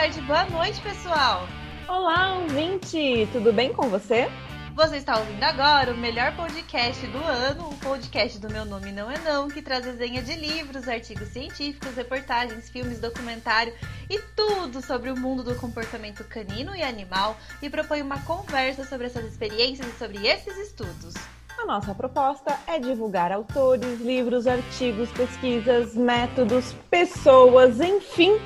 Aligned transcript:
tarde, 0.00 0.22
boa 0.22 0.46
noite, 0.46 0.80
pessoal! 0.80 1.46
Olá, 1.86 2.38
ouvinte! 2.38 3.28
Tudo 3.32 3.52
bem 3.52 3.70
com 3.70 3.90
você? 3.90 4.30
Você 4.74 4.96
está 4.96 5.18
ouvindo 5.18 5.44
agora 5.44 5.92
o 5.92 5.96
melhor 5.98 6.34
podcast 6.34 7.06
do 7.08 7.18
ano, 7.18 7.68
o 7.68 7.76
podcast 7.76 8.38
do 8.38 8.48
Meu 8.48 8.64
Nome 8.64 8.92
Não 8.92 9.10
É 9.10 9.18
Não, 9.18 9.46
que 9.48 9.60
traz 9.60 9.84
desenha 9.84 10.22
de 10.22 10.36
livros, 10.36 10.88
artigos 10.88 11.28
científicos, 11.28 11.94
reportagens, 11.94 12.70
filmes, 12.70 12.98
documentário 12.98 13.74
e 14.08 14.18
tudo 14.34 14.80
sobre 14.80 15.10
o 15.10 15.20
mundo 15.20 15.42
do 15.42 15.54
comportamento 15.56 16.24
canino 16.24 16.74
e 16.74 16.82
animal 16.82 17.36
e 17.60 17.68
propõe 17.68 18.00
uma 18.00 18.22
conversa 18.22 18.86
sobre 18.86 19.06
essas 19.06 19.26
experiências 19.26 19.86
e 19.86 19.98
sobre 19.98 20.26
esses 20.26 20.56
estudos. 20.56 21.12
A 21.58 21.66
nossa 21.66 21.94
proposta 21.94 22.58
é 22.66 22.78
divulgar 22.78 23.30
autores, 23.32 24.00
livros, 24.00 24.46
artigos, 24.46 25.10
pesquisas, 25.10 25.94
métodos, 25.94 26.72
pessoas, 26.88 27.80
enfim, 27.80 28.40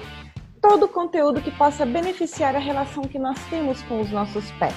todo 0.66 0.86
o 0.86 0.88
conteúdo 0.88 1.42
que 1.42 1.50
possa 1.50 1.84
beneficiar 1.84 2.56
a 2.56 2.59
relação 2.59 3.02
que 3.05 3.18
nós 3.18 3.38
temos 3.50 3.82
com 3.82 4.00
os 4.00 4.10
nossos 4.10 4.50
pets. 4.52 4.74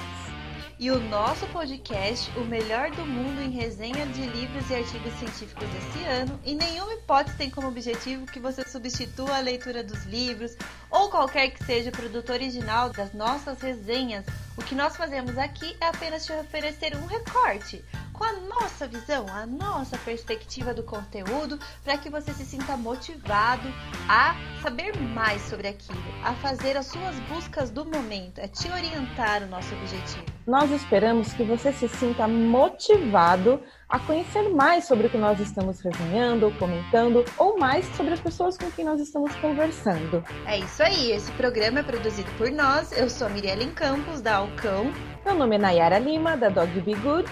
E 0.78 0.90
o 0.90 1.00
nosso 1.00 1.46
podcast, 1.46 2.30
o 2.38 2.44
melhor 2.44 2.90
do 2.90 3.06
mundo 3.06 3.40
em 3.40 3.48
resenha 3.48 4.04
de 4.04 4.20
livros 4.26 4.68
e 4.70 4.74
artigos 4.74 5.14
científicos 5.14 5.66
desse 5.70 6.04
ano, 6.04 6.38
em 6.44 6.54
nenhuma 6.54 6.92
hipótese 6.92 7.38
tem 7.38 7.48
como 7.48 7.68
objetivo 7.68 8.26
que 8.26 8.38
você 8.38 8.68
substitua 8.68 9.38
a 9.38 9.40
leitura 9.40 9.82
dos 9.82 10.04
livros 10.04 10.58
ou 10.90 11.08
qualquer 11.08 11.52
que 11.52 11.64
seja 11.64 11.88
o 11.88 11.92
produto 11.92 12.34
original 12.34 12.90
das 12.90 13.14
nossas 13.14 13.58
resenhas. 13.62 14.26
O 14.58 14.62
que 14.64 14.74
nós 14.74 14.96
fazemos 14.96 15.38
aqui 15.38 15.76
é 15.80 15.86
apenas 15.86 16.26
te 16.26 16.32
oferecer 16.32 16.96
um 16.96 17.06
recorte 17.06 17.84
com 18.12 18.24
a 18.24 18.32
nossa 18.32 18.88
visão, 18.88 19.24
a 19.28 19.46
nossa 19.46 19.96
perspectiva 19.98 20.74
do 20.74 20.82
conteúdo, 20.82 21.60
para 21.84 21.96
que 21.96 22.10
você 22.10 22.32
se 22.34 22.44
sinta 22.44 22.76
motivado 22.76 23.72
a 24.08 24.34
saber 24.60 24.98
mais 24.98 25.42
sobre 25.42 25.68
aquilo, 25.68 26.02
a 26.24 26.34
fazer 26.34 26.76
as 26.76 26.86
suas 26.86 27.14
buscas 27.28 27.70
do 27.70 27.84
momento, 27.84 28.40
é 28.40 28.48
te 28.48 28.68
orientar 28.68 29.44
o 29.44 29.46
nosso 29.46 29.72
objetivo. 29.76 30.24
Nós 30.44 30.72
esperamos 30.72 31.32
que 31.32 31.44
você 31.44 31.72
se 31.72 31.88
sinta 31.88 32.26
motivado 32.26 33.62
a 33.88 33.98
conhecer 33.98 34.50
mais 34.50 34.84
sobre 34.84 35.06
o 35.06 35.10
que 35.10 35.16
nós 35.16 35.40
estamos 35.40 35.80
resenhando, 35.80 36.50
comentando, 36.58 37.24
ou 37.38 37.58
mais 37.58 37.86
sobre 37.96 38.12
as 38.12 38.20
pessoas 38.20 38.58
com 38.58 38.70
quem 38.70 38.84
nós 38.84 39.00
estamos 39.00 39.34
conversando. 39.36 40.22
É 40.46 40.58
isso 40.58 40.82
aí, 40.82 41.12
esse 41.12 41.32
programa 41.32 41.80
é 41.80 41.82
produzido 41.82 42.30
por 42.36 42.50
nós. 42.50 42.92
Eu 42.92 43.08
sou 43.08 43.26
a 43.26 43.30
Mirelle 43.30 43.70
Campos, 43.72 44.20
da 44.20 44.36
Alcão. 44.36 44.92
Meu 45.24 45.34
nome 45.34 45.56
é 45.56 45.58
Nayara 45.58 45.98
Lima, 45.98 46.36
da 46.36 46.50
Dog 46.50 46.80
Be 46.80 46.94
Good. 46.94 47.28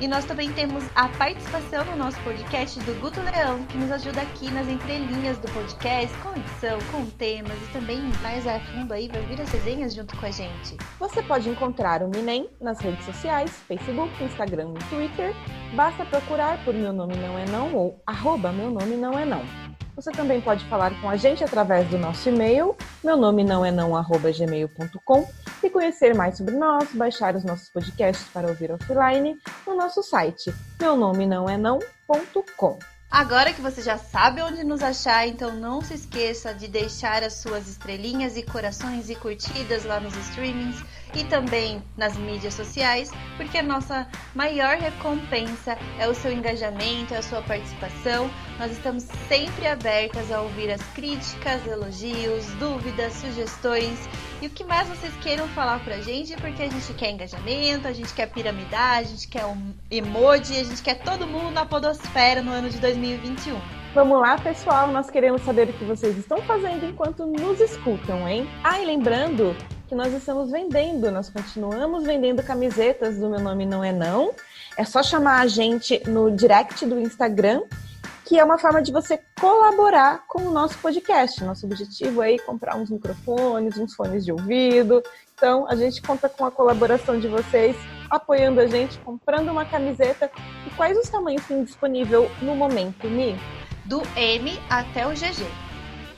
E 0.00 0.06
nós 0.06 0.24
também 0.24 0.52
temos 0.52 0.84
a 0.94 1.08
participação 1.08 1.84
no 1.84 1.96
nosso 1.96 2.18
podcast 2.20 2.78
do 2.80 3.00
Guto 3.00 3.20
Leão, 3.20 3.64
que 3.64 3.76
nos 3.76 3.90
ajuda 3.90 4.22
aqui 4.22 4.48
nas 4.50 4.68
entrelinhas 4.68 5.38
do 5.38 5.50
podcast, 5.52 6.16
com 6.18 6.30
edição, 6.38 6.78
com 6.92 7.04
temas 7.06 7.60
e 7.62 7.72
também 7.72 8.00
mais 8.22 8.46
a 8.46 8.60
fundo 8.60 8.94
aí 8.94 9.08
vai 9.08 9.22
vir 9.22 9.40
as 9.40 9.50
resenhas 9.50 9.94
junto 9.94 10.16
com 10.16 10.26
a 10.26 10.30
gente. 10.30 10.76
Você 11.00 11.20
pode 11.22 11.48
encontrar 11.48 12.02
o 12.02 12.08
Minem 12.08 12.48
nas 12.60 12.78
redes 12.78 13.04
sociais, 13.04 13.50
Facebook, 13.66 14.22
Instagram 14.22 14.74
e 14.78 14.84
Twitter. 14.84 15.34
Basta 15.74 16.04
procurar 16.04 16.64
por 16.64 16.74
Meu 16.74 16.92
Nome 16.92 17.16
Não 17.16 17.36
É 17.36 17.44
Não 17.46 17.74
ou 17.74 18.00
arroba 18.06 18.52
Meu 18.52 18.70
Nome 18.70 18.96
Não 18.96 19.18
É 19.18 19.24
Não. 19.24 19.77
Você 19.98 20.12
também 20.12 20.40
pode 20.40 20.64
falar 20.66 20.92
com 21.00 21.10
a 21.10 21.16
gente 21.16 21.42
através 21.42 21.88
do 21.88 21.98
nosso 21.98 22.28
e-mail, 22.28 22.76
meu 23.02 23.16
nome 23.16 23.42
não 23.42 23.64
é 23.64 23.72
não, 23.72 23.96
arroba 23.96 24.30
gmail.com, 24.30 25.28
e 25.60 25.68
conhecer 25.68 26.14
mais 26.14 26.36
sobre 26.36 26.54
nós, 26.54 26.88
baixar 26.94 27.34
os 27.34 27.42
nossos 27.42 27.68
podcasts 27.68 28.28
para 28.28 28.46
ouvir 28.46 28.70
offline 28.70 29.36
no 29.66 29.74
nosso 29.74 30.00
site, 30.04 30.54
meu 30.80 30.96
nome 30.96 31.26
não 31.26 31.50
é 31.50 31.56
não.com. 31.56 32.78
Agora 33.10 33.52
que 33.52 33.60
você 33.60 33.82
já 33.82 33.98
sabe 33.98 34.40
onde 34.40 34.62
nos 34.62 34.84
achar, 34.84 35.26
então 35.26 35.56
não 35.56 35.82
se 35.82 35.94
esqueça 35.94 36.54
de 36.54 36.68
deixar 36.68 37.24
as 37.24 37.32
suas 37.32 37.66
estrelinhas 37.66 38.36
e 38.36 38.44
corações 38.44 39.10
e 39.10 39.16
curtidas 39.16 39.84
lá 39.84 39.98
nos 39.98 40.16
streamings 40.28 40.80
e 41.14 41.24
também 41.24 41.82
nas 41.96 42.16
mídias 42.16 42.54
sociais, 42.54 43.10
porque 43.36 43.58
a 43.58 43.62
nossa 43.62 44.06
maior 44.34 44.76
recompensa 44.76 45.76
é 45.98 46.08
o 46.08 46.14
seu 46.14 46.32
engajamento, 46.32 47.14
é 47.14 47.18
a 47.18 47.22
sua 47.22 47.42
participação. 47.42 48.30
Nós 48.58 48.72
estamos 48.72 49.04
sempre 49.28 49.66
abertas 49.66 50.30
a 50.32 50.40
ouvir 50.40 50.70
as 50.70 50.82
críticas, 50.94 51.66
elogios, 51.66 52.46
dúvidas, 52.58 53.12
sugestões 53.14 54.08
e 54.40 54.46
o 54.46 54.50
que 54.50 54.64
mais 54.64 54.88
vocês 54.88 55.12
queiram 55.20 55.48
falar 55.48 55.82
pra 55.84 56.00
gente, 56.00 56.36
porque 56.36 56.62
a 56.62 56.70
gente 56.70 56.94
quer 56.94 57.10
engajamento, 57.10 57.88
a 57.88 57.92
gente 57.92 58.12
quer 58.14 58.26
piramidar, 58.30 58.98
a 58.98 59.02
gente 59.02 59.26
quer 59.26 59.44
um 59.46 59.74
emoji, 59.90 60.60
a 60.60 60.64
gente 60.64 60.82
quer 60.82 61.00
todo 61.00 61.26
mundo 61.26 61.50
na 61.50 61.66
podosfera 61.66 62.42
no 62.42 62.52
ano 62.52 62.70
de 62.70 62.78
2021. 62.78 63.58
Vamos 63.94 64.20
lá, 64.20 64.38
pessoal, 64.38 64.88
nós 64.88 65.10
queremos 65.10 65.42
saber 65.42 65.70
o 65.70 65.72
que 65.72 65.84
vocês 65.84 66.16
estão 66.16 66.40
fazendo 66.42 66.84
enquanto 66.84 67.26
nos 67.26 67.58
escutam, 67.58 68.28
hein? 68.28 68.48
Ah, 68.62 68.78
e 68.80 68.84
lembrando 68.84 69.56
que 69.88 69.94
nós 69.94 70.12
estamos 70.12 70.50
vendendo, 70.50 71.10
nós 71.10 71.30
continuamos 71.30 72.04
vendendo 72.04 72.42
camisetas 72.42 73.18
do 73.18 73.28
Meu 73.28 73.40
Nome 73.40 73.64
Não 73.64 73.82
É 73.82 73.92
Não. 73.92 74.34
É 74.76 74.84
só 74.84 75.02
chamar 75.02 75.40
a 75.40 75.46
gente 75.46 76.02
no 76.08 76.30
direct 76.30 76.84
do 76.84 77.00
Instagram 77.00 77.62
que 78.28 78.38
é 78.38 78.44
uma 78.44 78.58
forma 78.58 78.82
de 78.82 78.92
você 78.92 79.18
colaborar 79.40 80.26
com 80.28 80.42
o 80.42 80.52
nosso 80.52 80.76
podcast. 80.80 81.42
Nosso 81.42 81.64
objetivo 81.64 82.22
é 82.22 82.36
comprar 82.36 82.76
uns 82.76 82.90
microfones, 82.90 83.78
uns 83.78 83.94
fones 83.94 84.22
de 84.22 84.30
ouvido. 84.30 85.02
Então, 85.34 85.66
a 85.66 85.74
gente 85.74 86.02
conta 86.02 86.28
com 86.28 86.44
a 86.44 86.50
colaboração 86.50 87.18
de 87.18 87.26
vocês, 87.26 87.74
apoiando 88.10 88.60
a 88.60 88.66
gente, 88.66 88.98
comprando 88.98 89.48
uma 89.48 89.64
camiseta. 89.64 90.30
E 90.66 90.70
quais 90.76 90.98
os 90.98 91.08
tamanhos 91.08 91.46
tem 91.46 91.64
disponível 91.64 92.30
no 92.42 92.54
momento, 92.54 93.08
Mi? 93.08 93.34
Do 93.86 94.02
M 94.14 94.60
até 94.68 95.06
o 95.06 95.12
GG. 95.12 95.46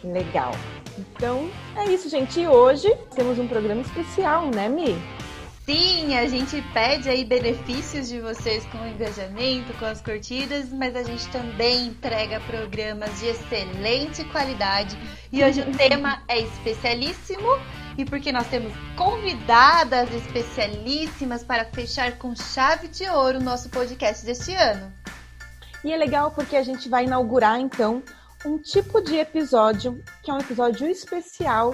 Legal. 0.03 0.51
Então, 0.99 1.51
é 1.77 1.85
isso, 1.85 2.09
gente. 2.09 2.41
E 2.41 2.47
hoje 2.47 2.93
temos 3.15 3.39
um 3.39 3.47
programa 3.47 3.81
especial, 3.81 4.51
né, 4.51 4.69
Mi? 4.69 4.97
Sim, 5.65 6.17
a 6.17 6.27
gente 6.27 6.61
pede 6.73 7.09
aí 7.09 7.25
benefícios 7.25 8.09
de 8.09 8.21
vocês 8.21 8.65
com 8.67 8.79
o 8.79 8.89
engajamento, 8.89 9.73
com 9.79 9.85
as 9.85 10.01
curtidas, 10.01 10.69
mas 10.73 10.97
a 10.97 11.05
gente 11.05 11.29
também 11.29 11.87
entrega 11.87 12.41
programas 12.41 13.21
de 13.21 13.27
excelente 13.27 14.25
qualidade. 14.25 14.99
E 15.31 15.45
hoje 15.45 15.61
o 15.61 15.77
tema 15.77 16.25
é 16.27 16.41
especialíssimo 16.41 17.47
e 17.97 18.05
porque 18.05 18.33
nós 18.33 18.49
temos 18.49 18.73
convidadas 18.97 20.13
especialíssimas 20.13 21.45
para 21.45 21.65
fechar 21.67 22.19
com 22.19 22.35
chave 22.35 22.89
de 22.89 23.09
ouro 23.09 23.39
o 23.39 23.43
nosso 23.43 23.69
podcast 23.69 24.27
deste 24.27 24.53
ano. 24.55 24.93
E 25.85 25.93
é 25.93 25.97
legal 25.97 26.33
porque 26.33 26.57
a 26.57 26.65
gente 26.65 26.89
vai 26.89 27.05
inaugurar 27.05 27.61
então 27.61 28.03
um 28.45 28.59
tipo 28.59 29.01
de 29.01 29.17
episódio 29.17 30.03
que 30.23 30.31
é 30.31 30.35
um 30.35 30.39
episódio 30.39 30.89
especial 30.89 31.73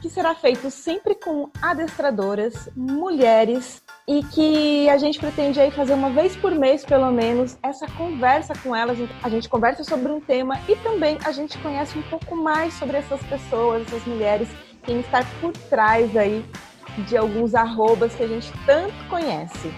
que 0.00 0.08
será 0.08 0.34
feito 0.34 0.70
sempre 0.70 1.14
com 1.14 1.50
adestradoras, 1.60 2.68
mulheres, 2.76 3.82
e 4.06 4.22
que 4.22 4.88
a 4.88 4.96
gente 4.96 5.18
pretende 5.18 5.60
aí 5.60 5.70
fazer 5.70 5.92
uma 5.92 6.10
vez 6.10 6.36
por 6.36 6.54
mês, 6.54 6.84
pelo 6.84 7.10
menos, 7.10 7.58
essa 7.62 7.86
conversa 7.92 8.54
com 8.62 8.74
elas. 8.74 8.96
A 9.22 9.28
gente 9.28 9.48
conversa 9.48 9.84
sobre 9.84 10.10
um 10.10 10.20
tema 10.20 10.60
e 10.68 10.76
também 10.76 11.18
a 11.24 11.32
gente 11.32 11.58
conhece 11.58 11.98
um 11.98 12.02
pouco 12.02 12.36
mais 12.36 12.72
sobre 12.74 12.96
essas 12.96 13.22
pessoas, 13.24 13.86
essas 13.86 14.04
mulheres, 14.06 14.48
quem 14.84 15.00
está 15.00 15.24
por 15.40 15.52
trás 15.52 16.16
aí 16.16 16.44
de 17.06 17.16
alguns 17.16 17.54
arrobas 17.54 18.14
que 18.14 18.22
a 18.22 18.28
gente 18.28 18.50
tanto 18.64 18.94
conhece. 19.08 19.72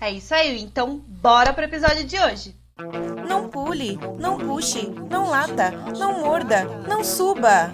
É 0.00 0.10
isso 0.10 0.34
aí, 0.34 0.60
então 0.62 0.98
bora 1.06 1.52
para 1.52 1.62
o 1.62 1.68
episódio 1.68 2.04
de 2.04 2.18
hoje. 2.18 2.59
Não 3.28 3.48
pule, 3.48 3.98
não 4.18 4.38
puxe, 4.38 4.88
não 5.10 5.28
lata, 5.28 5.70
não 5.98 6.20
morda, 6.20 6.64
não 6.88 7.04
suba. 7.04 7.70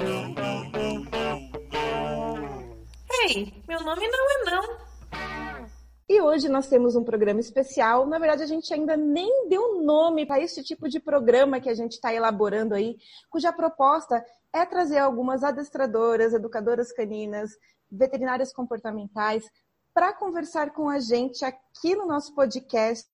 Ei, 3.23 3.53
meu 3.69 3.81
nome 3.83 4.09
não 4.09 4.31
é 4.31 4.51
não. 4.51 4.87
E 6.09 6.21
hoje 6.21 6.49
nós 6.49 6.69
temos 6.69 6.95
um 6.95 7.05
programa 7.05 7.41
especial. 7.41 8.07
Na 8.07 8.19
verdade, 8.19 8.43
a 8.43 8.47
gente 8.47 8.73
ainda 8.73 8.97
nem 8.97 9.49
deu 9.49 9.83
nome 9.83 10.27
para 10.27 10.41
esse 10.41 10.63
tipo 10.63 10.89
de 10.89 11.01
programa 11.01 11.61
que 11.61 11.69
a 11.69 11.75
gente 11.75 11.93
está 11.93 12.13
elaborando 12.13 12.75
aí, 12.75 12.97
cuja 13.31 13.53
proposta 13.53 14.25
é 14.53 14.65
trazer 14.65 14.99
algumas 14.99 15.45
adestradoras, 15.45 16.33
educadoras 16.33 16.93
caninas, 16.93 17.51
veterinárias 17.91 18.53
comportamentais 18.53 19.45
para 19.97 20.13
conversar 20.13 20.75
com 20.75 20.91
a 20.91 21.01
gente 21.01 21.43
aqui 21.43 21.97
no 21.97 22.05
nosso 22.05 22.35
podcast. 22.35 23.09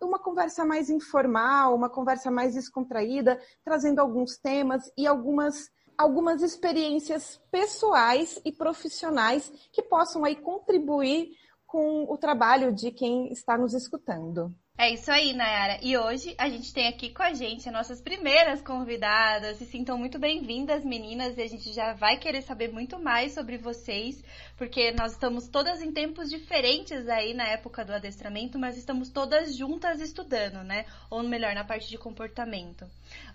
Uma 0.00 0.18
conversa 0.18 0.64
mais 0.64 0.88
informal, 0.88 1.74
uma 1.74 1.90
conversa 1.90 2.30
mais 2.30 2.54
descontraída, 2.54 3.38
trazendo 3.62 3.98
alguns 4.00 4.38
temas 4.38 4.90
e 4.96 5.06
algumas 5.06 5.68
algumas 5.98 6.42
experiências 6.42 7.38
pessoais 7.50 8.40
e 8.46 8.52
profissionais 8.52 9.52
que 9.70 9.82
possam 9.82 10.24
aí 10.24 10.36
contribuir 10.36 11.32
com 11.66 12.04
o 12.04 12.16
trabalho 12.16 12.72
de 12.72 12.90
quem 12.90 13.30
está 13.30 13.58
nos 13.58 13.74
escutando. 13.74 14.54
É 14.78 14.92
isso 14.92 15.10
aí, 15.10 15.32
Nayara. 15.32 15.78
E 15.80 15.96
hoje 15.96 16.34
a 16.36 16.50
gente 16.50 16.70
tem 16.70 16.86
aqui 16.86 17.08
com 17.08 17.22
a 17.22 17.32
gente 17.32 17.66
as 17.66 17.72
nossas 17.72 17.98
primeiras 17.98 18.60
convidadas. 18.60 19.56
Se 19.56 19.64
sintam 19.64 19.96
muito 19.96 20.18
bem-vindas, 20.18 20.84
meninas. 20.84 21.38
E 21.38 21.40
a 21.40 21.46
gente 21.46 21.72
já 21.72 21.94
vai 21.94 22.18
querer 22.18 22.42
saber 22.42 22.70
muito 22.70 22.98
mais 22.98 23.32
sobre 23.32 23.56
vocês, 23.56 24.22
porque 24.54 24.92
nós 24.92 25.12
estamos 25.12 25.48
todas 25.48 25.80
em 25.80 25.90
tempos 25.90 26.28
diferentes 26.28 27.08
aí 27.08 27.32
na 27.32 27.48
época 27.48 27.86
do 27.86 27.94
adestramento, 27.94 28.58
mas 28.58 28.76
estamos 28.76 29.08
todas 29.08 29.56
juntas 29.56 29.98
estudando, 29.98 30.62
né? 30.62 30.84
Ou 31.08 31.22
melhor, 31.22 31.54
na 31.54 31.64
parte 31.64 31.88
de 31.88 31.96
comportamento. 31.96 32.86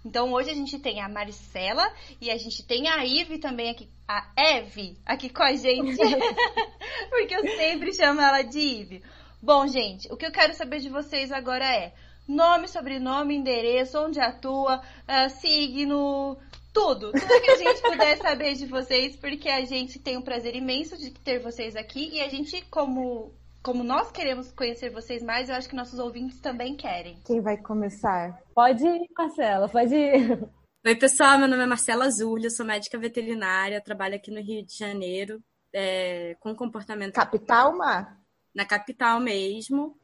Então 0.05 0.31
hoje 0.33 0.51
a 0.51 0.55
gente 0.55 0.77
tem 0.77 1.01
a 1.01 1.09
Maricela 1.09 1.91
e 2.21 2.29
a 2.29 2.37
gente 2.37 2.63
tem 2.67 2.87
a 2.87 3.03
Ive 3.03 3.39
também 3.39 3.71
aqui, 3.71 3.89
a 4.07 4.31
Eve 4.37 4.95
aqui 5.03 5.27
com 5.27 5.41
a 5.41 5.55
gente. 5.55 5.97
porque 7.09 7.35
eu 7.35 7.41
sempre 7.57 7.95
chamo 7.95 8.21
ela 8.21 8.44
de 8.44 8.59
Ive. 8.59 9.03
Bom, 9.41 9.65
gente, 9.65 10.07
o 10.13 10.15
que 10.15 10.25
eu 10.25 10.31
quero 10.31 10.53
saber 10.53 10.79
de 10.79 10.89
vocês 10.89 11.31
agora 11.31 11.65
é 11.65 11.93
nome, 12.27 12.67
sobrenome, 12.67 13.35
endereço, 13.35 13.99
onde 13.99 14.19
atua, 14.19 14.77
uh, 14.79 15.29
signo, 15.31 16.38
tudo. 16.71 17.11
Tudo 17.11 17.41
que 17.41 17.51
a 17.51 17.57
gente 17.57 17.81
puder 17.81 18.17
saber 18.17 18.53
de 18.53 18.67
vocês, 18.67 19.15
porque 19.15 19.49
a 19.49 19.65
gente 19.65 19.97
tem 19.97 20.15
um 20.15 20.21
prazer 20.21 20.55
imenso 20.55 20.95
de 20.95 21.09
ter 21.09 21.39
vocês 21.39 21.75
aqui 21.75 22.11
e 22.13 22.21
a 22.21 22.29
gente, 22.29 22.63
como, 22.69 23.33
como 23.63 23.83
nós 23.83 24.11
queremos 24.11 24.51
conhecer 24.51 24.91
vocês 24.91 25.23
mais, 25.23 25.49
eu 25.49 25.55
acho 25.55 25.67
que 25.67 25.75
nossos 25.75 25.97
ouvintes 25.97 26.39
também 26.39 26.75
querem. 26.75 27.19
Quem 27.25 27.41
vai 27.41 27.57
começar? 27.57 28.39
Pode 28.53 28.85
ir, 28.85 29.07
Marcela, 29.17 29.67
pode 29.67 29.95
ir. 29.95 30.49
Oi, 30.85 30.95
pessoal, 30.95 31.39
meu 31.39 31.47
nome 31.47 31.63
é 31.63 31.67
Marcela 31.67 32.05
Azul, 32.05 32.37
eu 32.39 32.51
sou 32.51 32.65
médica 32.65 32.97
veterinária, 32.99 33.81
trabalho 33.81 34.15
aqui 34.15 34.29
no 34.29 34.41
Rio 34.41 34.63
de 34.63 34.77
Janeiro, 34.77 35.41
é, 35.73 36.35
com 36.39 36.55
comportamento. 36.55 37.13
Capital, 37.13 37.75
Mar? 37.75 38.20
Na 38.53 38.65
capital 38.65 39.19
mesmo. 39.19 39.98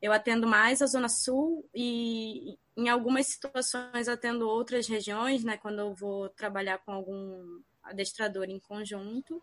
Eu 0.00 0.12
atendo 0.12 0.46
mais 0.46 0.82
a 0.82 0.86
Zona 0.86 1.08
Sul 1.08 1.68
e 1.74 2.58
em 2.76 2.88
algumas 2.88 3.26
situações 3.26 4.08
atendo 4.08 4.48
outras 4.48 4.86
regiões, 4.86 5.44
né? 5.44 5.56
Quando 5.56 5.78
eu 5.78 5.94
vou 5.94 6.28
trabalhar 6.28 6.78
com 6.78 6.92
algum 6.92 7.60
adestrador 7.82 8.44
em 8.44 8.58
conjunto, 8.60 9.42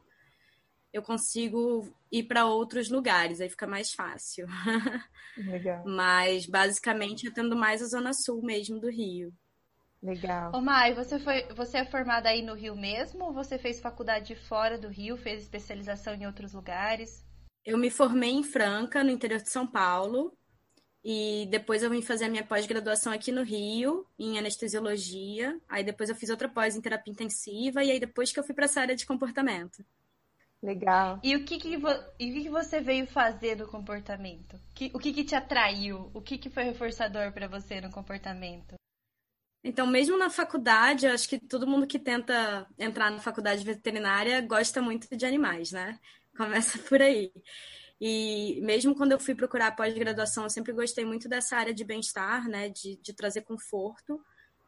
eu 0.94 1.02
consigo 1.02 1.88
ir 2.12 2.24
para 2.24 2.46
outros 2.46 2.90
lugares, 2.90 3.40
aí 3.40 3.50
fica 3.50 3.66
mais 3.66 3.94
fácil. 3.94 4.46
Legal. 5.38 5.84
Mas 5.86 6.46
basicamente 6.46 7.28
atendo 7.28 7.56
mais 7.56 7.81
a 7.81 7.88
Zona 7.88 8.14
Sul 8.14 8.42
mesmo 8.44 8.80
do 8.80 8.90
Rio. 8.90 9.34
Legal. 10.04 10.52
Ô 10.54 10.62
Mai, 10.62 10.94
você, 10.94 11.19
foi, 11.19 11.44
você 11.54 11.78
é 11.78 11.86
formada 11.86 12.28
aí 12.28 12.42
no 12.42 12.56
Rio 12.56 12.75
mesmo 12.75 13.25
ou 13.25 13.34
você 13.34 13.57
fez 13.57 13.80
faculdade 13.80 14.36
fora 14.36 14.78
do 14.78 14.90
Rio, 14.90 15.16
fez 15.16 15.44
especialização 15.44 16.14
em 16.16 16.25
outros 16.25 16.54
lugares? 16.54 17.24
Eu 17.66 17.78
me 17.78 17.90
formei 17.90 18.31
em 18.31 18.44
Franca, 18.44 19.04
no 19.04 19.12
interior 19.12 19.42
de 19.42 19.50
São 19.50 19.68
Paulo, 19.68 20.36
e 21.04 21.48
depois 21.50 21.81
eu 21.81 21.90
vim 21.90 22.02
fazer 22.02 22.25
a 22.25 22.30
minha 22.30 22.46
pós-graduação 22.46 23.12
aqui 23.12 23.31
no 23.31 23.44
Rio, 23.44 24.06
em 24.18 24.38
anestesiologia. 24.38 25.60
Aí 25.68 25.84
depois 25.84 26.10
eu 26.10 26.16
fiz 26.16 26.30
outra 26.30 26.48
pós 26.48 26.75
em 26.75 26.81
terapia 26.81 27.12
intensiva, 27.12 27.84
e 27.84 27.92
aí 27.92 28.00
depois 28.00 28.31
que 28.31 28.40
eu 28.40 28.44
fui 28.44 28.54
para 28.54 28.66
essa 28.66 28.81
área 28.81 28.96
de 28.96 29.06
comportamento. 29.06 29.84
Legal. 30.62 31.19
E 31.24 31.36
o 31.36 31.44
que, 31.44 31.58
que, 31.58 31.75
vo... 31.75 31.90
e 32.19 32.30
o 32.30 32.34
que, 32.34 32.44
que 32.44 32.50
você 32.50 32.80
veio 32.80 33.08
fazer 33.08 33.58
no 33.58 33.68
comportamento? 33.68 34.60
Que... 34.75 34.92
O 34.94 35.00
que, 35.00 35.12
que 35.12 35.24
te 35.24 35.34
atraiu? 35.34 36.12
O 36.14 36.22
que, 36.22 36.38
que 36.38 36.52
foi 36.52 36.64
reforçador 36.64 37.31
para 37.31 37.48
você 37.48 37.81
no 37.81 37.90
comportamento? 37.90 38.75
Então, 39.64 39.86
mesmo 39.86 40.18
na 40.18 40.30
faculdade, 40.30 41.06
eu 41.06 41.14
acho 41.14 41.28
que 41.28 41.40
todo 41.40 41.68
mundo 41.68 41.88
que 41.88 42.00
tenta 42.00 42.68
entrar 42.78 43.12
na 43.12 43.19
faculdade 43.19 43.64
veterinária 43.64 44.42
gosta 44.42 44.81
muito 44.81 45.16
de 45.16 45.25
animais, 45.25 45.72
né? 45.72 46.00
Começa 46.36 46.78
por 46.88 47.01
aí. 47.01 47.31
E 48.00 48.60
mesmo 48.62 48.95
quando 48.95 49.12
eu 49.12 49.19
fui 49.19 49.36
procurar 49.36 49.75
pós-graduação, 49.75 50.44
eu 50.44 50.50
sempre 50.50 50.74
gostei 50.74 51.06
muito 51.06 51.30
dessa 51.30 51.56
área 51.56 51.74
de 51.74 51.83
bem-estar, 51.83 52.48
né? 52.48 52.69
De, 52.69 52.98
de 52.98 53.13
trazer 53.13 53.42
conforto. 53.42 54.19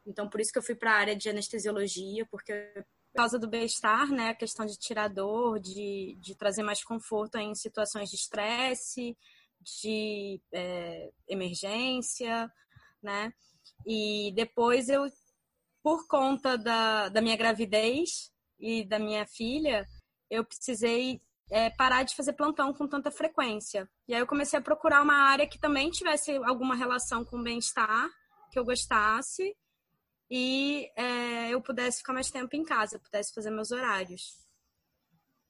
Então, 0.06 0.30
por 0.30 0.40
isso 0.40 0.52
que 0.52 0.60
eu 0.60 0.64
fui 0.64 0.76
para 0.76 0.92
a 0.92 0.98
área 0.98 1.16
de 1.16 1.30
anestesiologia, 1.30 2.26
porque 2.30 2.54
por 2.76 3.18
causa 3.18 3.40
do 3.40 3.48
bem-estar, 3.48 4.10
né? 4.12 4.30
A 4.30 4.36
questão 4.36 4.66
de 4.66 4.78
tirar 4.78 5.08
dor, 5.08 5.60
de, 5.60 6.16
de 6.20 6.36
trazer 6.36 6.62
mais 6.62 6.84
conforto 6.84 7.38
em 7.38 7.56
situações 7.56 8.10
de 8.10 8.16
estresse, 8.16 9.18
de 9.60 10.40
é, 10.52 11.12
emergência, 11.28 12.52
né? 13.02 13.34
E 13.86 14.32
depois 14.36 14.90
eu, 14.90 15.08
por 15.82 16.08
conta 16.08 16.58
da, 16.58 17.10
da 17.10 17.22
minha 17.22 17.36
gravidez 17.36 18.32
e 18.60 18.84
da 18.84 19.00
minha 19.00 19.26
filha, 19.26 19.88
eu 20.30 20.44
precisei 20.44 21.22
é, 21.54 21.70
parar 21.70 22.02
de 22.02 22.16
fazer 22.16 22.34
plantão 22.34 22.74
com 22.74 22.88
tanta 22.88 23.12
frequência. 23.12 23.88
E 24.08 24.14
aí 24.16 24.20
eu 24.20 24.26
comecei 24.26 24.58
a 24.58 24.62
procurar 24.62 25.04
uma 25.04 25.30
área 25.30 25.48
que 25.48 25.60
também 25.60 25.92
tivesse 25.92 26.36
alguma 26.46 26.74
relação 26.74 27.24
com 27.24 27.44
bem-estar, 27.44 28.10
que 28.52 28.58
eu 28.58 28.66
gostasse, 28.66 29.56
e 30.32 30.90
é, 30.96 31.50
eu 31.52 31.62
pudesse 31.62 32.00
ficar 32.00 32.12
mais 32.12 32.32
tempo 32.32 32.56
em 32.56 32.64
casa, 32.64 32.98
pudesse 32.98 33.32
fazer 33.36 33.52
meus 33.52 33.70
horários. 33.70 34.36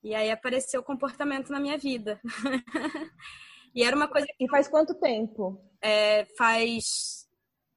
E 0.03 0.13
aí 0.13 0.29
apareceu 0.29 0.81
o 0.81 0.83
comportamento 0.83 1.49
na 1.49 1.59
minha 1.59 1.77
vida. 1.77 2.19
e 3.73 3.81
era 3.81 3.95
uma 3.95 4.09
coisa. 4.09 4.27
E 4.37 4.49
faz 4.49 4.67
quanto 4.67 4.99
tempo? 4.99 5.57
É, 5.81 6.25
faz 6.37 7.29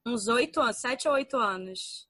uns 0.04 0.26
oito 0.26 0.60
anos, 0.60 0.78
sete 0.78 1.06
ou 1.06 1.14
oito 1.14 1.36
anos 1.36 2.08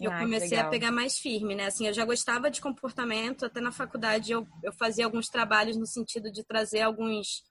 eu 0.00 0.10
ah, 0.10 0.18
comecei 0.20 0.58
a 0.58 0.68
pegar 0.68 0.90
mais 0.90 1.18
firme, 1.18 1.54
né? 1.54 1.66
Assim, 1.66 1.86
eu 1.86 1.92
já 1.92 2.04
gostava 2.04 2.50
de 2.50 2.60
comportamento, 2.60 3.46
até 3.46 3.60
na 3.60 3.72
faculdade 3.72 4.32
eu, 4.32 4.46
eu 4.62 4.72
fazia 4.72 5.04
alguns 5.04 5.26
trabalhos 5.26 5.76
no 5.76 5.86
sentido 5.86 6.30
de 6.30 6.44
trazer 6.44 6.82
alguns 6.82 7.42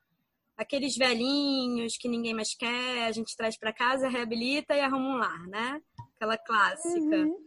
aqueles 0.58 0.98
velhinhos 0.98 1.98
que 1.98 2.08
ninguém 2.10 2.34
mais 2.34 2.56
quer, 2.56 3.06
a 3.06 3.12
gente 3.12 3.36
traz 3.38 3.58
para 3.58 3.72
casa, 3.72 4.10
reabilita 4.10 4.76
e 4.76 4.82
arruma 4.82 5.10
um 5.10 5.18
lar, 5.18 5.48
né? 5.48 5.80
Aquela 6.16 6.38
clássica. 6.38 7.18
Uhum. 7.18 7.38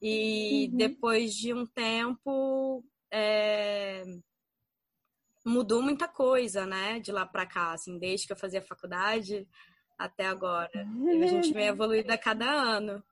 E 0.00 0.68
uhum. 0.70 0.76
depois 0.76 1.34
de 1.34 1.52
um 1.52 1.66
tempo 1.66 2.84
é... 3.10 4.04
mudou 5.44 5.82
muita 5.82 6.06
coisa, 6.06 6.64
né? 6.64 7.00
De 7.00 7.10
lá 7.10 7.26
para 7.26 7.44
cá, 7.44 7.72
assim, 7.72 7.98
desde 7.98 8.28
que 8.28 8.32
eu 8.32 8.38
fazia 8.38 8.62
faculdade 8.62 9.46
até 9.98 10.26
agora. 10.26 10.86
Uhum. 10.86 11.20
E 11.20 11.24
a 11.24 11.26
gente 11.26 11.52
vem 11.52 11.66
evoluindo 11.66 12.12
a 12.12 12.16
cada 12.16 12.48
ano. 12.48 13.02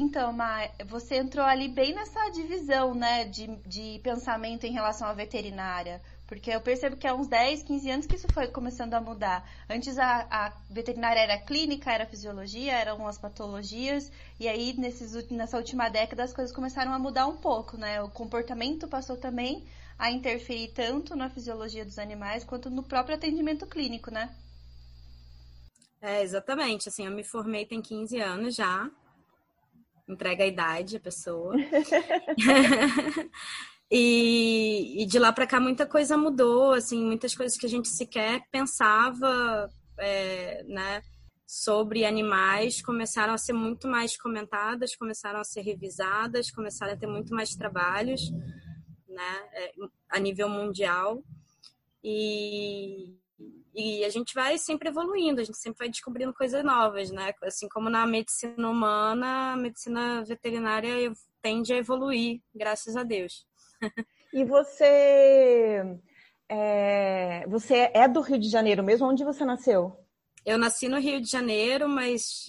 Então, 0.00 0.32
Ma, 0.32 0.68
você 0.86 1.16
entrou 1.16 1.44
ali 1.44 1.68
bem 1.68 1.94
nessa 1.94 2.28
divisão, 2.30 2.94
né, 2.94 3.24
de, 3.24 3.46
de 3.66 4.00
pensamento 4.02 4.64
em 4.64 4.72
relação 4.72 5.06
à 5.08 5.12
veterinária. 5.12 6.02
Porque 6.26 6.50
eu 6.50 6.60
percebo 6.60 6.96
que 6.96 7.06
há 7.06 7.14
uns 7.14 7.28
10, 7.28 7.62
15 7.62 7.90
anos 7.90 8.06
que 8.06 8.16
isso 8.16 8.26
foi 8.32 8.48
começando 8.48 8.94
a 8.94 9.00
mudar. 9.00 9.46
Antes 9.68 9.98
a, 9.98 10.26
a 10.30 10.52
veterinária 10.70 11.20
era 11.20 11.38
clínica, 11.38 11.92
era 11.92 12.06
fisiologia, 12.06 12.72
eram 12.72 13.06
as 13.06 13.18
patologias. 13.18 14.10
E 14.40 14.48
aí, 14.48 14.74
nesses, 14.78 15.30
nessa 15.30 15.56
última 15.56 15.88
década, 15.88 16.24
as 16.24 16.32
coisas 16.32 16.54
começaram 16.54 16.92
a 16.92 16.98
mudar 16.98 17.26
um 17.26 17.36
pouco, 17.36 17.76
né? 17.76 18.02
O 18.02 18.08
comportamento 18.08 18.88
passou 18.88 19.16
também 19.16 19.64
a 19.98 20.10
interferir 20.10 20.68
tanto 20.68 21.14
na 21.14 21.28
fisiologia 21.28 21.84
dos 21.84 21.98
animais 21.98 22.44
quanto 22.44 22.70
no 22.70 22.82
próprio 22.82 23.14
atendimento 23.14 23.66
clínico, 23.66 24.10
né? 24.10 24.34
É, 26.00 26.22
exatamente. 26.22 26.88
Assim, 26.88 27.04
eu 27.06 27.12
me 27.12 27.22
formei 27.22 27.66
tem 27.66 27.80
15 27.80 28.18
anos 28.18 28.54
já 28.54 28.90
entrega 30.12 30.44
a 30.44 30.46
idade 30.46 30.96
a 30.96 31.00
pessoa. 31.00 31.54
e, 33.90 35.02
e, 35.02 35.06
de 35.06 35.18
lá 35.18 35.32
para 35.32 35.46
cá 35.46 35.58
muita 35.58 35.86
coisa 35.86 36.16
mudou, 36.16 36.72
assim, 36.72 37.04
muitas 37.04 37.34
coisas 37.34 37.58
que 37.58 37.66
a 37.66 37.68
gente 37.68 37.88
sequer 37.88 38.42
pensava, 38.50 39.68
é, 39.98 40.64
né, 40.64 41.02
sobre 41.46 42.04
animais 42.04 42.80
começaram 42.80 43.34
a 43.34 43.38
ser 43.38 43.52
muito 43.52 43.86
mais 43.86 44.16
comentadas, 44.16 44.96
começaram 44.96 45.40
a 45.40 45.44
ser 45.44 45.60
revisadas, 45.60 46.50
começaram 46.50 46.94
a 46.94 46.96
ter 46.96 47.06
muito 47.06 47.34
mais 47.34 47.54
trabalhos, 47.54 48.30
né, 49.08 49.48
é, 49.52 49.72
a 50.08 50.18
nível 50.18 50.48
mundial. 50.48 51.22
E, 52.02 53.16
e 53.74 54.04
a 54.04 54.08
gente 54.08 54.34
vai 54.34 54.58
sempre 54.58 54.88
evoluindo, 54.88 55.40
a 55.40 55.44
gente 55.44 55.58
sempre 55.58 55.78
vai 55.80 55.88
descobrindo 55.88 56.34
coisas 56.34 56.62
novas, 56.64 57.10
né? 57.10 57.32
Assim 57.42 57.68
como 57.68 57.88
na 57.88 58.06
medicina 58.06 58.68
humana, 58.68 59.52
a 59.52 59.56
medicina 59.56 60.24
veterinária 60.24 61.12
tende 61.40 61.72
a 61.72 61.78
evoluir, 61.78 62.40
graças 62.54 62.96
a 62.96 63.02
Deus. 63.02 63.46
E 64.32 64.44
você 64.44 65.82
é, 66.48 67.46
você 67.48 67.90
é 67.94 68.06
do 68.06 68.20
Rio 68.20 68.38
de 68.38 68.48
Janeiro 68.48 68.82
mesmo? 68.82 69.06
Onde 69.06 69.24
você 69.24 69.44
nasceu? 69.44 69.96
Eu 70.44 70.58
nasci 70.58 70.88
no 70.88 70.98
Rio 70.98 71.20
de 71.20 71.30
Janeiro, 71.30 71.88
mas 71.88 72.46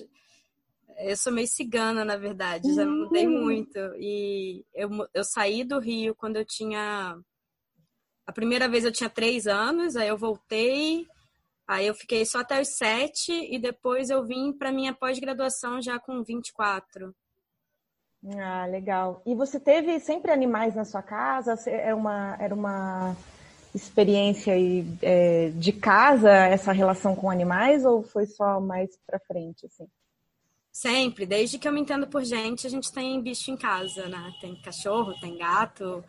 eu 0.97 1.15
sou 1.15 1.31
meio 1.31 1.47
cigana, 1.47 2.03
na 2.03 2.17
verdade, 2.17 2.73
já 2.73 2.85
mudei 2.85 3.27
uhum. 3.27 3.41
muito. 3.43 3.79
E 3.97 4.65
eu, 4.73 4.89
eu 5.13 5.23
saí 5.23 5.63
do 5.63 5.79
Rio 5.79 6.15
quando 6.15 6.37
eu 6.37 6.45
tinha. 6.45 7.17
A 8.25 8.31
primeira 8.31 8.67
vez 8.67 8.85
eu 8.85 8.91
tinha 8.91 9.09
três 9.09 9.47
anos, 9.47 9.95
aí 9.95 10.07
eu 10.07 10.17
voltei, 10.17 11.05
Aí 11.67 11.87
eu 11.87 11.95
fiquei 11.95 12.25
só 12.25 12.41
até 12.41 12.61
os 12.61 12.77
sete 12.77 13.31
e 13.31 13.57
depois 13.57 14.09
eu 14.09 14.23
vim 14.25 14.51
para 14.51 14.71
minha 14.71 14.93
pós-graduação 14.93 15.81
já 15.81 15.97
com 15.97 16.21
24. 16.21 17.15
Ah, 18.37 18.65
legal. 18.65 19.21
E 19.25 19.33
você 19.33 19.59
teve 19.59 19.99
sempre 19.99 20.31
animais 20.31 20.75
na 20.75 20.85
sua 20.85 21.01
casa? 21.01 21.55
Era 21.67 21.95
uma, 21.95 22.37
era 22.39 22.53
uma 22.53 23.15
experiência 23.73 24.53
é, 25.01 25.49
de 25.49 25.73
casa, 25.73 26.29
essa 26.29 26.71
relação 26.71 27.15
com 27.15 27.29
animais, 27.29 27.85
ou 27.85 28.03
foi 28.03 28.25
só 28.25 28.59
mais 28.59 28.97
pra 29.05 29.19
frente, 29.19 29.65
assim? 29.65 29.87
Sempre, 30.73 31.27
desde 31.27 31.59
que 31.59 31.67
eu 31.67 31.71
me 31.71 31.79
entendo 31.79 32.07
por 32.07 32.23
gente, 32.23 32.65
a 32.65 32.69
gente 32.69 32.91
tem 32.91 33.21
bicho 33.21 33.51
em 33.51 33.55
casa, 33.55 34.09
né? 34.09 34.33
Tem 34.41 34.59
cachorro, 34.59 35.13
tem 35.21 35.37
gato, 35.37 36.03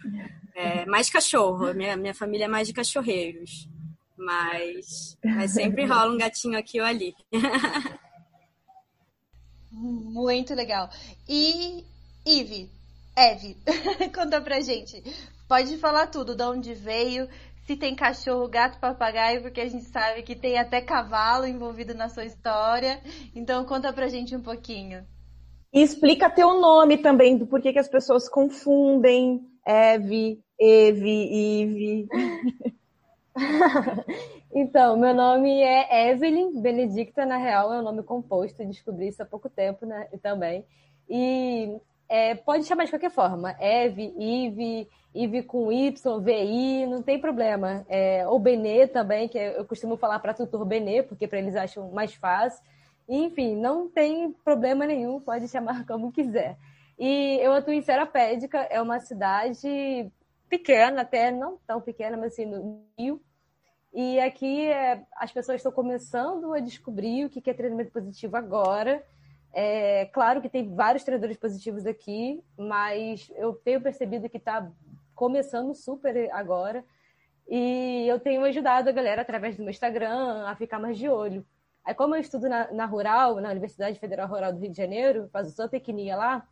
é, 0.54 0.87
mais 0.87 1.11
cachorro. 1.11 1.75
Minha, 1.75 1.99
minha 1.99 2.14
família 2.14 2.47
é 2.47 2.49
mais 2.49 2.66
de 2.66 2.73
cachorreiros. 2.73 3.68
Mas, 4.16 5.18
mas 5.23 5.52
sempre 5.52 5.85
rola 5.87 6.14
um 6.14 6.16
gatinho 6.16 6.59
aqui 6.59 6.80
ou 6.80 6.87
ali. 6.87 7.14
Muito 9.71 10.54
legal. 10.54 10.88
E 11.28 11.85
Ive, 12.25 12.71
Eve, 13.14 13.59
conta 14.14 14.40
pra 14.40 14.62
gente. 14.62 15.02
Pode 15.47 15.76
falar 15.76 16.06
tudo, 16.06 16.35
de 16.35 16.42
onde 16.42 16.73
veio, 16.73 17.28
se 17.64 17.76
tem 17.76 17.94
cachorro, 17.94 18.49
gato, 18.49 18.78
papagaio, 18.78 19.42
porque 19.42 19.61
a 19.61 19.68
gente 19.68 19.85
sabe 19.85 20.23
que 20.23 20.37
tem 20.37 20.59
até 20.59 20.80
cavalo 20.80 21.47
envolvido 21.47 21.94
na 21.94 22.09
sua 22.09 22.25
história. 22.25 23.00
Então 23.35 23.64
conta 23.64 23.92
pra 23.92 24.09
gente 24.09 24.37
um 24.37 24.42
pouquinho. 24.42 25.04
E 25.73 25.83
explica 25.83 26.30
teu 26.30 26.61
nome 26.61 26.99
também, 26.99 27.37
do 27.37 27.47
porquê 27.47 27.73
que 27.73 27.78
as 27.78 27.88
pessoas 27.88 28.28
confundem 28.28 29.40
Eve, 29.66 30.40
Eve, 30.61 31.62
Ive. 31.62 32.09
então, 34.54 34.97
meu 34.97 35.14
nome 35.14 35.61
é 35.61 36.11
Evelyn 36.11 36.61
Benedicta, 36.61 37.26
na 37.26 37.38
real, 37.38 37.73
é 37.73 37.80
um 37.80 37.83
nome 37.83 38.02
composto, 38.02 38.64
descobri 38.64 39.09
isso 39.09 39.23
há 39.23 39.26
pouco 39.26 39.49
tempo, 39.49 39.85
né? 39.85 40.06
Também. 40.23 40.64
E 41.09 41.76
é, 42.09 42.35
pode 42.35 42.65
chamar 42.65 42.85
de 42.85 42.91
qualquer 42.91 43.11
forma. 43.11 43.57
Eve, 43.59 44.15
Ive, 44.19 44.89
Ive 45.15 45.43
com 45.43 45.73
Y, 45.73 46.21
VI, 46.21 46.87
não 46.87 47.03
tem 47.03 47.21
problema. 47.21 47.85
É, 47.89 48.27
ou 48.27 48.39
Benê 48.39 48.87
também, 48.87 49.29
que 49.29 49.39
eu 49.39 49.65
costumo 49.65 49.97
falar 49.97 50.19
para 50.19 50.35
tutor 50.35 50.65
Benê, 50.65 51.03
porque 51.03 51.27
para 51.27 51.39
eles 51.39 51.57
acham 51.57 51.91
mais 51.91 52.15
fácil. 52.15 52.63
Enfim, 53.09 53.57
não 53.57 53.89
tem 53.89 54.33
problema 54.45 54.87
nenhum, 54.87 55.21
pode 55.21 55.49
chamar 55.49 55.85
como 55.87 56.13
quiser. 56.13 56.57
E 56.99 57.39
eu 57.41 57.53
atuo 57.53 57.73
em 57.73 57.83
Serapédica, 57.83 58.59
é 58.71 58.81
uma 58.81 59.01
cidade 59.01 60.11
pequena, 60.49 61.03
até 61.03 61.31
não 61.31 61.59
tão 61.67 61.81
pequena, 61.81 62.17
mas 62.17 62.33
assim, 62.33 62.47
no 62.47 62.85
Rio. 62.99 63.21
E 63.93 64.19
aqui 64.21 64.67
é, 64.67 65.05
as 65.17 65.31
pessoas 65.31 65.57
estão 65.57 65.71
começando 65.71 66.53
a 66.53 66.61
descobrir 66.61 67.25
o 67.25 67.31
que 67.31 67.49
é 67.49 67.55
treinamento 67.55 67.93
positivo 67.93 68.37
agora. 68.37 69.05
É, 69.57 70.07
claro 70.07 70.43
que 70.43 70.49
tem 70.49 70.75
vários 70.75 71.05
treinadores 71.05 71.37
positivos 71.37 71.87
aqui, 71.87 72.43
mas 72.59 73.31
eu 73.37 73.55
tenho 73.55 73.81
percebido 73.81 74.29
que 74.29 74.37
está 74.37 74.69
começando 75.15 75.73
super 75.75 76.29
agora. 76.33 76.85
E 77.49 78.05
eu 78.09 78.19
tenho 78.19 78.43
ajudado 78.45 78.89
a 78.89 78.93
galera 78.93 79.23
através 79.23 79.57
do 79.57 79.63
meu 79.63 79.71
Instagram 79.71 80.45
a 80.45 80.57
ficar 80.57 80.81
mais 80.81 80.99
de 80.99 81.09
olho. 81.09 81.47
Aí, 81.85 81.95
como 81.95 82.17
eu 82.17 82.21
estudo 82.21 82.49
na, 82.49 82.73
na 82.73 82.85
Rural, 82.85 83.37
na 83.41 83.51
Universidade 83.51 83.99
Federal 84.01 84.27
Rural 84.27 84.53
do 84.53 84.59
Rio 84.59 84.71
de 84.71 84.77
Janeiro, 84.77 85.29
faço 85.31 85.51
zootecnia 85.51 86.17
lá, 86.17 86.49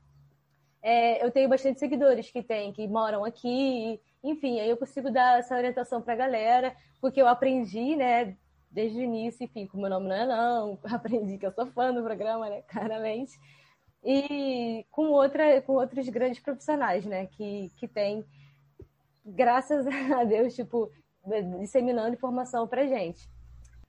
é, 0.81 1.25
eu 1.25 1.31
tenho 1.31 1.49
bastante 1.49 1.81
seguidores 1.81 2.31
que 2.31 2.43
tem, 2.43 2.73
que 2.73 2.87
moram 2.87 3.25
aqui, 3.25 4.01
enfim, 4.23 4.61
aí 4.61 4.69
eu 4.69 4.77
consigo 4.77 5.11
dar 5.11 5.39
essa 5.39 5.57
orientação 5.57 6.03
para 6.03 6.13
a 6.13 6.17
galera, 6.17 6.77
porque 7.01 7.21
eu 7.21 7.27
aprendi, 7.27 7.97
né, 7.97 8.37
desde 8.73 8.99
o 8.99 9.02
início, 9.02 9.45
enfim, 9.45 9.67
como 9.67 9.83
meu 9.83 9.91
nome 9.91 10.09
não 10.09 10.17
é 10.17 10.26
não, 10.26 10.79
aprendi 10.91 11.38
que 11.38 11.47
eu 11.47 11.52
sou 11.52 11.67
fã 11.67 11.93
do 11.93 12.02
programa, 12.02 12.49
né, 12.49 12.62
claramente, 12.62 13.38
e 14.02 14.85
com, 14.91 15.11
outra, 15.11 15.61
com 15.62 15.75
outros 15.75 16.09
grandes 16.09 16.41
profissionais, 16.41 17.05
né, 17.05 17.26
que, 17.26 17.71
que 17.76 17.87
tem, 17.87 18.25
graças 19.25 19.87
a 20.17 20.25
Deus, 20.25 20.55
tipo, 20.55 20.91
disseminando 21.61 22.14
informação 22.14 22.67
pra 22.67 22.87
gente. 22.87 23.29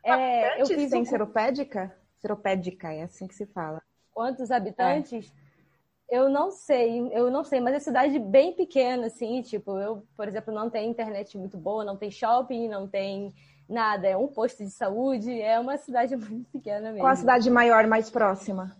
É, 0.03 0.61
eu 0.61 0.65
fiz 0.67 0.91
tem 0.91 1.01
um... 1.01 1.05
seropédica? 1.05 1.95
Seropédica, 2.17 2.91
é 2.91 3.03
assim 3.03 3.25
que 3.25 3.33
se 3.33 3.45
fala. 3.45 3.81
Quantos 4.13 4.51
habitantes? 4.51 5.33
É. 5.39 5.43
Eu 6.09 6.29
não 6.29 6.51
sei, 6.51 7.09
eu 7.11 7.31
não 7.31 7.43
sei, 7.43 7.59
mas 7.59 7.73
é 7.73 7.79
cidade 7.79 8.19
bem 8.19 8.53
pequena, 8.53 9.07
assim, 9.07 9.41
tipo, 9.41 9.79
eu, 9.79 10.05
por 10.15 10.27
exemplo, 10.27 10.53
não 10.53 10.69
tenho 10.69 10.91
internet 10.91 11.37
muito 11.37 11.57
boa, 11.57 11.83
não 11.83 11.97
tem 11.97 12.11
shopping, 12.11 12.67
não 12.67 12.87
tem 12.87 13.33
nada, 13.67 14.07
é 14.07 14.17
um 14.17 14.27
posto 14.27 14.63
de 14.63 14.69
saúde, 14.69 15.41
é 15.41 15.59
uma 15.59 15.77
cidade 15.77 16.15
muito 16.17 16.49
pequena 16.51 16.89
mesmo. 16.91 16.99
Qual 16.99 17.11
a 17.11 17.15
cidade 17.15 17.49
maior 17.49 17.87
mais 17.87 18.09
próxima? 18.09 18.75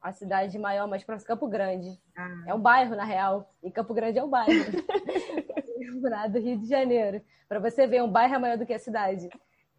A 0.00 0.12
cidade 0.12 0.58
maior 0.58 0.88
mais 0.88 1.04
próxima, 1.04 1.28
Campo 1.28 1.46
Grande. 1.46 2.00
Ah. 2.16 2.44
É 2.46 2.54
um 2.54 2.60
bairro, 2.60 2.96
na 2.96 3.04
real, 3.04 3.52
e 3.62 3.70
Campo 3.70 3.92
Grande 3.92 4.18
é 4.18 4.24
um 4.24 4.30
bairro. 4.30 4.50
do 6.30 6.38
Rio 6.38 6.58
de 6.58 6.66
Janeiro. 6.66 7.20
Para 7.48 7.58
você 7.58 7.86
ver, 7.86 8.02
um 8.02 8.10
bairro 8.10 8.34
é 8.34 8.38
maior 8.38 8.56
do 8.56 8.64
que 8.64 8.72
a 8.72 8.78
cidade. 8.78 9.28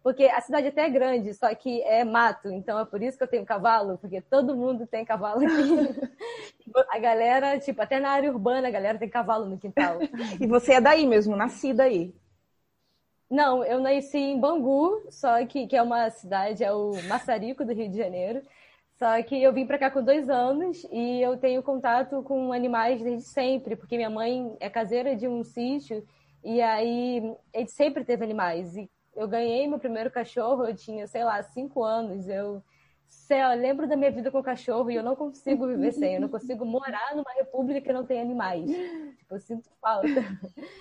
Porque 0.02 0.24
a 0.24 0.40
cidade 0.40 0.66
até 0.66 0.86
é 0.86 0.90
grande, 0.90 1.32
só 1.32 1.54
que 1.54 1.80
é 1.82 2.04
mato, 2.04 2.50
então 2.50 2.78
é 2.78 2.84
por 2.84 3.00
isso 3.00 3.16
que 3.16 3.22
eu 3.22 3.28
tenho 3.28 3.46
cavalo, 3.46 3.98
porque 3.98 4.20
todo 4.20 4.56
mundo 4.56 4.84
tem 4.84 5.04
cavalo 5.04 5.44
aqui. 5.46 6.74
a 6.90 6.98
galera, 6.98 7.58
tipo, 7.60 7.80
até 7.80 8.00
na 8.00 8.10
área 8.10 8.30
urbana, 8.30 8.66
a 8.66 8.70
galera 8.70 8.98
tem 8.98 9.08
cavalo 9.08 9.46
no 9.46 9.58
quintal. 9.58 9.98
E 10.40 10.46
você 10.46 10.74
é 10.74 10.80
daí 10.80 11.06
mesmo, 11.06 11.36
nascida 11.36 11.84
aí? 11.84 12.12
Não, 13.32 13.64
eu 13.64 13.80
nasci 13.80 14.18
em 14.18 14.38
Bangu, 14.38 15.06
só 15.08 15.42
que, 15.46 15.66
que 15.66 15.74
é 15.74 15.80
uma 15.80 16.10
cidade, 16.10 16.62
é 16.62 16.70
o 16.70 16.92
Massarico 17.08 17.64
do 17.64 17.72
Rio 17.72 17.88
de 17.88 17.96
Janeiro. 17.96 18.42
Só 18.98 19.22
que 19.22 19.42
eu 19.42 19.50
vim 19.54 19.66
para 19.66 19.78
cá 19.78 19.90
com 19.90 20.04
dois 20.04 20.28
anos 20.28 20.86
e 20.92 21.22
eu 21.22 21.38
tenho 21.38 21.62
contato 21.62 22.22
com 22.24 22.52
animais 22.52 23.00
desde 23.00 23.26
sempre, 23.26 23.74
porque 23.74 23.96
minha 23.96 24.10
mãe 24.10 24.54
é 24.60 24.68
caseira 24.68 25.16
de 25.16 25.26
um 25.26 25.42
sítio 25.42 26.06
e 26.44 26.60
aí 26.60 27.34
gente 27.56 27.72
sempre 27.72 28.04
teve 28.04 28.22
animais. 28.22 28.76
E 28.76 28.90
eu 29.16 29.26
ganhei 29.26 29.66
meu 29.66 29.78
primeiro 29.78 30.10
cachorro, 30.10 30.66
eu 30.66 30.76
tinha, 30.76 31.06
sei 31.06 31.24
lá, 31.24 31.42
cinco 31.42 31.82
anos. 31.82 32.28
Eu, 32.28 32.62
sei, 33.08 33.42
eu 33.42 33.58
lembro 33.58 33.88
da 33.88 33.96
minha 33.96 34.10
vida 34.10 34.30
com 34.30 34.42
cachorro 34.42 34.90
e 34.90 34.96
eu 34.96 35.02
não 35.02 35.16
consigo 35.16 35.66
viver 35.66 35.92
sem. 35.92 36.16
Eu 36.16 36.20
não 36.20 36.28
consigo 36.28 36.66
morar 36.66 37.16
numa 37.16 37.32
república 37.32 37.80
que 37.80 37.92
não 37.94 38.04
tem 38.04 38.20
animais. 38.20 38.70
Tipo, 38.70 39.36
eu 39.36 39.40
sinto 39.40 39.70
falta. 39.80 40.06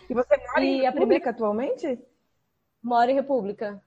E 0.10 0.14
você 0.14 0.36
mora 0.36 0.62
e 0.62 0.68
em 0.68 0.82
república 0.82 0.92
primeira... 0.92 1.30
atualmente? 1.30 2.11
Moro 2.82 3.12
em 3.12 3.16
república. 3.16 3.82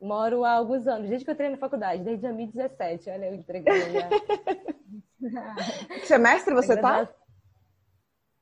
Moro 0.00 0.44
há 0.44 0.52
alguns 0.52 0.86
anos, 0.86 1.08
desde 1.08 1.24
que 1.24 1.30
eu 1.30 1.34
entrei 1.34 1.48
na 1.50 1.56
faculdade, 1.56 2.04
desde 2.04 2.22
2017. 2.22 3.10
Olha, 3.10 3.26
eu 3.26 3.34
entregando 3.34 3.80
que 6.00 6.06
semestre 6.06 6.54
você 6.54 6.74
está? 6.74 7.08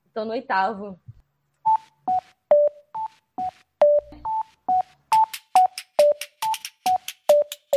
Estou 0.07 0.25
no 0.27 0.33
oitavo. 0.33 1.01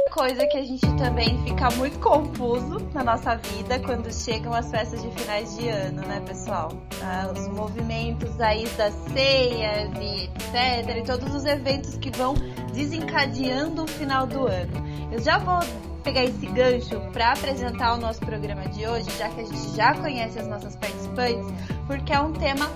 Coisa 0.09 0.45
que 0.47 0.57
a 0.57 0.63
gente 0.63 0.85
também 0.97 1.41
fica 1.43 1.69
muito 1.71 1.99
confuso 1.99 2.79
na 2.93 3.03
nossa 3.03 3.35
vida 3.35 3.79
quando 3.79 4.11
chegam 4.11 4.53
as 4.53 4.69
festas 4.69 5.01
de 5.01 5.09
finais 5.11 5.55
de 5.55 5.69
ano, 5.69 6.01
né, 6.01 6.21
pessoal? 6.25 6.71
Ah, 7.01 7.31
os 7.33 7.47
movimentos 7.49 8.39
aí 8.41 8.67
das 8.69 8.93
ceias 9.13 9.91
e 9.99 10.25
etc. 10.25 10.97
E 10.97 11.03
todos 11.03 11.33
os 11.33 11.45
eventos 11.45 11.97
que 11.97 12.09
vão 12.11 12.33
desencadeando 12.73 13.83
o 13.83 13.87
final 13.87 14.25
do 14.25 14.47
ano. 14.47 14.83
Eu 15.11 15.21
já 15.21 15.37
vou 15.37 15.59
pegar 16.03 16.23
esse 16.23 16.45
gancho 16.47 16.99
para 17.11 17.33
apresentar 17.33 17.93
o 17.93 17.97
nosso 17.97 18.19
programa 18.19 18.67
de 18.69 18.87
hoje, 18.87 19.09
já 19.17 19.29
que 19.29 19.41
a 19.41 19.45
gente 19.45 19.75
já 19.75 19.93
conhece 19.93 20.39
as 20.39 20.47
nossas 20.47 20.75
participantes, 20.75 21.45
porque 21.85 22.13
é 22.13 22.19
um 22.19 22.33
tema 22.33 22.69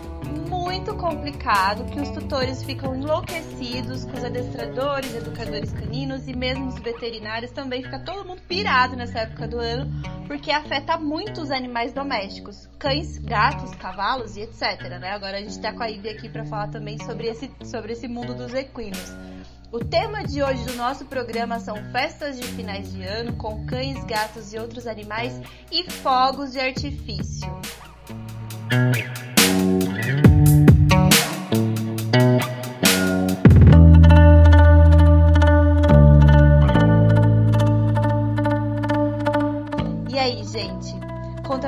muito 0.63 0.95
complicado 0.95 1.83
que 1.91 1.99
os 1.99 2.09
tutores 2.09 2.63
ficam 2.63 2.95
enlouquecidos, 2.95 4.05
com 4.05 4.13
os 4.13 4.23
adestradores, 4.23 5.13
educadores 5.13 5.73
caninos 5.73 6.25
e 6.25 6.33
mesmo 6.33 6.67
os 6.67 6.79
veterinários 6.79 7.51
também 7.51 7.83
fica 7.83 7.99
todo 7.99 8.25
mundo 8.25 8.41
pirado 8.47 8.95
nessa 8.95 9.19
época 9.19 9.45
do 9.45 9.59
ano, 9.59 9.91
porque 10.25 10.51
afeta 10.51 10.97
muito 10.97 11.41
os 11.41 11.51
animais 11.51 11.91
domésticos, 11.91 12.69
cães, 12.79 13.17
gatos, 13.17 13.75
cavalos 13.75 14.37
e 14.37 14.41
etc. 14.41 14.87
Né? 15.01 15.11
Agora 15.11 15.37
a 15.37 15.41
gente 15.41 15.51
está 15.51 15.73
com 15.73 15.83
a 15.83 15.87
Ivy 15.87 16.09
aqui 16.09 16.29
para 16.29 16.45
falar 16.45 16.69
também 16.69 16.97
sobre 16.99 17.27
esse, 17.27 17.51
sobre 17.65 17.91
esse 17.91 18.07
mundo 18.07 18.33
dos 18.33 18.53
equinos. 18.53 19.13
O 19.69 19.79
tema 19.79 20.23
de 20.23 20.41
hoje 20.41 20.63
do 20.63 20.75
nosso 20.75 21.03
programa 21.05 21.59
são 21.59 21.75
festas 21.91 22.39
de 22.39 22.47
finais 22.47 22.89
de 22.89 23.03
ano 23.03 23.33
com 23.33 23.65
cães, 23.65 24.01
gatos 24.05 24.53
e 24.53 24.57
outros 24.57 24.87
animais 24.87 25.41
e 25.69 25.83
fogos 25.91 26.53
de 26.53 26.59
artifício. 26.59 27.51
conta 29.53 30.32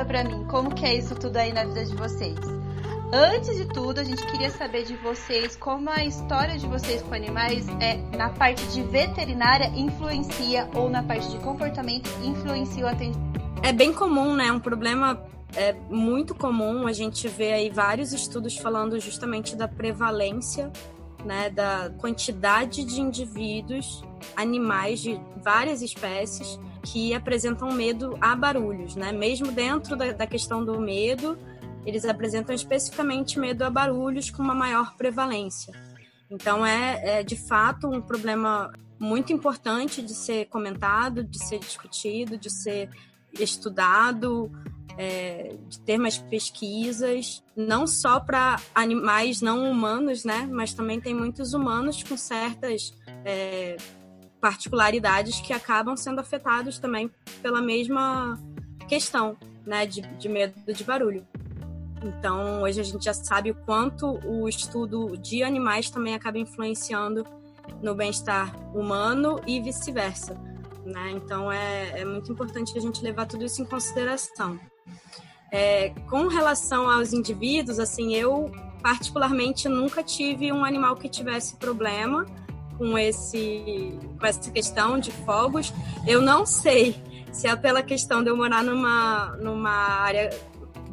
pra 0.06 0.24
mim 0.24 0.44
como 0.44 0.74
que 0.74 0.84
é 0.84 0.94
isso 0.94 1.14
tudo 1.14 1.36
aí 1.36 1.52
na 1.52 1.64
vida 1.64 1.84
de 1.84 1.94
vocês. 1.94 2.38
Antes 3.12 3.56
de 3.56 3.66
tudo, 3.66 4.00
a 4.00 4.04
gente 4.04 4.24
queria 4.26 4.50
saber 4.50 4.84
de 4.84 4.96
vocês 4.96 5.54
como 5.54 5.88
a 5.90 6.04
história 6.04 6.58
de 6.58 6.66
vocês 6.66 7.02
com 7.02 7.14
animais 7.14 7.66
é 7.80 7.96
na 8.16 8.30
parte 8.30 8.64
de 8.68 8.82
veterinária 8.82 9.68
influencia 9.76 10.68
ou 10.74 10.90
na 10.90 11.02
parte 11.02 11.28
de 11.30 11.38
comportamento 11.38 12.10
influencia 12.24 12.84
o 12.84 12.88
atendimento. 12.88 13.40
É 13.62 13.72
bem 13.72 13.92
comum, 13.92 14.34
né? 14.34 14.50
Um 14.50 14.58
problema 14.58 15.22
é 15.54 15.72
muito 15.88 16.34
comum. 16.34 16.86
A 16.86 16.92
gente 16.92 17.28
vê 17.28 17.52
aí 17.52 17.70
vários 17.70 18.12
estudos 18.12 18.56
falando 18.56 18.98
justamente 18.98 19.54
da 19.54 19.68
prevalência 19.68 20.72
né, 21.24 21.50
da 21.50 21.90
quantidade 21.98 22.84
de 22.84 23.00
indivíduos, 23.00 24.04
animais 24.36 25.00
de 25.00 25.20
várias 25.42 25.82
espécies 25.82 26.58
que 26.86 27.12
apresentam 27.12 27.72
medo 27.72 28.16
a 28.20 28.34
barulhos, 28.36 28.94
né? 28.94 29.12
Mesmo 29.12 29.50
dentro 29.50 29.96
da, 29.96 30.12
da 30.12 30.26
questão 30.26 30.64
do 30.64 30.80
medo, 30.80 31.36
eles 31.84 32.04
apresentam 32.04 32.54
especificamente 32.54 33.38
medo 33.38 33.64
a 33.64 33.70
barulhos 33.70 34.30
com 34.30 34.42
uma 34.42 34.54
maior 34.54 34.96
prevalência. 34.96 35.72
Então 36.30 36.64
é, 36.64 37.20
é 37.20 37.22
de 37.22 37.36
fato 37.36 37.88
um 37.88 38.00
problema 38.00 38.72
muito 38.98 39.32
importante 39.32 40.00
de 40.00 40.14
ser 40.14 40.46
comentado, 40.46 41.22
de 41.22 41.44
ser 41.44 41.58
discutido, 41.58 42.38
de 42.38 42.50
ser 42.50 42.88
estudado, 43.38 44.50
é, 44.96 45.54
de 45.68 45.80
ter 45.80 45.98
mais 45.98 46.18
pesquisas, 46.18 47.42
não 47.54 47.86
só 47.86 48.18
para 48.18 48.56
animais 48.74 49.42
não 49.42 49.70
humanos, 49.70 50.24
né? 50.24 50.48
Mas 50.50 50.72
também 50.72 51.00
tem 51.00 51.14
muitos 51.14 51.52
humanos 51.52 52.02
com 52.02 52.16
certas 52.16 52.94
é, 53.24 53.76
particularidades 54.46 55.40
que 55.40 55.52
acabam 55.52 55.96
sendo 55.96 56.20
afetados 56.20 56.78
também 56.78 57.10
pela 57.42 57.60
mesma 57.60 58.38
questão, 58.86 59.36
né? 59.66 59.84
De, 59.84 60.02
de 60.02 60.28
medo 60.28 60.72
de 60.72 60.84
barulho. 60.84 61.26
Então, 62.00 62.62
hoje 62.62 62.80
a 62.80 62.84
gente 62.84 63.04
já 63.04 63.12
sabe 63.12 63.50
o 63.50 63.54
quanto 63.56 64.20
o 64.24 64.48
estudo 64.48 65.16
de 65.16 65.42
animais 65.42 65.90
também 65.90 66.14
acaba 66.14 66.38
influenciando 66.38 67.26
no 67.82 67.92
bem-estar 67.92 68.54
humano 68.72 69.40
e 69.48 69.60
vice-versa. 69.60 70.34
Né? 70.84 71.10
Então, 71.16 71.50
é, 71.50 72.02
é 72.02 72.04
muito 72.04 72.30
importante 72.30 72.78
a 72.78 72.80
gente 72.80 73.02
levar 73.02 73.26
tudo 73.26 73.44
isso 73.44 73.60
em 73.60 73.64
consideração. 73.64 74.60
É, 75.50 75.90
com 76.08 76.28
relação 76.28 76.88
aos 76.88 77.12
indivíduos, 77.12 77.80
assim, 77.80 78.14
eu 78.14 78.52
particularmente 78.80 79.68
nunca 79.68 80.04
tive 80.04 80.52
um 80.52 80.64
animal 80.64 80.94
que 80.94 81.08
tivesse 81.08 81.56
problema 81.56 82.24
com 82.76 82.98
esse 82.98 83.98
com 84.18 84.26
essa 84.26 84.50
questão 84.50 84.98
de 84.98 85.10
fogos. 85.10 85.72
Eu 86.06 86.20
não 86.20 86.46
sei 86.46 86.94
se 87.32 87.46
é 87.46 87.56
pela 87.56 87.82
questão 87.82 88.22
de 88.22 88.30
eu 88.30 88.36
morar 88.36 88.62
numa 88.62 89.36
numa 89.36 89.70
área 89.70 90.30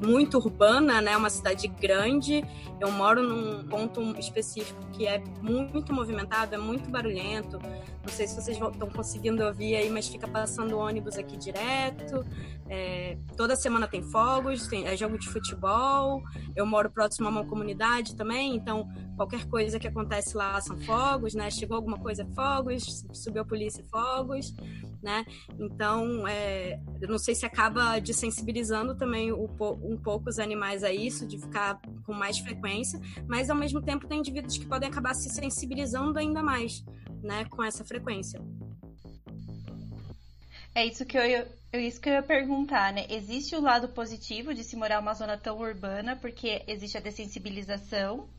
muito 0.06 0.38
urbana, 0.38 1.02
né? 1.02 1.16
Uma 1.16 1.30
cidade 1.30 1.68
grande. 1.68 2.44
Eu 2.80 2.92
moro 2.92 3.24
num 3.24 3.64
ponto 3.64 4.02
específico 4.20 4.82
que 4.92 5.08
é 5.08 5.24
muito 5.42 5.94
movimentado, 5.94 6.54
é 6.56 6.58
muito 6.58 6.90
barulhento. 6.90 7.60
Não 8.04 8.10
sei 8.10 8.28
se 8.28 8.36
vocês 8.36 8.58
estão 8.58 8.90
conseguindo 8.90 9.44
ouvir 9.44 9.76
aí, 9.76 9.90
mas 9.90 10.08
fica 10.08 10.28
passando 10.28 10.78
ônibus 10.78 11.18
aqui 11.18 11.38
direto. 11.38 12.26
É, 12.70 13.18
toda 13.36 13.56
semana 13.56 13.88
tem 13.88 14.02
fogos, 14.02 14.68
tem 14.68 14.88
é 14.88 14.96
jogo 14.96 15.18
de 15.18 15.30
futebol. 15.30 16.22
Eu 16.56 16.66
moro 16.66 16.90
próximo 16.90 17.28
a 17.28 17.32
uma 17.32 17.46
comunidade 17.46 18.16
também, 18.16 18.56
então 18.56 18.88
qualquer 19.16 19.48
coisa 19.48 19.80
que 19.80 19.88
acontece 19.88 20.36
lá 20.36 20.60
são 20.62 20.80
fogos, 20.82 21.34
né? 21.34 21.50
Chegou 21.52 21.76
alguma 21.76 22.00
coisa, 22.00 22.26
fogos. 22.36 23.06
Subiu 23.14 23.42
a 23.42 23.46
polícia, 23.46 23.84
fogos 23.92 24.54
né? 25.04 25.26
Então, 25.60 26.26
é, 26.26 26.80
eu 27.02 27.10
não 27.10 27.18
sei 27.18 27.36
se 27.36 27.46
acaba 27.46 28.00
desensibilizando 28.00 28.96
também 28.96 29.34
o, 29.34 29.44
um 29.84 29.98
pouco 29.98 30.30
os 30.30 30.40
animais 30.40 30.84
a 30.84 30.92
isso, 30.92 31.28
de 31.28 31.38
ficar 31.38 31.80
com 32.06 32.14
mais 32.14 32.40
frequência, 32.40 33.00
mas 33.28 33.50
ao 33.50 33.56
mesmo 33.56 33.82
tempo 33.82 34.08
tem 34.08 34.20
indivíduos 34.20 34.58
que 34.58 34.66
podem 34.66 34.88
acabar 34.88 35.14
se 35.14 35.30
sensibilizando 35.30 36.18
ainda 36.18 36.42
mais, 36.42 36.86
né, 37.22 37.44
com 37.46 37.62
essa 37.62 37.84
frequência. 37.84 38.42
É 40.76 40.86
isso 40.86 41.06
que 41.06 41.18
eu 41.18 41.26
ia, 41.26 41.48
isso 41.74 42.00
que 42.02 42.10
eu 42.10 42.14
ia 42.14 42.24
perguntar, 42.24 42.94
né? 42.94 43.06
Existe 43.10 43.56
o 43.56 43.62
lado 43.62 43.90
positivo 43.90 44.54
de 44.54 44.64
se 44.64 44.76
morar 44.76 45.02
numa 45.02 45.14
zona 45.14 45.38
tão 45.38 45.58
urbana, 45.60 46.16
porque 46.16 46.64
existe 46.68 46.98
a 46.98 47.02
dessensibilização, 47.02 48.30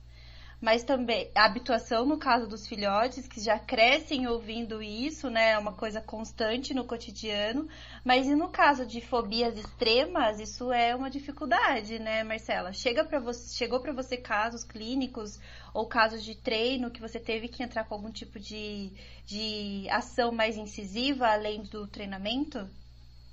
mas 0.64 0.82
também 0.82 1.30
a 1.34 1.44
habituação 1.44 2.06
no 2.06 2.16
caso 2.16 2.48
dos 2.48 2.66
filhotes, 2.66 3.28
que 3.28 3.38
já 3.38 3.58
crescem 3.58 4.26
ouvindo 4.26 4.82
isso, 4.82 5.28
né? 5.28 5.50
É 5.50 5.58
uma 5.58 5.74
coisa 5.74 6.00
constante 6.00 6.72
no 6.72 6.86
cotidiano. 6.86 7.68
Mas 8.02 8.26
e 8.26 8.34
no 8.34 8.48
caso 8.48 8.86
de 8.86 9.02
fobias 9.02 9.58
extremas, 9.58 10.40
isso 10.40 10.72
é 10.72 10.96
uma 10.96 11.10
dificuldade, 11.10 11.98
né, 11.98 12.24
Marcela? 12.24 12.72
Chega 12.72 13.04
para 13.04 13.20
você, 13.20 13.54
chegou 13.54 13.78
para 13.78 13.92
você 13.92 14.16
casos 14.16 14.64
clínicos 14.64 15.38
ou 15.74 15.86
casos 15.86 16.24
de 16.24 16.34
treino 16.34 16.90
que 16.90 17.00
você 17.00 17.20
teve 17.20 17.46
que 17.46 17.62
entrar 17.62 17.84
com 17.84 17.96
algum 17.96 18.10
tipo 18.10 18.40
de, 18.40 18.90
de 19.26 19.86
ação 19.90 20.32
mais 20.32 20.56
incisiva 20.56 21.26
além 21.28 21.62
do 21.64 21.86
treinamento? 21.86 22.66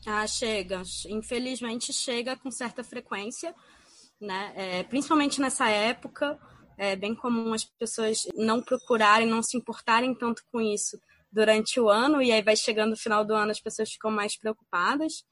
Ah, 0.05 0.27
chega. 0.27 0.81
Infelizmente 1.07 1.93
chega 1.93 2.35
com 2.35 2.51
certa 2.51 2.83
frequência, 2.83 3.55
né? 4.19 4.51
É, 4.53 4.83
principalmente 4.83 5.39
nessa 5.39 5.69
época 5.69 6.37
é 6.81 6.95
bem 6.95 7.13
comum 7.13 7.53
as 7.53 7.63
pessoas 7.63 8.27
não 8.35 8.59
procurarem, 8.59 9.27
não 9.27 9.43
se 9.43 9.55
importarem 9.55 10.15
tanto 10.15 10.41
com 10.51 10.59
isso 10.59 10.99
durante 11.31 11.79
o 11.79 11.87
ano, 11.87 12.23
e 12.23 12.31
aí 12.31 12.41
vai 12.41 12.55
chegando 12.55 12.93
o 12.93 12.97
final 12.97 13.23
do 13.23 13.35
ano, 13.35 13.51
as 13.51 13.61
pessoas 13.61 13.91
ficam 13.91 14.09
mais 14.09 14.35
preocupadas, 14.35 15.23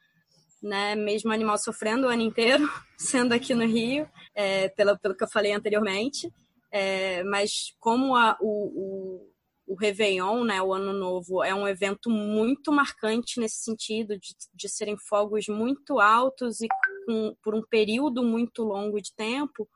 né? 0.61 0.93
Mesmo 0.93 1.31
animal 1.31 1.57
sofrendo 1.57 2.05
o 2.05 2.09
ano 2.09 2.21
inteiro, 2.21 2.69
sendo 2.95 3.33
aqui 3.33 3.55
no 3.55 3.65
Rio, 3.65 4.07
é, 4.35 4.69
pelo, 4.69 4.95
pelo 4.99 5.15
que 5.15 5.23
eu 5.23 5.27
falei 5.27 5.51
anteriormente. 5.51 6.31
É, 6.71 7.23
mas 7.23 7.73
como 7.79 8.15
a, 8.15 8.37
o, 8.39 9.25
o, 9.65 9.73
o 9.73 9.75
Réveillon, 9.75 10.43
né, 10.43 10.61
o 10.61 10.71
Ano 10.71 10.93
Novo, 10.93 11.43
é 11.43 11.55
um 11.55 11.67
evento 11.67 12.11
muito 12.11 12.71
marcante 12.71 13.39
nesse 13.39 13.63
sentido, 13.63 14.19
de, 14.19 14.35
de 14.53 14.69
serem 14.69 14.97
fogos 14.99 15.47
muito 15.47 15.99
altos 15.99 16.61
e 16.61 16.67
com, 17.09 17.35
por 17.41 17.55
um 17.55 17.63
período 17.63 18.23
muito 18.23 18.61
longo 18.61 19.01
de 19.01 19.11
tempo, 19.15 19.67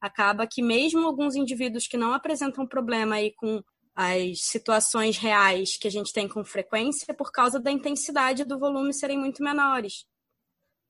acaba 0.00 0.44
que 0.44 0.60
mesmo 0.60 1.06
alguns 1.06 1.36
indivíduos 1.36 1.86
que 1.86 1.96
não 1.96 2.12
apresentam 2.12 2.66
problema 2.66 3.14
aí 3.14 3.32
com 3.36 3.62
as 3.94 4.40
situações 4.42 5.16
reais 5.16 5.76
que 5.76 5.86
a 5.86 5.90
gente 5.90 6.12
tem 6.12 6.26
com 6.26 6.44
frequência, 6.44 7.14
por 7.14 7.30
causa 7.30 7.60
da 7.60 7.70
intensidade 7.70 8.44
do 8.44 8.58
volume 8.58 8.92
serem 8.92 9.18
muito 9.18 9.40
menores. 9.40 10.04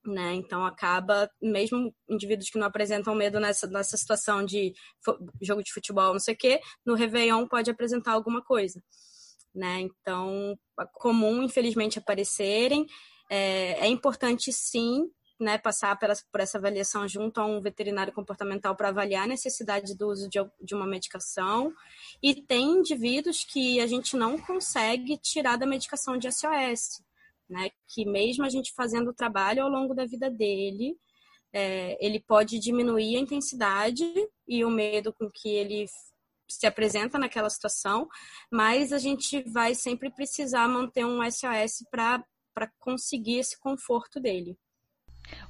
Né? 0.03 0.33
Então 0.33 0.65
acaba, 0.65 1.29
mesmo 1.39 1.93
indivíduos 2.09 2.49
que 2.49 2.57
não 2.57 2.65
apresentam 2.65 3.13
medo 3.13 3.39
nessa, 3.39 3.67
nessa 3.67 3.95
situação 3.95 4.43
de 4.43 4.73
jogo 5.39 5.61
de 5.61 5.71
futebol, 5.71 6.13
não 6.13 6.19
sei 6.19 6.33
o 6.33 6.37
quê, 6.37 6.59
no 6.83 6.95
Réveillon 6.95 7.47
pode 7.47 7.69
apresentar 7.69 8.13
alguma 8.13 8.41
coisa. 8.41 8.81
Né? 9.53 9.81
Então, 9.81 10.57
é 10.79 10.85
comum, 10.93 11.43
infelizmente, 11.43 11.99
aparecerem. 11.99 12.87
É, 13.29 13.85
é 13.85 13.87
importante, 13.87 14.51
sim, 14.51 15.11
né, 15.41 15.57
passar 15.57 15.97
por 15.97 16.39
essa, 16.39 16.57
avaliação 16.57 17.07
junto 17.07 17.41
a 17.41 17.45
um 17.45 17.59
veterinário 17.59 18.13
comportamental 18.13 18.75
para 18.75 18.89
avaliar 18.89 19.23
a 19.23 19.27
necessidade 19.27 19.97
do 19.97 20.07
uso 20.07 20.29
de, 20.29 20.37
de 20.61 20.75
uma 20.75 20.85
medicação. 20.85 21.73
E 22.21 22.35
tem 22.35 22.79
indivíduos 22.79 23.43
que 23.43 23.81
a 23.81 23.87
gente 23.87 24.15
não 24.15 24.37
consegue 24.37 25.17
tirar 25.17 25.57
da 25.57 25.65
medicação 25.65 26.15
de 26.15 26.31
SOS, 26.31 27.03
né, 27.49 27.71
que 27.87 28.05
mesmo 28.05 28.45
a 28.45 28.49
gente 28.49 28.71
fazendo 28.73 29.09
o 29.09 29.13
trabalho 29.13 29.63
ao 29.63 29.69
longo 29.69 29.95
da 29.95 30.05
vida 30.05 30.29
dele, 30.29 30.95
é, 31.51 31.97
ele 31.99 32.19
pode 32.19 32.59
diminuir 32.59 33.17
a 33.17 33.21
intensidade 33.21 34.05
e 34.47 34.63
o 34.63 34.69
medo 34.69 35.11
com 35.11 35.29
que 35.29 35.49
ele 35.49 35.87
se 36.47 36.67
apresenta 36.67 37.17
naquela 37.17 37.49
situação, 37.49 38.07
mas 38.51 38.93
a 38.93 38.99
gente 38.99 39.41
vai 39.49 39.73
sempre 39.73 40.11
precisar 40.11 40.67
manter 40.67 41.03
um 41.03 41.19
SOS 41.29 41.83
para 41.89 42.23
conseguir 42.77 43.39
esse 43.39 43.59
conforto 43.59 44.19
dele. 44.19 44.55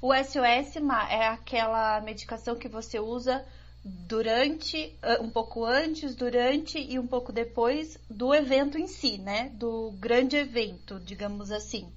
O 0.01 0.13
SOS 0.13 0.77
é 1.09 1.27
aquela 1.27 2.01
medicação 2.01 2.55
que 2.55 2.67
você 2.67 2.99
usa 2.99 3.45
durante, 3.83 4.95
um 5.19 5.29
pouco 5.29 5.65
antes, 5.65 6.15
durante 6.15 6.77
e 6.79 6.99
um 6.99 7.07
pouco 7.07 7.31
depois 7.31 7.97
do 8.09 8.33
evento 8.33 8.77
em 8.77 8.87
si, 8.87 9.17
né? 9.17 9.49
Do 9.55 9.91
grande 9.99 10.37
evento, 10.37 10.99
digamos 10.99 11.51
assim. 11.51 11.91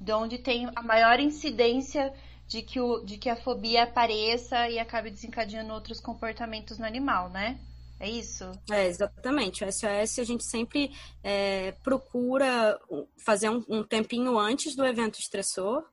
De 0.00 0.12
onde 0.12 0.38
tem 0.38 0.68
a 0.74 0.82
maior 0.82 1.20
incidência 1.20 2.12
de 2.48 2.62
que, 2.62 2.80
o, 2.80 3.00
de 3.04 3.18
que 3.18 3.28
a 3.28 3.36
fobia 3.36 3.84
apareça 3.84 4.68
e 4.68 4.78
acabe 4.78 5.10
desencadeando 5.10 5.72
outros 5.72 6.00
comportamentos 6.00 6.78
no 6.78 6.86
animal, 6.86 7.28
né? 7.28 7.60
É 8.00 8.08
isso? 8.08 8.50
É, 8.70 8.86
exatamente. 8.86 9.64
O 9.64 9.72
SOS 9.72 10.20
a 10.20 10.24
gente 10.24 10.44
sempre 10.44 10.90
é, 11.22 11.72
procura 11.82 12.78
fazer 13.24 13.50
um, 13.50 13.62
um 13.68 13.82
tempinho 13.82 14.38
antes 14.38 14.74
do 14.74 14.86
evento 14.86 15.18
estressor, 15.18 15.84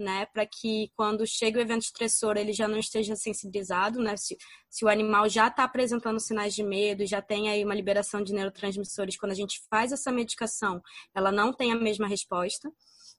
né, 0.00 0.26
para 0.32 0.46
que 0.46 0.90
quando 0.96 1.26
chega 1.26 1.58
o 1.58 1.62
evento 1.62 1.82
estressor 1.82 2.36
ele 2.36 2.52
já 2.52 2.66
não 2.66 2.78
esteja 2.78 3.14
sensibilizado, 3.14 4.00
né, 4.02 4.16
se, 4.16 4.36
se 4.68 4.84
o 4.84 4.88
animal 4.88 5.28
já 5.28 5.48
está 5.48 5.64
apresentando 5.64 6.18
sinais 6.18 6.54
de 6.54 6.62
medo, 6.64 7.06
já 7.06 7.20
tem 7.20 7.50
aí 7.50 7.62
uma 7.62 7.74
liberação 7.74 8.22
de 8.22 8.32
neurotransmissores, 8.32 9.18
quando 9.18 9.32
a 9.32 9.36
gente 9.36 9.60
faz 9.68 9.92
essa 9.92 10.10
medicação, 10.10 10.80
ela 11.14 11.30
não 11.30 11.52
tem 11.52 11.70
a 11.70 11.76
mesma 11.76 12.08
resposta, 12.08 12.72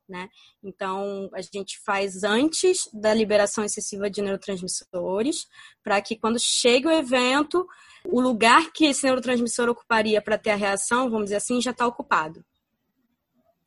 né, 0.09 0.27
então 0.63 1.29
a 1.33 1.41
gente 1.41 1.79
faz 1.85 2.23
antes 2.23 2.89
da 2.91 3.13
liberação 3.13 3.63
excessiva 3.63 4.09
de 4.09 4.21
neurotransmissores, 4.21 5.45
para 5.83 6.01
que 6.01 6.17
quando 6.17 6.39
chega 6.39 6.89
o 6.89 6.91
evento, 6.91 7.65
o 8.05 8.19
lugar 8.19 8.71
que 8.73 8.85
esse 8.85 9.03
neurotransmissor 9.03 9.69
ocuparia 9.69 10.19
para 10.21 10.37
ter 10.37 10.49
a 10.49 10.55
reação, 10.55 11.09
vamos 11.09 11.25
dizer 11.25 11.35
assim, 11.35 11.61
já 11.61 11.71
está 11.71 11.85
ocupado. 11.85 12.43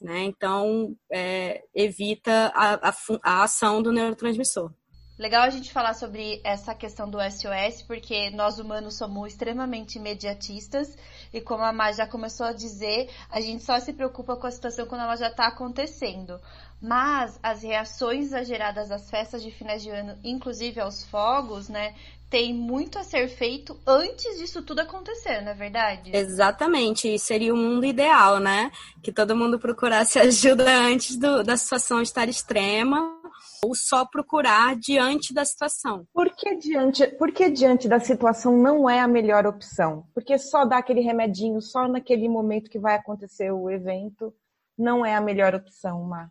Né? 0.04 0.24
Então, 0.24 0.94
é, 1.10 1.64
evita 1.74 2.52
a, 2.54 2.90
a, 2.90 2.94
a, 3.22 3.42
ação 3.42 3.82
do 3.82 3.90
neurotransmissor. 3.90 4.70
Legal 5.18 5.44
a 5.44 5.48
gente 5.48 5.72
falar 5.72 5.94
sobre 5.94 6.42
essa 6.44 6.74
questão 6.74 7.08
do 7.08 7.18
SOS, 7.18 7.80
porque 7.86 8.28
nós 8.28 8.58
humanos 8.58 8.98
somos 8.98 9.28
extremamente 9.28 9.96
imediatistas 9.96 10.94
e 11.34 11.40
como 11.40 11.64
a 11.64 11.72
Mar 11.72 11.92
já 11.92 12.06
começou 12.06 12.46
a 12.46 12.52
dizer, 12.52 13.10
a 13.28 13.40
gente 13.40 13.64
só 13.64 13.80
se 13.80 13.92
preocupa 13.92 14.36
com 14.36 14.46
a 14.46 14.50
situação 14.50 14.86
quando 14.86 15.00
ela 15.00 15.16
já 15.16 15.26
está 15.26 15.48
acontecendo. 15.48 16.40
Mas 16.80 17.38
as 17.42 17.62
reações 17.62 18.26
exageradas 18.26 18.90
às 18.92 19.10
festas 19.10 19.42
de 19.42 19.50
finais 19.50 19.82
de 19.82 19.90
ano, 19.90 20.16
inclusive 20.22 20.80
aos 20.80 21.04
fogos, 21.04 21.68
né, 21.68 21.94
tem 22.30 22.54
muito 22.54 22.98
a 22.98 23.02
ser 23.02 23.28
feito 23.28 23.76
antes 23.84 24.38
disso 24.38 24.62
tudo 24.62 24.80
acontecer, 24.80 25.40
não 25.40 25.50
é 25.50 25.54
verdade? 25.54 26.10
Exatamente, 26.14 27.12
e 27.12 27.18
seria 27.18 27.52
o 27.52 27.56
mundo 27.56 27.84
ideal, 27.84 28.38
né? 28.38 28.70
Que 29.02 29.12
todo 29.12 29.36
mundo 29.36 29.58
procurasse 29.58 30.18
ajuda 30.20 30.70
antes 30.70 31.16
do, 31.16 31.42
da 31.42 31.56
situação 31.56 32.00
estar 32.00 32.28
extrema 32.28 33.23
ou 33.64 33.74
só 33.74 34.04
procurar 34.04 34.76
diante 34.76 35.32
da 35.32 35.44
situação. 35.44 36.06
Por 36.12 36.30
que 36.34 36.56
diante, 36.56 37.06
por 37.16 37.32
que 37.32 37.50
diante 37.50 37.88
da 37.88 37.98
situação 37.98 38.56
não 38.56 38.88
é 38.88 39.00
a 39.00 39.08
melhor 39.08 39.46
opção? 39.46 40.06
Porque 40.14 40.38
só 40.38 40.64
dar 40.64 40.78
aquele 40.78 41.00
remedinho 41.00 41.60
só 41.60 41.88
naquele 41.88 42.28
momento 42.28 42.70
que 42.70 42.78
vai 42.78 42.94
acontecer 42.94 43.50
o 43.50 43.70
evento 43.70 44.34
não 44.76 45.06
é 45.06 45.14
a 45.14 45.20
melhor 45.20 45.54
opção, 45.54 46.02
Mar. 46.04 46.30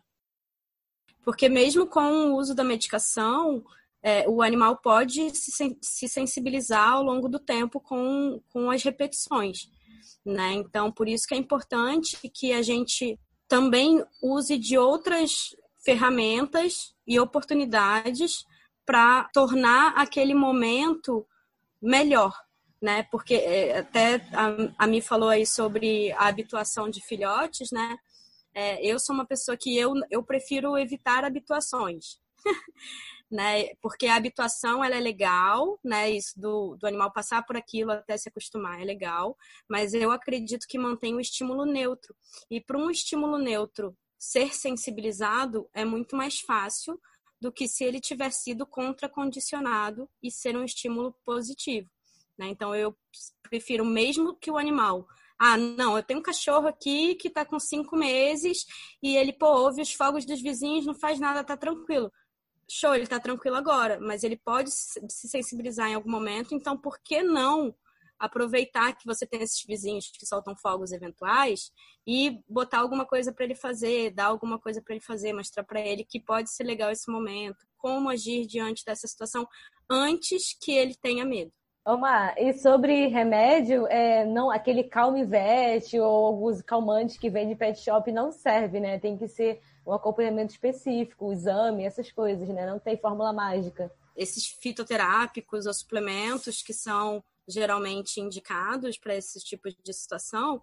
Porque 1.24 1.48
mesmo 1.48 1.86
com 1.86 2.02
o 2.02 2.36
uso 2.36 2.54
da 2.54 2.62
medicação, 2.62 3.64
é, 4.02 4.28
o 4.28 4.42
animal 4.42 4.76
pode 4.76 5.34
se, 5.34 5.76
se 5.80 6.08
sensibilizar 6.08 6.92
ao 6.92 7.02
longo 7.02 7.28
do 7.28 7.38
tempo 7.38 7.80
com, 7.80 8.40
com 8.50 8.70
as 8.70 8.82
repetições. 8.82 9.70
Né? 10.24 10.52
Então, 10.52 10.92
por 10.92 11.08
isso 11.08 11.26
que 11.26 11.34
é 11.34 11.38
importante 11.38 12.16
que 12.32 12.52
a 12.52 12.62
gente 12.62 13.18
também 13.48 14.04
use 14.22 14.58
de 14.58 14.76
outras 14.76 15.56
ferramentas 15.84 16.93
e 17.06 17.18
oportunidades 17.20 18.44
para 18.86 19.24
tornar 19.32 19.94
aquele 19.96 20.34
momento 20.34 21.26
melhor, 21.80 22.38
né? 22.80 23.02
Porque 23.10 23.34
é, 23.34 23.78
até 23.78 24.16
a, 24.32 24.84
a 24.84 24.86
Mi 24.86 25.00
falou 25.00 25.28
aí 25.28 25.46
sobre 25.46 26.12
a 26.12 26.26
habituação 26.26 26.88
de 26.88 27.00
filhotes, 27.02 27.70
né? 27.70 27.96
É, 28.54 28.84
eu 28.84 28.98
sou 28.98 29.14
uma 29.14 29.26
pessoa 29.26 29.56
que 29.56 29.76
eu, 29.76 29.94
eu 30.10 30.22
prefiro 30.22 30.78
evitar 30.78 31.24
habituações. 31.24 32.18
né? 33.30 33.74
Porque 33.80 34.06
a 34.06 34.16
habituação 34.16 34.84
ela 34.84 34.96
é 34.96 35.00
legal, 35.00 35.78
né? 35.82 36.10
Isso 36.10 36.38
do, 36.38 36.76
do 36.76 36.86
animal 36.86 37.12
passar 37.12 37.44
por 37.44 37.56
aquilo 37.56 37.90
até 37.90 38.16
se 38.16 38.28
acostumar 38.28 38.80
é 38.80 38.84
legal, 38.84 39.36
mas 39.68 39.92
eu 39.92 40.12
acredito 40.12 40.66
que 40.68 40.78
mantém 40.78 41.14
o 41.14 41.20
estímulo 41.20 41.64
neutro. 41.64 42.14
E 42.50 42.60
para 42.60 42.78
um 42.78 42.90
estímulo 42.90 43.38
neutro 43.38 43.96
ser 44.24 44.54
sensibilizado 44.54 45.68
é 45.72 45.84
muito 45.84 46.16
mais 46.16 46.40
fácil 46.40 47.00
do 47.40 47.52
que 47.52 47.68
se 47.68 47.84
ele 47.84 48.00
tiver 48.00 48.30
sido 48.30 48.66
contracondicionado 48.66 50.08
e 50.22 50.30
ser 50.30 50.56
um 50.56 50.64
estímulo 50.64 51.14
positivo. 51.24 51.88
Né? 52.38 52.48
Então 52.48 52.74
eu 52.74 52.96
prefiro 53.42 53.84
mesmo 53.84 54.34
que 54.36 54.50
o 54.50 54.56
animal 54.56 55.06
ah, 55.38 55.56
não, 55.56 55.96
eu 55.96 56.02
tenho 56.02 56.20
um 56.20 56.22
cachorro 56.22 56.68
aqui 56.68 57.16
que 57.16 57.28
tá 57.28 57.44
com 57.44 57.58
cinco 57.58 57.96
meses 57.96 58.64
e 59.02 59.16
ele, 59.16 59.32
pô, 59.32 59.46
ouve 59.46 59.82
os 59.82 59.92
fogos 59.92 60.24
dos 60.24 60.40
vizinhos, 60.40 60.86
não 60.86 60.94
faz 60.94 61.18
nada, 61.18 61.42
tá 61.42 61.56
tranquilo. 61.56 62.10
Show, 62.70 62.94
ele 62.94 63.06
tá 63.06 63.18
tranquilo 63.18 63.56
agora, 63.56 63.98
mas 64.00 64.22
ele 64.22 64.36
pode 64.36 64.70
se 64.70 65.28
sensibilizar 65.28 65.88
em 65.88 65.94
algum 65.94 66.10
momento, 66.10 66.54
então 66.54 66.78
por 66.78 66.98
que 67.00 67.22
não 67.22 67.74
aproveitar 68.18 68.96
que 68.96 69.06
você 69.06 69.26
tem 69.26 69.42
esses 69.42 69.62
vizinhos 69.64 70.10
que 70.10 70.26
soltam 70.26 70.56
fogos 70.56 70.92
eventuais 70.92 71.72
e 72.06 72.40
botar 72.48 72.78
alguma 72.78 73.04
coisa 73.04 73.32
para 73.32 73.44
ele 73.44 73.54
fazer, 73.54 74.10
dar 74.10 74.26
alguma 74.26 74.58
coisa 74.58 74.80
para 74.80 74.94
ele 74.94 75.04
fazer, 75.04 75.32
mostrar 75.32 75.64
para 75.64 75.80
ele 75.80 76.04
que 76.04 76.20
pode 76.20 76.50
ser 76.50 76.64
legal 76.64 76.90
esse 76.90 77.10
momento, 77.10 77.66
como 77.76 78.08
agir 78.08 78.46
diante 78.46 78.84
dessa 78.84 79.06
situação 79.06 79.46
antes 79.90 80.56
que 80.60 80.72
ele 80.72 80.94
tenha 80.94 81.24
medo. 81.24 81.52
Omar, 81.86 82.34
e 82.38 82.50
sobre 82.54 83.08
remédio, 83.08 83.86
é, 83.88 84.24
não 84.24 84.50
aquele 84.50 84.84
calmivete 84.84 86.00
ou 86.00 86.26
alguns 86.26 86.62
calmantes 86.62 87.18
que 87.18 87.28
vem 87.28 87.46
de 87.46 87.54
pet 87.54 87.78
shop 87.78 88.10
não 88.10 88.32
serve, 88.32 88.80
né? 88.80 88.98
Tem 88.98 89.18
que 89.18 89.28
ser 89.28 89.60
um 89.86 89.92
acompanhamento 89.92 90.52
específico, 90.52 91.26
o 91.26 91.32
exame, 91.34 91.84
essas 91.84 92.10
coisas, 92.10 92.48
né? 92.48 92.64
Não 92.64 92.78
tem 92.78 92.96
fórmula 92.96 93.34
mágica. 93.34 93.92
Esses 94.16 94.46
fitoterápicos 94.46 95.66
ou 95.66 95.74
suplementos 95.74 96.62
que 96.62 96.72
são 96.72 97.22
geralmente 97.48 98.20
indicados 98.20 98.98
para 98.98 99.14
esses 99.14 99.42
tipos 99.42 99.74
de 99.84 99.92
situação, 99.92 100.62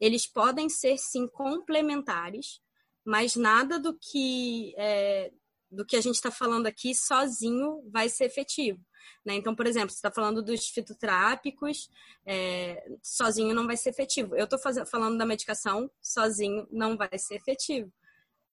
eles 0.00 0.26
podem 0.26 0.68
ser 0.68 0.98
sim 0.98 1.26
complementares, 1.28 2.60
mas 3.04 3.36
nada 3.36 3.78
do 3.78 3.96
que 3.98 4.74
é, 4.76 5.30
do 5.70 5.84
que 5.84 5.96
a 5.96 6.00
gente 6.00 6.16
está 6.16 6.30
falando 6.30 6.66
aqui 6.66 6.94
sozinho 6.94 7.88
vai 7.90 8.08
ser 8.08 8.24
efetivo. 8.24 8.84
Né? 9.24 9.34
Então, 9.34 9.54
por 9.54 9.66
exemplo, 9.66 9.90
você 9.90 9.96
está 9.96 10.10
falando 10.10 10.42
dos 10.42 10.68
fitoterápicos, 10.68 11.88
é, 12.26 12.82
sozinho 13.02 13.54
não 13.54 13.66
vai 13.66 13.76
ser 13.76 13.90
efetivo. 13.90 14.34
Eu 14.34 14.44
estou 14.44 14.58
falando 14.86 15.18
da 15.18 15.26
medicação, 15.26 15.90
sozinho 16.02 16.66
não 16.70 16.96
vai 16.96 17.18
ser 17.18 17.36
efetivo. 17.36 17.92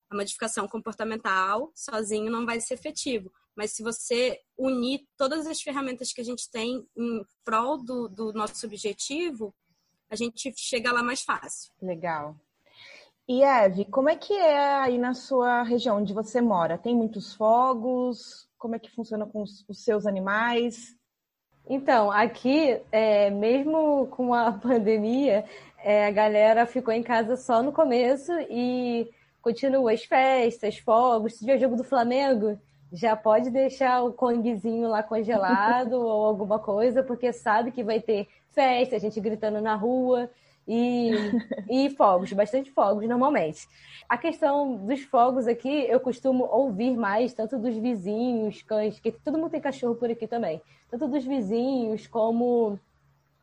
A 0.09 0.15
modificação 0.15 0.67
comportamental, 0.67 1.71
sozinho 1.75 2.29
não 2.31 2.45
vai 2.45 2.61
ser 2.61 2.75
efetivo. 2.75 3.31
Mas 3.57 3.71
se 3.71 3.81
você 3.81 4.39
unir 4.55 5.01
todas 5.17 5.47
as 5.47 5.59
ferramentas 5.59 6.13
que 6.13 6.21
a 6.21 6.23
gente 6.23 6.47
tem 6.51 6.87
em 6.95 7.25
prol 7.43 7.83
do, 7.83 8.07
do 8.07 8.31
nosso 8.31 8.67
objetivo, 8.67 9.51
a 10.11 10.15
gente 10.15 10.53
chega 10.55 10.91
lá 10.93 11.01
mais 11.01 11.23
fácil. 11.23 11.73
Legal. 11.81 12.35
E 13.27 13.43
Eve, 13.43 13.85
como 13.85 14.09
é 14.09 14.15
que 14.15 14.31
é 14.31 14.75
aí 14.75 14.99
na 14.99 15.15
sua 15.15 15.63
região 15.63 15.97
onde 15.97 16.13
você 16.13 16.39
mora? 16.39 16.77
Tem 16.77 16.95
muitos 16.95 17.33
fogos? 17.33 18.47
Como 18.59 18.75
é 18.75 18.79
que 18.79 18.91
funciona 18.91 19.25
com 19.25 19.41
os, 19.41 19.65
os 19.67 19.83
seus 19.83 20.05
animais? 20.05 20.95
Então, 21.67 22.11
aqui, 22.11 22.79
é, 22.91 23.31
mesmo 23.31 24.07
com 24.07 24.35
a 24.35 24.51
pandemia, 24.53 25.43
é, 25.79 26.05
a 26.05 26.11
galera 26.11 26.67
ficou 26.67 26.93
em 26.93 27.03
casa 27.03 27.35
só 27.35 27.63
no 27.63 27.73
começo 27.73 28.31
e 28.51 29.09
continua 29.41 29.91
as 29.93 30.05
festas, 30.05 30.77
fogos. 30.77 31.33
Se 31.33 31.39
tiver 31.39 31.57
jogo 31.57 31.75
do 31.75 31.83
Flamengo, 31.83 32.57
já 32.91 33.15
pode 33.15 33.49
deixar 33.49 34.03
o 34.03 34.13
Kongzinho 34.13 34.87
lá 34.87 35.03
congelado 35.03 35.93
ou 35.99 36.25
alguma 36.25 36.59
coisa, 36.59 37.03
porque 37.03 37.31
sabe 37.33 37.71
que 37.71 37.83
vai 37.83 37.99
ter 37.99 38.27
festa, 38.51 38.95
a 38.95 38.99
gente 38.99 39.19
gritando 39.19 39.61
na 39.61 39.75
rua 39.75 40.29
e, 40.67 41.11
e 41.69 41.89
fogos, 41.91 42.33
bastante 42.33 42.71
fogos 42.71 43.07
normalmente. 43.07 43.67
A 44.07 44.17
questão 44.17 44.75
dos 44.75 45.03
fogos 45.03 45.47
aqui, 45.47 45.85
eu 45.89 45.99
costumo 45.99 46.45
ouvir 46.45 46.95
mais, 46.95 47.33
tanto 47.33 47.57
dos 47.57 47.75
vizinhos, 47.75 48.61
cães, 48.63 48.99
que 48.99 49.11
todo 49.11 49.37
mundo 49.37 49.51
tem 49.51 49.61
cachorro 49.61 49.95
por 49.95 50.09
aqui 50.09 50.27
também, 50.27 50.61
tanto 50.89 51.07
dos 51.07 51.25
vizinhos 51.25 52.07
como 52.07 52.79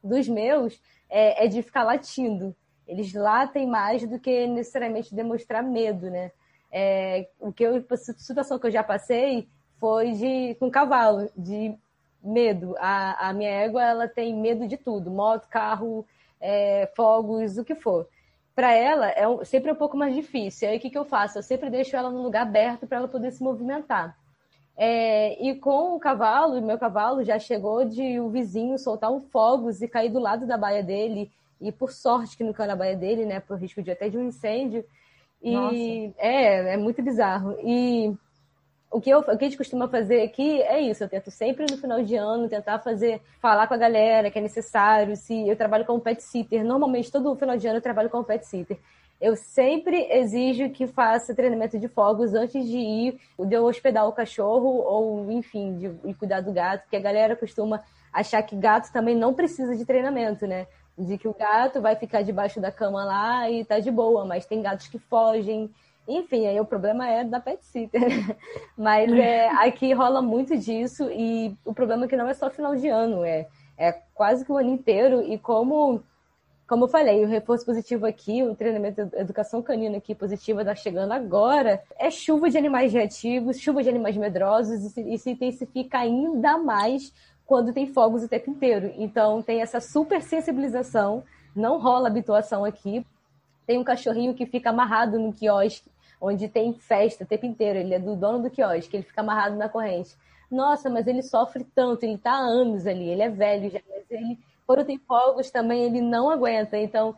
dos 0.02 0.28
meus, 0.28 0.80
é, 1.08 1.44
é 1.44 1.48
de 1.48 1.62
ficar 1.62 1.84
latindo. 1.84 2.54
Eles 2.86 3.14
latem 3.14 3.66
mais 3.66 4.06
do 4.06 4.18
que 4.18 4.46
necessariamente 4.46 5.14
demonstrar 5.14 5.62
medo, 5.62 6.10
né? 6.10 6.30
É, 6.76 7.28
o 7.38 7.52
que 7.52 7.62
eu, 7.62 7.84
a 7.88 7.96
situação 7.96 8.58
que 8.58 8.66
eu 8.66 8.70
já 8.72 8.82
passei 8.82 9.46
foi 9.78 10.10
de 10.10 10.56
com 10.58 10.68
cavalo, 10.68 11.30
de 11.36 11.72
medo. 12.20 12.74
A, 12.78 13.28
a 13.28 13.32
minha 13.32 13.50
égua 13.50 13.80
ela 13.80 14.08
tem 14.08 14.34
medo 14.34 14.66
de 14.66 14.76
tudo, 14.76 15.08
moto, 15.08 15.46
carro, 15.48 16.04
é, 16.40 16.90
fogos, 16.96 17.58
o 17.58 17.64
que 17.64 17.76
for. 17.76 18.08
Para 18.56 18.72
ela 18.72 19.08
é 19.10 19.28
um, 19.28 19.44
sempre 19.44 19.70
um 19.70 19.76
pouco 19.76 19.96
mais 19.96 20.16
difícil. 20.16 20.68
Aí 20.68 20.78
o 20.78 20.80
que, 20.80 20.90
que 20.90 20.98
eu 20.98 21.04
faço? 21.04 21.38
Eu 21.38 21.44
sempre 21.44 21.70
deixo 21.70 21.96
ela 21.96 22.10
num 22.10 22.22
lugar 22.22 22.42
aberto 22.42 22.88
para 22.88 22.98
ela 22.98 23.08
poder 23.08 23.30
se 23.30 23.40
movimentar. 23.40 24.18
É, 24.76 25.40
e 25.40 25.54
com 25.54 25.94
o 25.94 26.00
cavalo, 26.00 26.60
meu 26.60 26.76
cavalo 26.76 27.22
já 27.22 27.38
chegou 27.38 27.84
de 27.84 28.18
o 28.18 28.30
vizinho 28.30 28.76
soltar 28.80 29.12
um 29.12 29.20
fogos 29.20 29.80
e 29.80 29.86
cair 29.86 30.10
do 30.10 30.18
lado 30.18 30.44
da 30.44 30.58
baia 30.58 30.82
dele. 30.82 31.30
E 31.60 31.70
por 31.70 31.92
sorte 31.92 32.36
que 32.36 32.42
não 32.42 32.52
caiu 32.52 32.68
na 32.68 32.76
baia 32.76 32.96
dele, 32.96 33.24
né? 33.24 33.38
Por 33.38 33.58
risco 33.58 33.80
de 33.80 33.92
até 33.92 34.08
de 34.08 34.18
um 34.18 34.26
incêndio. 34.26 34.84
E 35.44 35.52
Nossa. 35.52 35.76
é, 36.16 36.72
é 36.72 36.76
muito 36.78 37.02
bizarro. 37.02 37.54
E 37.62 38.16
o 38.90 38.98
que, 38.98 39.10
eu, 39.10 39.18
o 39.18 39.24
que 39.24 39.44
a 39.44 39.48
gente 39.48 39.58
costuma 39.58 39.86
fazer 39.88 40.22
aqui 40.22 40.62
é 40.62 40.80
isso. 40.80 41.04
Eu 41.04 41.08
tento 41.08 41.30
sempre 41.30 41.66
no 41.70 41.76
final 41.76 42.02
de 42.02 42.16
ano 42.16 42.48
tentar 42.48 42.78
fazer, 42.78 43.20
falar 43.40 43.66
com 43.66 43.74
a 43.74 43.76
galera 43.76 44.30
que 44.30 44.38
é 44.38 44.42
necessário. 44.42 45.14
Se 45.16 45.46
eu 45.46 45.54
trabalho 45.54 45.84
como 45.84 46.00
pet 46.00 46.22
sitter, 46.22 46.64
normalmente 46.64 47.12
todo 47.12 47.36
final 47.36 47.58
de 47.58 47.66
ano 47.66 47.76
eu 47.76 47.82
trabalho 47.82 48.08
como 48.08 48.24
pet 48.24 48.46
sitter. 48.46 48.78
Eu 49.20 49.36
sempre 49.36 50.06
exijo 50.10 50.70
que 50.70 50.86
faça 50.86 51.34
treinamento 51.34 51.78
de 51.78 51.88
fogos 51.88 52.32
antes 52.34 52.66
de 52.66 52.78
ir, 52.78 53.20
de 53.38 53.54
eu 53.54 53.64
hospedar 53.64 54.08
o 54.08 54.12
cachorro 54.12 54.68
ou, 54.68 55.30
enfim, 55.30 55.76
de, 55.76 55.88
de 55.90 56.14
cuidar 56.14 56.40
do 56.40 56.52
gato, 56.52 56.82
porque 56.82 56.96
a 56.96 57.00
galera 57.00 57.36
costuma 57.36 57.82
achar 58.12 58.42
que 58.42 58.56
gato 58.56 58.90
também 58.92 59.14
não 59.14 59.34
precisa 59.34 59.76
de 59.76 59.84
treinamento, 59.84 60.46
né? 60.46 60.66
De 60.96 61.18
que 61.18 61.26
o 61.26 61.34
gato 61.34 61.80
vai 61.80 61.96
ficar 61.96 62.22
debaixo 62.22 62.60
da 62.60 62.70
cama 62.70 63.04
lá 63.04 63.50
e 63.50 63.64
tá 63.64 63.80
de 63.80 63.90
boa, 63.90 64.24
mas 64.24 64.46
tem 64.46 64.62
gatos 64.62 64.86
que 64.86 64.98
fogem, 64.98 65.70
enfim, 66.06 66.46
aí 66.46 66.60
o 66.60 66.64
problema 66.64 67.08
é 67.08 67.24
da 67.24 67.40
pet 67.40 67.64
sitter. 67.64 68.00
Mas 68.76 69.10
é, 69.12 69.48
aqui 69.48 69.92
rola 69.92 70.20
muito 70.20 70.56
disso 70.56 71.10
e 71.10 71.56
o 71.64 71.72
problema 71.72 72.04
é 72.04 72.08
que 72.08 72.16
não 72.16 72.28
é 72.28 72.34
só 72.34 72.50
final 72.50 72.76
de 72.76 72.88
ano, 72.88 73.24
é, 73.24 73.48
é 73.76 73.92
quase 74.14 74.44
que 74.44 74.52
o 74.52 74.56
ano 74.56 74.70
inteiro. 74.70 75.22
E 75.22 75.38
como 75.38 76.02
como 76.66 76.84
eu 76.84 76.88
falei, 76.88 77.22
o 77.22 77.28
reforço 77.28 77.66
positivo 77.66 78.06
aqui, 78.06 78.42
o 78.42 78.54
treinamento 78.54 79.04
de 79.04 79.16
educação 79.18 79.62
canina 79.62 79.98
aqui 79.98 80.14
positiva 80.14 80.62
está 80.62 80.74
chegando 80.74 81.12
agora, 81.12 81.82
é 81.98 82.10
chuva 82.10 82.48
de 82.48 82.56
animais 82.56 82.90
reativos, 82.90 83.60
chuva 83.60 83.82
de 83.82 83.90
animais 83.90 84.16
medrosos, 84.16 84.82
e 84.82 84.88
se, 84.88 85.00
e 85.02 85.18
se 85.18 85.30
intensifica 85.30 85.98
ainda 85.98 86.56
mais 86.56 87.12
quando 87.46 87.72
tem 87.72 87.86
fogos 87.86 88.22
o 88.22 88.28
tempo 88.28 88.50
inteiro. 88.50 88.92
Então 88.96 89.42
tem 89.42 89.60
essa 89.60 89.80
super 89.80 90.22
sensibilização, 90.22 91.22
não 91.54 91.78
rola 91.78 92.08
habituação 92.08 92.64
aqui. 92.64 93.04
Tem 93.66 93.78
um 93.78 93.84
cachorrinho 93.84 94.34
que 94.34 94.46
fica 94.46 94.70
amarrado 94.70 95.18
no 95.18 95.32
quiosque, 95.32 95.90
onde 96.20 96.48
tem 96.48 96.74
festa 96.74 97.24
o 97.24 97.26
tempo 97.26 97.46
inteiro, 97.46 97.78
ele 97.78 97.94
é 97.94 97.98
do 97.98 98.14
dono 98.14 98.42
do 98.42 98.50
quiosque, 98.50 98.96
ele 98.96 99.04
fica 99.04 99.22
amarrado 99.22 99.56
na 99.56 99.68
corrente. 99.68 100.14
Nossa, 100.50 100.90
mas 100.90 101.06
ele 101.06 101.22
sofre 101.22 101.64
tanto, 101.74 102.04
ele 102.04 102.14
está 102.14 102.32
há 102.32 102.38
anos 102.38 102.86
ali, 102.86 103.08
ele 103.08 103.22
é 103.22 103.28
velho 103.28 103.70
já, 103.70 103.80
mas 103.88 104.04
ele 104.10 104.38
quando 104.66 104.84
tem 104.84 104.98
fogos 104.98 105.50
também 105.50 105.82
ele 105.84 106.00
não 106.00 106.30
aguenta. 106.30 106.76
Então, 106.76 107.14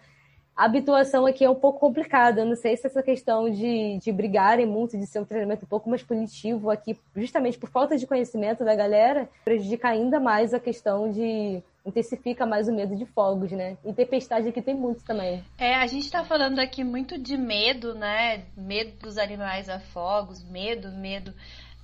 a 0.56 0.64
habituação 0.64 1.26
aqui 1.26 1.44
é 1.44 1.50
um 1.50 1.54
pouco 1.54 1.78
complicada. 1.78 2.40
Eu 2.40 2.46
não 2.46 2.56
sei 2.56 2.76
se 2.76 2.86
essa 2.86 3.02
questão 3.02 3.50
de, 3.50 3.98
de 3.98 4.10
brigarem 4.10 4.64
muito, 4.64 4.96
de 4.96 5.06
ser 5.06 5.20
um 5.20 5.24
treinamento 5.24 5.66
um 5.66 5.68
pouco 5.68 5.90
mais 5.90 6.02
punitivo 6.02 6.70
aqui, 6.70 6.98
justamente 7.14 7.58
por 7.58 7.68
falta 7.68 7.98
de 7.98 8.06
conhecimento 8.06 8.64
da 8.64 8.74
galera, 8.74 9.28
prejudica 9.44 9.88
ainda 9.88 10.18
mais 10.18 10.54
a 10.54 10.60
questão 10.60 11.10
de 11.10 11.62
intensifica 11.84 12.44
mais 12.44 12.66
o 12.66 12.74
medo 12.74 12.96
de 12.96 13.06
fogos, 13.06 13.52
né? 13.52 13.76
E 13.84 13.92
tempestade 13.92 14.48
aqui 14.48 14.60
tem 14.60 14.74
muito 14.74 15.04
também. 15.04 15.44
É, 15.56 15.76
a 15.76 15.86
gente 15.86 16.10
tá 16.10 16.24
falando 16.24 16.58
aqui 16.58 16.82
muito 16.82 17.16
de 17.16 17.36
medo, 17.36 17.94
né? 17.94 18.44
Medo 18.56 18.98
dos 18.98 19.18
animais 19.18 19.68
a 19.68 19.78
fogos, 19.78 20.42
medo, 20.42 20.90
medo. 20.90 21.32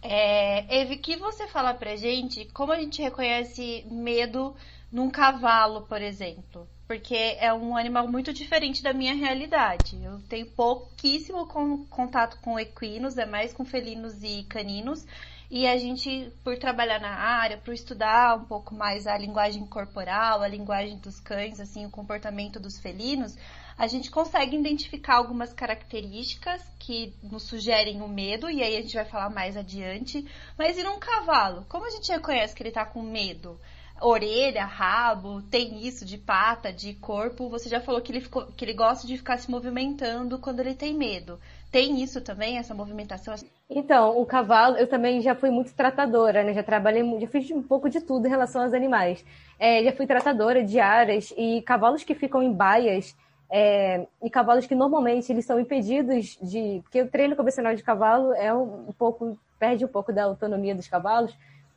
É, 0.02 0.80
Eve, 0.80 0.96
que 0.96 1.16
você 1.16 1.46
fala 1.46 1.72
pra 1.72 1.94
gente 1.94 2.46
como 2.46 2.72
a 2.72 2.80
gente 2.80 3.00
reconhece 3.00 3.86
medo 3.88 4.56
num 4.90 5.08
cavalo, 5.08 5.82
por 5.82 6.02
exemplo, 6.02 6.66
porque 6.92 7.38
é 7.40 7.50
um 7.54 7.74
animal 7.74 8.06
muito 8.06 8.34
diferente 8.34 8.82
da 8.82 8.92
minha 8.92 9.14
realidade. 9.14 9.98
Eu 10.04 10.20
tenho 10.28 10.44
pouquíssimo 10.44 11.46
contato 11.88 12.38
com 12.42 12.60
equinos, 12.60 13.16
é 13.16 13.24
mais 13.24 13.50
com 13.50 13.64
felinos 13.64 14.22
e 14.22 14.42
caninos. 14.42 15.06
E 15.50 15.66
a 15.66 15.78
gente, 15.78 16.30
por 16.44 16.58
trabalhar 16.58 17.00
na 17.00 17.14
área, 17.14 17.56
por 17.56 17.72
estudar 17.72 18.36
um 18.36 18.44
pouco 18.44 18.74
mais 18.74 19.06
a 19.06 19.16
linguagem 19.16 19.64
corporal, 19.64 20.42
a 20.42 20.48
linguagem 20.48 20.98
dos 20.98 21.18
cães, 21.18 21.58
assim, 21.60 21.86
o 21.86 21.90
comportamento 21.90 22.60
dos 22.60 22.78
felinos, 22.78 23.38
a 23.78 23.86
gente 23.86 24.10
consegue 24.10 24.54
identificar 24.54 25.16
algumas 25.16 25.50
características 25.54 26.62
que 26.78 27.14
nos 27.22 27.44
sugerem 27.44 28.02
o 28.02 28.08
medo, 28.08 28.50
e 28.50 28.62
aí 28.62 28.76
a 28.76 28.82
gente 28.82 28.94
vai 28.94 29.06
falar 29.06 29.30
mais 29.30 29.56
adiante. 29.56 30.26
Mas 30.58 30.76
e 30.76 30.82
num 30.82 30.98
cavalo? 30.98 31.64
Como 31.70 31.86
a 31.86 31.90
gente 31.90 32.12
reconhece 32.12 32.54
que 32.54 32.62
ele 32.62 32.68
está 32.68 32.84
com 32.84 33.00
medo? 33.00 33.58
Orelha, 34.02 34.64
rabo, 34.64 35.42
tem 35.42 35.86
isso 35.86 36.04
de 36.04 36.18
pata, 36.18 36.72
de 36.72 36.94
corpo. 36.94 37.48
Você 37.48 37.68
já 37.68 37.80
falou 37.80 38.00
que 38.00 38.12
ele, 38.12 38.20
ficou, 38.20 38.46
que 38.46 38.64
ele 38.64 38.74
gosta 38.74 39.06
de 39.06 39.16
ficar 39.16 39.38
se 39.38 39.50
movimentando 39.50 40.38
quando 40.38 40.60
ele 40.60 40.74
tem 40.74 40.94
medo. 40.94 41.38
Tem 41.70 42.02
isso 42.02 42.20
também, 42.20 42.58
essa 42.58 42.74
movimentação? 42.74 43.34
Então, 43.70 44.20
o 44.20 44.26
cavalo, 44.26 44.76
eu 44.76 44.86
também 44.86 45.22
já 45.22 45.34
fui 45.34 45.50
muito 45.50 45.72
tratadora, 45.72 46.42
né? 46.42 46.52
Já 46.52 46.62
trabalhei, 46.62 47.02
já 47.20 47.26
fiz 47.26 47.50
um 47.50 47.62
pouco 47.62 47.88
de 47.88 48.00
tudo 48.00 48.26
em 48.26 48.30
relação 48.30 48.62
aos 48.62 48.74
animais. 48.74 49.24
É, 49.58 49.82
já 49.82 49.92
fui 49.92 50.06
tratadora 50.06 50.62
de 50.62 50.78
áreas 50.78 51.32
e 51.36 51.62
cavalos 51.62 52.04
que 52.04 52.14
ficam 52.14 52.42
em 52.42 52.52
baias 52.52 53.16
é, 53.50 54.06
e 54.22 54.28
cavalos 54.28 54.66
que 54.66 54.74
normalmente 54.74 55.30
eles 55.32 55.44
são 55.44 55.60
impedidos 55.60 56.38
de. 56.42 56.80
Porque 56.82 57.02
o 57.02 57.08
treino 57.08 57.36
convencional 57.36 57.74
de 57.74 57.82
cavalo 57.82 58.32
é 58.34 58.52
um, 58.52 58.88
um 58.88 58.92
pouco. 58.92 59.38
perde 59.58 59.84
um 59.84 59.88
pouco 59.88 60.12
da 60.12 60.24
autonomia 60.24 60.74
dos 60.74 60.88
cavalos 60.88 61.34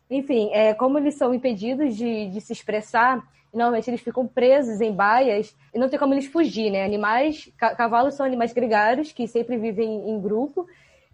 enfim, 0.10 0.50
é, 0.54 0.74
como 0.74 0.98
eles 0.98 1.16
são 1.16 1.34
impedidos 1.34 1.96
de, 1.96 2.30
de 2.30 2.42
se 2.42 2.54
expressar, 2.54 3.24
normalmente 3.54 3.90
eles 3.90 4.02
ficam 4.02 4.28
presos 4.28 4.82
em 4.82 4.92
baias 4.92 5.56
e 5.74 5.80
não 5.80 5.90
tem 5.90 5.98
como 5.98 6.14
eles 6.14 6.26
fugir, 6.26 6.70
né? 6.70 6.84
Animais, 6.84 7.50
cavalos 7.58 8.14
são 8.14 8.26
animais 8.26 8.54
gregários 8.54 9.12
que 9.12 9.28
sempre 9.28 9.58
vivem 9.58 10.10
em 10.10 10.20
grupo 10.20 10.68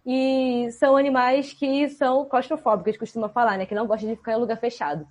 e 0.06 0.70
são 0.72 0.98
animais 0.98 1.54
que 1.54 1.88
são 1.90 2.26
claustrofóbicos, 2.26 2.98
costuma 2.98 3.30
falar, 3.30 3.58
né? 3.58 3.66
Que 3.66 3.76
não 3.76 3.86
gostam 3.86 4.10
de 4.10 4.16
ficar 4.16 4.34
em 4.34 4.40
lugar 4.40 4.58
fechado. 4.58 5.08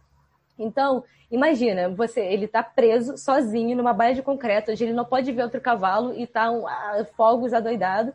Então, 0.58 1.04
imagina, 1.30 1.88
você, 1.88 2.20
ele 2.20 2.44
está 2.44 2.62
preso 2.62 3.16
sozinho 3.16 3.76
numa 3.76 3.94
baia 3.94 4.14
de 4.14 4.22
concreto, 4.22 4.72
onde 4.72 4.84
ele 4.84 4.92
não 4.92 5.04
pode 5.04 5.30
ver 5.32 5.42
outro 5.42 5.60
cavalo 5.60 6.12
e 6.14 6.26
tá 6.26 6.50
um, 6.50 6.66
ah, 6.66 7.06
fogos 7.16 7.54
adoidado. 7.54 8.12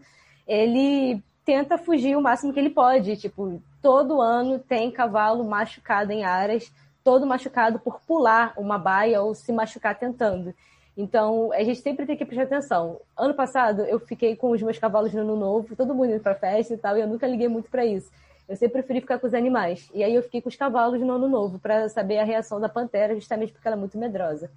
Ele 0.47 1.23
tenta 1.45 1.78
fugir 1.78 2.15
o 2.17 2.21
máximo 2.21 2.54
que 2.54 2.60
ele 2.60 2.69
pode, 2.69 3.17
tipo, 3.17 3.62
todo 3.85 4.19
ano 4.19 4.57
tem 4.57 4.89
cavalo 4.89 5.43
machucado 5.43 6.11
em 6.11 6.23
áreas, 6.23 6.73
todo 7.03 7.23
machucado 7.23 7.77
por 7.77 8.01
pular 8.01 8.51
uma 8.57 8.79
baia 8.79 9.21
ou 9.21 9.35
se 9.35 9.53
machucar 9.53 9.93
tentando. 9.93 10.55
Então, 10.97 11.51
a 11.53 11.63
gente 11.63 11.81
sempre 11.81 12.03
tem 12.03 12.17
que 12.17 12.25
prestar 12.25 12.45
atenção. 12.45 12.99
Ano 13.15 13.35
passado, 13.35 13.83
eu 13.83 13.99
fiquei 13.99 14.35
com 14.35 14.49
os 14.49 14.59
meus 14.63 14.79
cavalos 14.79 15.13
no 15.13 15.21
ano 15.21 15.35
novo, 15.35 15.75
todo 15.75 15.93
mundo 15.93 16.13
indo 16.13 16.19
pra 16.19 16.33
festa 16.33 16.73
e 16.73 16.77
tal, 16.77 16.97
e 16.97 17.01
eu 17.01 17.07
nunca 17.07 17.27
liguei 17.27 17.47
muito 17.47 17.69
para 17.69 17.85
isso. 17.85 18.09
Eu 18.49 18.55
sempre 18.55 18.81
preferi 18.81 19.01
ficar 19.01 19.19
com 19.19 19.27
os 19.27 19.35
animais. 19.35 19.87
E 19.93 20.03
aí 20.03 20.15
eu 20.15 20.23
fiquei 20.23 20.41
com 20.41 20.49
os 20.49 20.55
cavalos 20.55 20.99
no 20.99 21.13
ano 21.13 21.27
novo, 21.27 21.59
para 21.59 21.87
saber 21.87 22.17
a 22.17 22.23
reação 22.23 22.59
da 22.59 22.67
pantera, 22.67 23.13
justamente 23.13 23.53
porque 23.53 23.67
ela 23.67 23.77
é 23.77 23.79
muito 23.79 23.99
medrosa. 23.99 24.49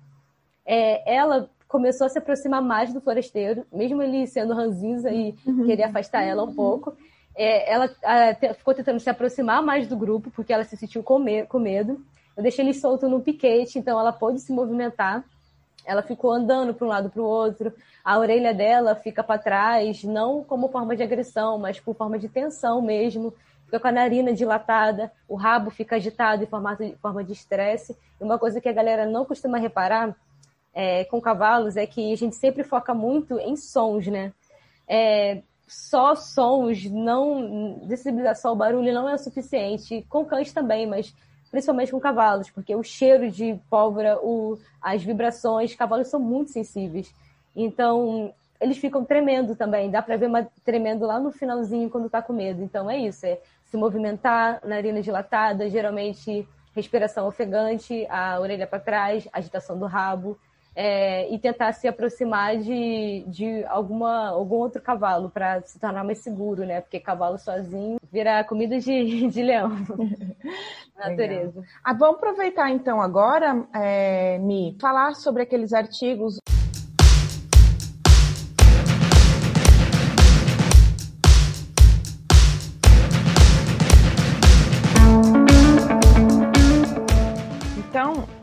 É, 0.65 1.17
ela 1.17 1.51
começou 1.69 2.07
a 2.07 2.09
se 2.09 2.17
aproximar 2.17 2.63
mais 2.63 2.95
do 2.95 3.01
forasteiro, 3.03 3.67
mesmo 3.71 4.03
ele 4.03 4.27
sendo 4.27 4.55
ranzinza 4.55 5.11
e 5.11 5.35
uhum. 5.47 5.67
querer 5.67 5.83
afastar 5.83 6.23
ela 6.23 6.45
um 6.45 6.55
pouco 6.55 6.97
é, 7.39 7.73
ela 7.73 7.89
a, 8.03 8.55
ficou 8.55 8.75
tentando 8.75 8.99
se 8.99 9.09
aproximar 9.09 9.63
mais 9.63 9.87
do 9.87 9.97
grupo, 9.97 10.29
porque 10.33 10.53
ela 10.53 10.65
se 10.65 10.77
sentiu 10.77 11.05
com, 11.05 11.21
me 11.21 11.47
com 11.47 11.61
medo. 11.61 12.05
Eu 12.37 12.43
deixei 12.43 12.65
ele 12.65 12.75
solto 12.75 13.09
no 13.09 13.21
piquete, 13.21 13.79
então 13.79 13.99
ela 13.99 14.13
pôde 14.13 14.41
se 14.41 14.53
movimentar. 14.53 15.25
Ela 15.87 16.03
ficou 16.03 16.33
andando 16.33 16.75
para 16.75 16.85
um 16.85 16.89
lado 16.91 17.09
para 17.09 17.23
o 17.23 17.25
outro. 17.25 17.73
A 18.05 18.19
orelha 18.19 18.53
dela 18.53 18.97
fica 18.97 19.23
para 19.23 19.41
trás, 19.41 20.03
não 20.03 20.43
como 20.43 20.69
forma 20.69 20.97
de 20.97 21.03
agressão, 21.03 21.59
mas 21.59 21.79
por 21.79 21.95
forma 21.95 22.19
de 22.19 22.29
tensão 22.29 22.83
mesmo. 22.83 23.33
Fica 23.65 23.79
com 23.79 23.89
a 23.89 23.93
narina 23.93 24.33
dilatada, 24.33 25.13
o 25.29 25.37
rabo 25.37 25.71
fica 25.71 25.97
agitado 25.97 26.43
em 26.43 26.47
formato 26.47 26.85
de, 26.85 26.97
forma 26.97 27.23
de 27.23 27.33
estresse. 27.33 27.97
E 28.21 28.25
uma 28.25 28.39
coisa 28.39 28.61
que 28.61 28.69
a 28.69 28.73
galera 28.73 29.07
não 29.07 29.25
costuma 29.25 29.59
reparar 29.59 30.17
é, 30.75 31.05
com 31.05 31.21
cavalos 31.21 31.77
é 31.77 31.87
que 31.87 32.13
a 32.13 32.17
gente 32.17 32.35
sempre 32.35 32.65
foca 32.65 32.95
muito 32.95 33.39
em 33.39 33.57
sons, 33.57 34.07
né? 34.07 34.33
É, 34.89 35.43
só 35.69 36.15
sons, 36.15 36.85
não 36.91 37.81
sensibilização 37.87 38.53
ao 38.53 38.57
barulho 38.57 38.93
não 38.93 39.09
é 39.09 39.15
o 39.15 39.19
suficiente. 39.19 40.05
Com 40.09 40.25
cães 40.25 40.53
também, 40.53 40.87
mas 40.87 41.15
principalmente 41.51 41.93
com 41.93 42.01
cavalos, 42.01 42.51
porque 42.51 42.75
o 42.75 42.83
cheiro 42.83 43.31
de 43.31 43.59
pólvora, 43.71 44.19
o, 44.19 44.59
as 44.81 45.03
vibrações, 45.03 45.75
cavalos 45.75 46.09
são 46.09 46.21
muito 46.21 46.51
sensíveis. 46.51 47.15
Então, 47.55 48.33
eles 48.61 48.79
ficam 48.79 49.05
tremendo 49.05 49.55
também. 49.55 49.91
Dá 49.91 50.03
para 50.03 50.17
ver 50.17 50.27
uma 50.27 50.49
tremendo 50.65 51.07
lá 51.07 51.21
no 51.21 51.31
finalzinho 51.31 51.91
quando 51.91 52.11
tá 52.11 52.21
com 52.21 52.33
medo. 52.33 52.63
Então, 52.63 52.91
é 52.91 52.99
isso: 52.99 53.25
é 53.27 53.39
se 53.65 53.77
movimentar, 53.77 54.61
narina 54.65 55.01
dilatada, 55.01 55.69
geralmente 55.69 56.47
respiração 56.75 57.27
ofegante, 57.27 58.07
a 58.09 58.39
orelha 58.41 58.67
para 58.67 58.79
trás, 58.79 59.29
agitação 59.33 59.79
do 59.79 59.87
rabo 59.87 60.39
é, 60.81 61.29
e 61.35 61.37
tentar 61.41 61.73
se 61.73 61.89
aproximar 61.89 62.57
de, 62.57 63.25
de 63.27 63.65
alguma, 63.65 64.29
algum 64.29 64.55
outro 64.55 64.81
cavalo 64.81 65.29
para 65.29 65.61
se 65.63 65.77
tornar 65.77 66.05
mais 66.05 66.19
seguro, 66.19 66.65
né? 66.65 66.81
Porque 66.81 67.01
cavalo 67.01 67.37
sozinho 67.37 67.99
vira 68.13 68.45
comida 68.45 68.79
de, 68.79 69.27
de 69.27 69.43
leão. 69.43 69.73
natureza. 70.97 71.65
Ah, 71.83 71.93
vamos 71.93 72.19
aproveitar 72.19 72.71
então 72.71 73.01
agora, 73.01 73.67
é, 73.75 74.39
Mi, 74.39 74.77
falar 74.81 75.15
sobre 75.15 75.43
aqueles 75.43 75.73
artigos 75.73 76.39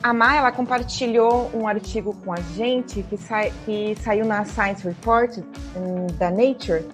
a 0.06 0.14
Mai, 0.14 0.38
ela 0.38 0.52
compartilhou 0.52 1.50
um 1.52 1.68
artigo 1.68 2.16
com 2.24 2.32
a 2.32 2.40
gente 2.56 3.02
que, 3.02 3.18
sa 3.18 3.50
que 3.66 3.96
saiu 4.02 4.24
na 4.24 4.46
Science 4.46 4.88
Report 4.88 5.40
um, 5.76 6.06
da 6.18 6.30
Nature 6.30 6.88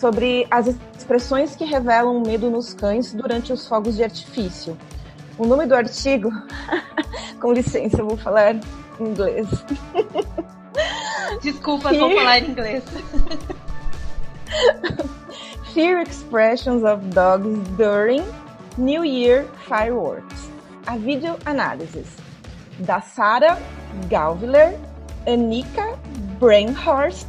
sobre 0.00 0.48
as 0.50 0.66
expressões 0.66 1.54
que 1.54 1.64
revelam 1.64 2.20
medo 2.20 2.50
nos 2.50 2.74
cães 2.74 3.14
durante 3.14 3.52
os 3.52 3.68
fogos 3.68 3.94
de 3.94 4.02
artifício. 4.02 4.76
O 5.38 5.46
nome 5.46 5.64
do 5.64 5.76
artigo, 5.76 6.28
com 7.40 7.52
licença, 7.52 8.00
eu 8.00 8.08
vou 8.08 8.16
falar 8.16 8.56
em 8.56 8.60
inglês. 8.98 9.46
Desculpa, 11.40 11.90
Fear... 11.90 12.00
vou 12.00 12.16
falar 12.16 12.38
em 12.40 12.50
inglês. 12.50 12.82
Fear 15.72 16.02
expressions 16.02 16.82
of 16.82 17.00
dogs 17.14 17.60
during 17.76 18.24
New 18.76 19.04
Year 19.04 19.46
fireworks 19.68 20.50
a 20.88 20.96
videoanálises 20.96 22.29
da 22.80 23.00
Sarah 23.00 23.58
Galviller, 24.08 24.78
Anika 25.26 25.98
Brainhorst, 26.38 27.26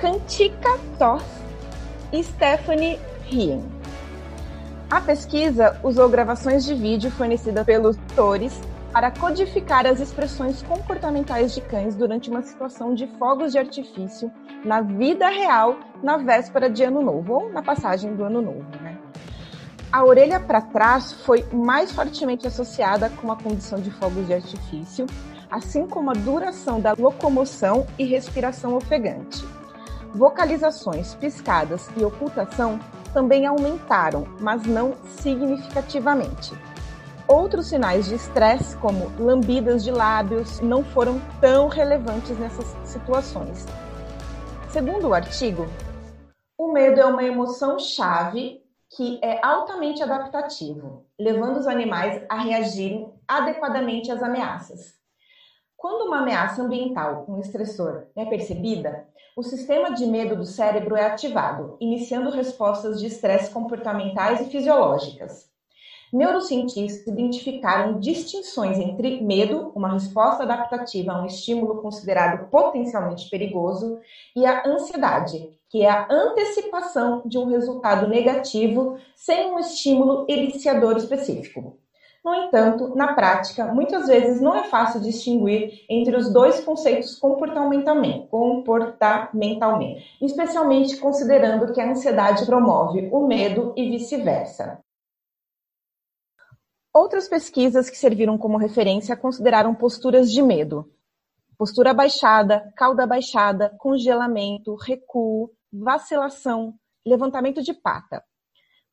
Kantika 0.00 0.78
Toth 0.98 1.24
e 2.12 2.22
Stephanie 2.22 2.98
Rien. 3.24 3.62
A 4.90 5.00
pesquisa 5.00 5.78
usou 5.82 6.08
gravações 6.08 6.64
de 6.64 6.74
vídeo 6.74 7.10
fornecidas 7.10 7.64
pelos 7.64 7.96
tutores 7.96 8.60
para 8.92 9.10
codificar 9.10 9.86
as 9.86 10.00
expressões 10.00 10.62
comportamentais 10.62 11.54
de 11.54 11.60
cães 11.60 11.94
durante 11.94 12.30
uma 12.30 12.40
situação 12.40 12.94
de 12.94 13.06
fogos 13.18 13.52
de 13.52 13.58
artifício 13.58 14.30
na 14.64 14.80
vida 14.80 15.28
real, 15.28 15.76
na 16.02 16.16
véspera 16.16 16.70
de 16.70 16.82
Ano 16.82 17.02
Novo, 17.02 17.32
ou 17.34 17.52
na 17.52 17.62
passagem 17.62 18.14
do 18.14 18.24
Ano 18.24 18.40
Novo. 18.40 18.64
Né? 18.80 18.95
A 19.96 20.04
orelha 20.04 20.38
para 20.38 20.60
trás 20.60 21.10
foi 21.10 21.42
mais 21.50 21.90
fortemente 21.90 22.46
associada 22.46 23.08
com 23.08 23.32
a 23.32 23.36
condição 23.36 23.80
de 23.80 23.90
fogos 23.90 24.26
de 24.26 24.34
artifício, 24.34 25.06
assim 25.50 25.86
como 25.86 26.10
a 26.10 26.12
duração 26.12 26.78
da 26.78 26.92
locomoção 26.92 27.86
e 27.98 28.04
respiração 28.04 28.74
ofegante. 28.74 29.42
Vocalizações, 30.14 31.14
piscadas 31.14 31.88
e 31.96 32.04
ocultação 32.04 32.78
também 33.14 33.46
aumentaram, 33.46 34.28
mas 34.38 34.66
não 34.66 34.92
significativamente. 35.16 36.52
Outros 37.26 37.68
sinais 37.68 38.04
de 38.04 38.16
estresse, 38.16 38.76
como 38.76 39.10
lambidas 39.18 39.82
de 39.82 39.90
lábios, 39.90 40.60
não 40.60 40.84
foram 40.84 41.18
tão 41.40 41.68
relevantes 41.68 42.38
nessas 42.38 42.66
situações. 42.84 43.64
Segundo 44.68 45.08
o 45.08 45.14
artigo, 45.14 45.66
o 46.58 46.70
medo 46.70 47.00
é 47.00 47.06
uma 47.06 47.24
emoção 47.24 47.78
chave 47.78 48.65
que 48.96 49.20
é 49.22 49.38
altamente 49.44 50.02
adaptativo, 50.02 51.04
levando 51.20 51.58
os 51.58 51.66
animais 51.66 52.24
a 52.30 52.40
reagirem 52.40 53.12
adequadamente 53.28 54.10
às 54.10 54.22
ameaças. 54.22 54.94
Quando 55.76 56.06
uma 56.06 56.20
ameaça 56.20 56.62
ambiental, 56.62 57.26
um 57.28 57.38
estressor, 57.38 58.04
é 58.16 58.24
percebida, 58.24 59.06
o 59.36 59.42
sistema 59.42 59.92
de 59.92 60.06
medo 60.06 60.34
do 60.34 60.46
cérebro 60.46 60.96
é 60.96 61.04
ativado, 61.04 61.76
iniciando 61.78 62.30
respostas 62.30 62.98
de 62.98 63.06
estresse 63.06 63.50
comportamentais 63.50 64.40
e 64.40 64.46
fisiológicas. 64.46 65.50
Neurocientistas 66.10 67.06
identificaram 67.06 68.00
distinções 68.00 68.78
entre 68.78 69.20
medo, 69.20 69.72
uma 69.74 69.92
resposta 69.92 70.44
adaptativa 70.44 71.12
a 71.12 71.20
um 71.20 71.26
estímulo 71.26 71.82
considerado 71.82 72.48
potencialmente 72.48 73.28
perigoso, 73.28 74.00
e 74.34 74.46
a 74.46 74.66
ansiedade, 74.66 75.50
que 75.68 75.82
é 75.82 75.90
a 75.90 76.06
antecipação 76.10 77.22
de 77.26 77.38
um 77.38 77.46
resultado 77.46 78.08
negativo 78.08 78.98
sem 79.14 79.52
um 79.52 79.58
estímulo 79.58 80.24
eliciador 80.28 80.96
específico. 80.96 81.78
No 82.26 82.34
entanto, 82.34 82.92
na 82.96 83.12
prática, 83.14 83.66
muitas 83.66 84.08
vezes 84.08 84.40
não 84.40 84.56
é 84.56 84.64
fácil 84.64 85.00
distinguir 85.00 85.84
entre 85.88 86.16
os 86.16 86.32
dois 86.32 86.58
conceitos 86.58 87.14
comportamentalmente, 87.14 88.26
comportamentalmente, 88.26 90.16
especialmente 90.20 90.96
considerando 90.96 91.72
que 91.72 91.80
a 91.80 91.88
ansiedade 91.88 92.44
promove 92.44 93.08
o 93.12 93.28
medo 93.28 93.72
e 93.76 93.88
vice-versa. 93.90 94.80
Outras 96.92 97.28
pesquisas 97.28 97.88
que 97.88 97.96
serviram 97.96 98.36
como 98.36 98.56
referência 98.56 99.16
consideraram 99.16 99.72
posturas 99.72 100.32
de 100.32 100.42
medo. 100.42 100.90
Postura 101.56 101.94
baixada, 101.94 102.72
cauda 102.74 103.06
baixada, 103.06 103.72
congelamento, 103.78 104.74
recuo, 104.74 105.50
vacilação, 105.78 106.74
levantamento 107.04 107.62
de 107.62 107.72
pata 107.72 108.24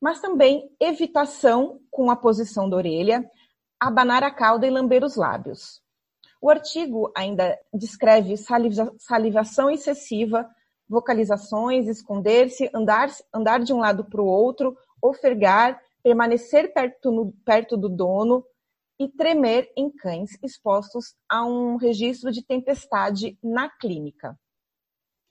mas 0.03 0.19
também 0.19 0.69
evitação 0.81 1.79
com 1.89 2.11
a 2.11 2.15
posição 2.17 2.69
da 2.69 2.75
orelha, 2.75 3.23
abanar 3.79 4.21
a 4.21 4.29
cauda 4.29 4.67
e 4.67 4.69
lamber 4.69 5.01
os 5.01 5.15
lábios. 5.15 5.81
O 6.41 6.49
artigo 6.49 7.09
ainda 7.15 7.57
descreve 7.73 8.35
saliva, 8.35 8.93
salivação 8.99 9.69
excessiva, 9.69 10.45
vocalizações, 10.89 11.87
esconder-se, 11.87 12.69
andar, 12.75 13.09
andar 13.33 13.61
de 13.61 13.71
um 13.71 13.77
lado 13.77 14.03
para 14.03 14.21
o 14.21 14.25
outro, 14.25 14.75
ofegar, 15.01 15.81
permanecer 16.03 16.73
perto, 16.73 17.09
no, 17.09 17.31
perto 17.45 17.77
do 17.77 17.87
dono 17.87 18.43
e 18.99 19.07
tremer 19.07 19.71
em 19.77 19.89
cães 19.89 20.31
expostos 20.43 21.15
a 21.29 21.45
um 21.45 21.77
registro 21.77 22.29
de 22.29 22.45
tempestade 22.45 23.39
na 23.41 23.69
clínica. 23.69 24.37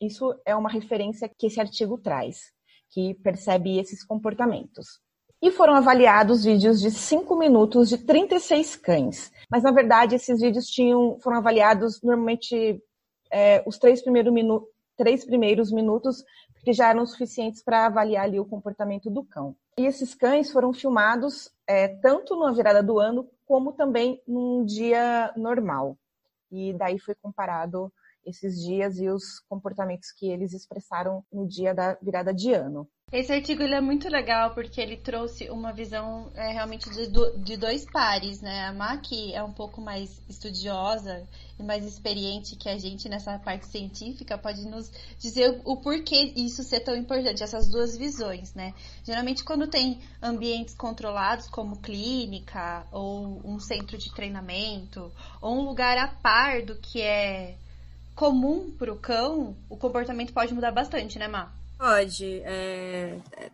Isso 0.02 0.34
é 0.44 0.56
uma 0.56 0.68
referência 0.68 1.28
que 1.28 1.46
esse 1.46 1.60
artigo 1.60 1.96
traz 1.96 2.52
que 2.90 3.14
percebe 3.14 3.78
esses 3.78 4.04
comportamentos. 4.04 5.00
E 5.40 5.50
foram 5.52 5.74
avaliados 5.74 6.44
vídeos 6.44 6.80
de 6.80 6.90
5 6.90 7.36
minutos 7.36 7.88
de 7.88 7.98
36 7.98 8.76
cães. 8.76 9.32
Mas, 9.48 9.62
na 9.62 9.70
verdade, 9.70 10.16
esses 10.16 10.40
vídeos 10.40 10.66
tinham, 10.66 11.18
foram 11.20 11.38
avaliados 11.38 12.02
normalmente 12.02 12.82
é, 13.30 13.62
os 13.64 13.78
três, 13.78 14.02
primeiro 14.02 14.32
minu 14.32 14.66
três 14.96 15.24
primeiros 15.24 15.72
minutos, 15.72 16.22
porque 16.52 16.72
já 16.72 16.90
eram 16.90 17.06
suficientes 17.06 17.62
para 17.62 17.86
avaliar 17.86 18.24
ali 18.24 18.38
o 18.38 18.44
comportamento 18.44 19.08
do 19.08 19.24
cão. 19.24 19.56
E 19.78 19.86
esses 19.86 20.14
cães 20.14 20.52
foram 20.52 20.72
filmados 20.72 21.50
é, 21.66 21.88
tanto 21.88 22.38
na 22.38 22.52
virada 22.52 22.82
do 22.82 22.98
ano, 22.98 23.26
como 23.46 23.72
também 23.72 24.20
num 24.28 24.64
dia 24.64 25.32
normal. 25.36 25.96
E 26.50 26.72
daí 26.74 26.98
foi 26.98 27.14
comparado 27.14 27.90
esses 28.24 28.60
dias 28.62 28.98
e 28.98 29.08
os 29.08 29.40
comportamentos 29.48 30.12
que 30.12 30.30
eles 30.30 30.52
expressaram 30.52 31.24
no 31.32 31.46
dia 31.46 31.74
da 31.74 31.94
virada 32.02 32.32
de 32.32 32.52
ano. 32.52 32.88
Esse 33.12 33.30
artigo 33.30 33.62
é 33.62 33.78
muito 33.78 34.08
legal 34.08 34.54
porque 34.54 34.80
ele 34.80 34.96
trouxe 34.96 35.50
uma 35.50 35.70
visão 35.70 36.32
é, 36.34 36.50
realmente 36.50 36.88
de, 36.88 37.10
de 37.44 37.58
dois 37.58 37.84
pares, 37.84 38.40
né? 38.40 38.64
A 38.64 38.72
Maki 38.72 39.34
é 39.34 39.42
um 39.42 39.52
pouco 39.52 39.82
mais 39.82 40.18
estudiosa 40.30 41.28
e 41.58 41.62
mais 41.62 41.84
experiente 41.84 42.56
que 42.56 42.70
a 42.70 42.78
gente 42.78 43.10
nessa 43.10 43.38
parte 43.38 43.66
científica, 43.66 44.38
pode 44.38 44.62
nos 44.62 44.90
dizer 45.18 45.60
o, 45.62 45.72
o 45.72 45.76
porquê 45.82 46.32
isso 46.34 46.62
ser 46.62 46.80
tão 46.80 46.96
importante, 46.96 47.42
essas 47.42 47.68
duas 47.68 47.98
visões, 47.98 48.54
né? 48.54 48.72
Geralmente 49.04 49.44
quando 49.44 49.66
tem 49.66 50.00
ambientes 50.22 50.74
controlados, 50.74 51.48
como 51.48 51.82
clínica, 51.82 52.86
ou 52.90 53.42
um 53.44 53.58
centro 53.58 53.98
de 53.98 54.10
treinamento, 54.14 55.12
ou 55.42 55.58
um 55.58 55.66
lugar 55.66 55.98
a 55.98 56.08
par 56.08 56.64
do 56.64 56.76
que 56.76 57.02
é 57.02 57.58
comum 58.14 58.70
para 58.70 58.92
o 58.92 58.98
cão, 58.98 59.56
o 59.68 59.76
comportamento 59.76 60.32
pode 60.32 60.54
mudar 60.54 60.70
bastante, 60.70 61.18
né, 61.18 61.28
Má? 61.28 61.52
Pode. 61.78 62.40
É, 62.44 63.18
é, 63.32 63.50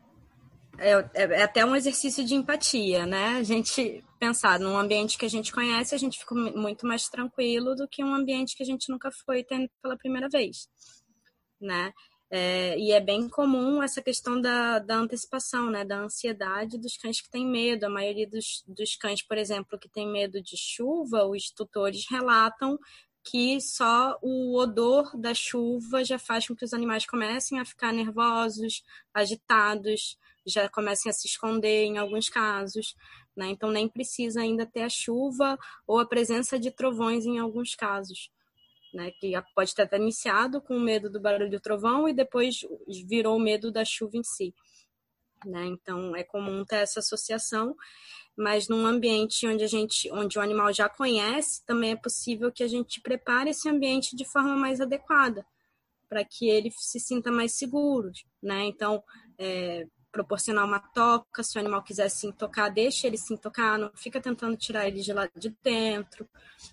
é, 0.78 1.00
é, 1.14 1.42
até 1.42 1.64
um 1.64 1.74
exercício 1.74 2.24
de 2.24 2.34
empatia, 2.34 3.04
né? 3.06 3.38
A 3.38 3.42
gente 3.42 4.04
pensar 4.18 4.60
num 4.60 4.76
ambiente 4.76 5.18
que 5.18 5.24
a 5.26 5.30
gente 5.30 5.52
conhece, 5.52 5.94
a 5.94 5.98
gente 5.98 6.18
fica 6.18 6.34
muito 6.34 6.86
mais 6.86 7.08
tranquilo 7.08 7.74
do 7.74 7.88
que 7.88 8.02
um 8.02 8.14
ambiente 8.14 8.56
que 8.56 8.62
a 8.62 8.66
gente 8.66 8.90
nunca 8.90 9.10
foi 9.24 9.42
tendo 9.42 9.68
pela 9.82 9.96
primeira 9.96 10.28
vez, 10.28 10.68
né? 11.60 11.92
É, 12.30 12.78
e 12.78 12.92
é 12.92 13.00
bem 13.00 13.26
comum 13.26 13.82
essa 13.82 14.02
questão 14.02 14.38
da, 14.38 14.78
da 14.78 14.96
antecipação, 14.96 15.70
né? 15.70 15.84
Da 15.84 16.00
ansiedade 16.00 16.78
dos 16.78 16.96
cães 16.96 17.20
que 17.20 17.30
têm 17.30 17.46
medo. 17.46 17.84
A 17.84 17.90
maioria 17.90 18.28
dos, 18.28 18.62
dos 18.66 18.96
cães, 18.96 19.22
por 19.26 19.38
exemplo, 19.38 19.78
que 19.78 19.88
tem 19.88 20.06
medo 20.06 20.42
de 20.42 20.56
chuva, 20.56 21.26
os 21.26 21.50
tutores 21.50 22.04
relatam 22.10 22.78
que 23.30 23.60
só 23.60 24.18
o 24.22 24.56
odor 24.56 25.14
da 25.14 25.34
chuva 25.34 26.02
já 26.02 26.18
faz 26.18 26.46
com 26.46 26.56
que 26.56 26.64
os 26.64 26.72
animais 26.72 27.04
comecem 27.04 27.60
a 27.60 27.64
ficar 27.64 27.92
nervosos, 27.92 28.82
agitados, 29.12 30.18
já 30.46 30.66
comecem 30.66 31.10
a 31.10 31.12
se 31.12 31.26
esconder 31.26 31.84
em 31.84 31.98
alguns 31.98 32.30
casos. 32.30 32.96
Né? 33.36 33.48
Então, 33.48 33.70
nem 33.70 33.86
precisa 33.86 34.40
ainda 34.40 34.64
ter 34.64 34.80
a 34.80 34.88
chuva 34.88 35.58
ou 35.86 35.98
a 35.98 36.06
presença 36.06 36.58
de 36.58 36.70
trovões 36.70 37.26
em 37.26 37.38
alguns 37.38 37.74
casos. 37.74 38.30
Né? 38.94 39.10
Que 39.10 39.32
pode 39.54 39.74
ter 39.74 39.82
até 39.82 39.98
iniciado 39.98 40.62
com 40.62 40.74
o 40.74 40.80
medo 40.80 41.10
do 41.10 41.20
barulho 41.20 41.50
do 41.50 41.60
trovão 41.60 42.08
e 42.08 42.14
depois 42.14 42.60
virou 43.06 43.36
o 43.36 43.40
medo 43.40 43.70
da 43.70 43.84
chuva 43.84 44.16
em 44.16 44.24
si. 44.24 44.54
Né? 45.44 45.66
Então, 45.66 46.14
é 46.16 46.24
comum 46.24 46.64
ter 46.64 46.76
essa 46.76 47.00
associação 47.00 47.76
mas 48.38 48.68
num 48.68 48.86
ambiente 48.86 49.48
onde 49.48 49.64
a 49.64 49.66
gente, 49.66 50.08
onde 50.12 50.38
o 50.38 50.40
animal 50.40 50.72
já 50.72 50.88
conhece, 50.88 51.60
também 51.66 51.90
é 51.90 51.96
possível 51.96 52.52
que 52.52 52.62
a 52.62 52.68
gente 52.68 53.00
prepare 53.00 53.50
esse 53.50 53.68
ambiente 53.68 54.14
de 54.14 54.24
forma 54.24 54.54
mais 54.54 54.80
adequada, 54.80 55.44
para 56.08 56.24
que 56.24 56.48
ele 56.48 56.70
se 56.70 57.00
sinta 57.00 57.32
mais 57.32 57.58
seguro, 57.58 58.12
né? 58.40 58.64
Então, 58.66 59.02
é, 59.36 59.88
proporcionar 60.12 60.64
uma 60.64 60.78
toca, 60.78 61.42
se 61.42 61.58
o 61.58 61.60
animal 61.60 61.82
quiser 61.82 62.08
se 62.08 62.32
tocar, 62.32 62.68
deixa 62.68 63.08
ele 63.08 63.18
se 63.18 63.36
tocar, 63.36 63.76
não 63.76 63.90
fica 63.96 64.20
tentando 64.20 64.56
tirar 64.56 64.86
ele 64.86 65.00
de 65.00 65.12
lá 65.12 65.28
de 65.36 65.52
dentro, 65.60 66.28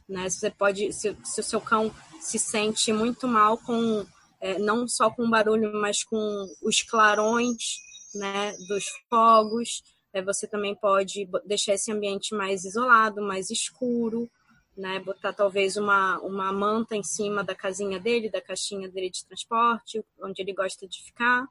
né? 0.07 0.29
Você 0.29 0.51
pode, 0.51 0.93
se, 0.93 1.17
se 1.23 1.39
o 1.39 1.43
seu 1.43 1.59
cão 1.59 1.91
se 2.21 2.37
sente 2.37 2.93
muito 2.93 3.27
mal 3.27 3.57
com, 3.57 4.05
é, 4.39 4.59
não 4.59 4.87
só 4.87 5.09
com 5.09 5.23
o 5.23 5.29
barulho, 5.31 5.73
mas 5.73 6.03
com 6.03 6.45
os 6.61 6.83
clarões, 6.83 7.83
né, 8.15 8.53
dos 8.67 8.85
fogos, 9.09 9.83
é, 10.13 10.21
você 10.21 10.47
também 10.47 10.73
pode 10.73 11.29
deixar 11.45 11.73
esse 11.73 11.91
ambiente 11.91 12.33
mais 12.33 12.63
isolado, 12.63 13.21
mais 13.21 13.49
escuro, 13.49 14.31
né? 14.75 14.99
Botar 14.99 15.33
talvez 15.33 15.75
uma, 15.77 16.19
uma 16.19 16.53
manta 16.53 16.95
em 16.95 17.03
cima 17.03 17.43
da 17.43 17.53
casinha 17.53 17.99
dele, 17.99 18.29
da 18.29 18.41
caixinha 18.41 18.89
dele 18.89 19.09
de 19.09 19.25
transporte, 19.25 20.03
onde 20.21 20.41
ele 20.41 20.53
gosta 20.53 20.87
de 20.87 21.03
ficar. 21.03 21.45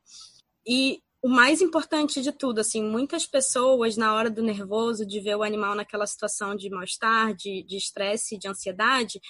E 0.66 1.02
o 1.22 1.28
mais 1.28 1.62
importante 1.62 2.20
de 2.20 2.32
tudo, 2.32 2.60
assim, 2.60 2.82
muitas 2.82 3.26
pessoas, 3.26 3.96
na 3.96 4.14
hora 4.14 4.30
do 4.30 4.42
nervoso, 4.42 5.06
de 5.06 5.20
ver 5.20 5.36
o 5.36 5.42
animal 5.42 5.74
naquela 5.74 6.06
situação 6.06 6.54
de 6.54 6.68
mal-estar, 6.68 7.34
de 7.34 7.66
estresse, 7.70 8.34
de, 8.34 8.42
de 8.42 8.48
ansiedade, 8.48 9.20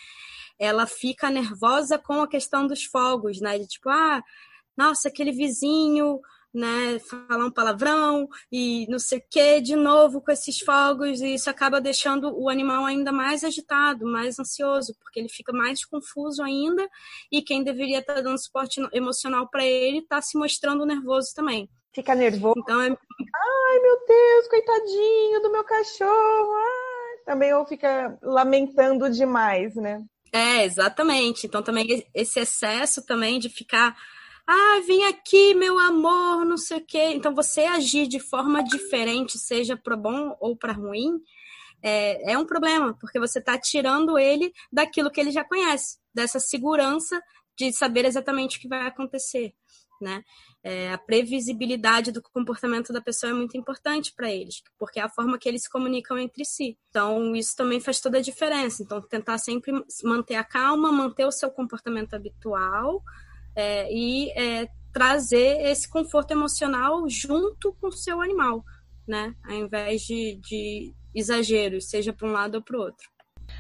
ela 0.58 0.86
fica 0.86 1.30
nervosa 1.30 1.98
com 1.98 2.22
a 2.22 2.28
questão 2.28 2.66
dos 2.66 2.84
fogos, 2.84 3.40
né? 3.40 3.58
De 3.58 3.66
tipo, 3.66 3.88
ah, 3.88 4.22
nossa, 4.76 5.08
aquele 5.08 5.32
vizinho 5.32 6.20
né, 6.54 6.98
falar 7.00 7.44
um 7.44 7.50
palavrão 7.50 8.28
e 8.50 8.86
não 8.88 8.98
sei 8.98 9.18
o 9.18 9.22
que, 9.28 9.60
de 9.60 9.74
novo 9.74 10.20
com 10.20 10.30
esses 10.30 10.60
fogos, 10.60 11.20
e 11.20 11.34
isso 11.34 11.50
acaba 11.50 11.80
deixando 11.80 12.32
o 12.38 12.48
animal 12.48 12.84
ainda 12.84 13.10
mais 13.10 13.42
agitado, 13.42 14.06
mais 14.06 14.38
ansioso, 14.38 14.94
porque 15.00 15.18
ele 15.18 15.28
fica 15.28 15.52
mais 15.52 15.84
confuso 15.84 16.42
ainda, 16.42 16.88
e 17.32 17.42
quem 17.42 17.64
deveria 17.64 17.98
estar 17.98 18.20
dando 18.20 18.38
suporte 18.38 18.80
emocional 18.92 19.48
para 19.50 19.64
ele 19.64 19.98
está 19.98 20.22
se 20.22 20.38
mostrando 20.38 20.86
nervoso 20.86 21.34
também. 21.34 21.68
Fica 21.92 22.14
nervoso. 22.14 22.54
Então 22.58 22.80
é... 22.80 22.88
Ai, 22.88 23.80
meu 23.80 23.98
Deus, 24.06 24.48
coitadinho 24.48 25.42
do 25.42 25.52
meu 25.52 25.64
cachorro. 25.64 26.52
Ai, 26.54 27.24
também 27.24 27.52
ou 27.54 27.66
fica 27.66 28.18
lamentando 28.22 29.08
demais, 29.10 29.74
né? 29.76 30.02
É, 30.32 30.64
exatamente. 30.64 31.46
Então 31.46 31.62
também 31.62 32.04
esse 32.12 32.40
excesso 32.40 33.06
também 33.06 33.38
de 33.38 33.48
ficar 33.48 33.96
ah, 34.46 34.80
vem 34.86 35.06
aqui, 35.06 35.54
meu 35.54 35.78
amor, 35.78 36.44
não 36.44 36.56
sei 36.56 36.78
o 36.78 36.84
quê. 36.84 37.12
Então, 37.14 37.34
você 37.34 37.62
agir 37.62 38.06
de 38.06 38.20
forma 38.20 38.62
diferente, 38.62 39.38
seja 39.38 39.76
para 39.76 39.96
bom 39.96 40.36
ou 40.38 40.56
para 40.56 40.72
ruim, 40.72 41.18
é, 41.82 42.32
é 42.32 42.38
um 42.38 42.46
problema, 42.46 42.96
porque 42.98 43.18
você 43.18 43.38
está 43.38 43.58
tirando 43.58 44.18
ele 44.18 44.52
daquilo 44.72 45.10
que 45.10 45.20
ele 45.20 45.30
já 45.30 45.44
conhece, 45.44 45.98
dessa 46.14 46.40
segurança 46.40 47.20
de 47.56 47.72
saber 47.72 48.04
exatamente 48.04 48.58
o 48.58 48.60
que 48.60 48.68
vai 48.68 48.86
acontecer, 48.86 49.54
né? 50.00 50.22
É, 50.62 50.92
a 50.92 50.98
previsibilidade 50.98 52.10
do 52.10 52.22
comportamento 52.22 52.90
da 52.90 53.02
pessoa 53.02 53.30
é 53.30 53.34
muito 53.34 53.56
importante 53.56 54.14
para 54.16 54.32
eles, 54.32 54.62
porque 54.78 54.98
é 54.98 55.02
a 55.02 55.10
forma 55.10 55.38
que 55.38 55.46
eles 55.46 55.62
se 55.62 55.70
comunicam 55.70 56.18
entre 56.18 56.44
si. 56.44 56.78
Então, 56.88 57.36
isso 57.36 57.54
também 57.54 57.80
faz 57.80 58.00
toda 58.00 58.16
a 58.16 58.22
diferença. 58.22 58.82
Então, 58.82 59.00
tentar 59.02 59.36
sempre 59.36 59.72
manter 60.02 60.36
a 60.36 60.44
calma, 60.44 60.90
manter 60.90 61.26
o 61.26 61.30
seu 61.30 61.50
comportamento 61.50 62.14
habitual, 62.14 63.02
é, 63.54 63.92
e 63.92 64.30
é, 64.32 64.68
trazer 64.92 65.60
esse 65.62 65.88
conforto 65.88 66.30
emocional 66.32 67.08
junto 67.08 67.72
com 67.80 67.88
o 67.88 67.92
seu 67.92 68.20
animal, 68.20 68.64
né? 69.06 69.34
Ao 69.44 69.54
invés 69.54 70.02
de, 70.02 70.38
de 70.42 70.94
exageros, 71.14 71.88
seja 71.88 72.12
para 72.12 72.28
um 72.28 72.32
lado 72.32 72.56
ou 72.56 72.62
para 72.62 72.76
o 72.76 72.80
outro. 72.80 73.08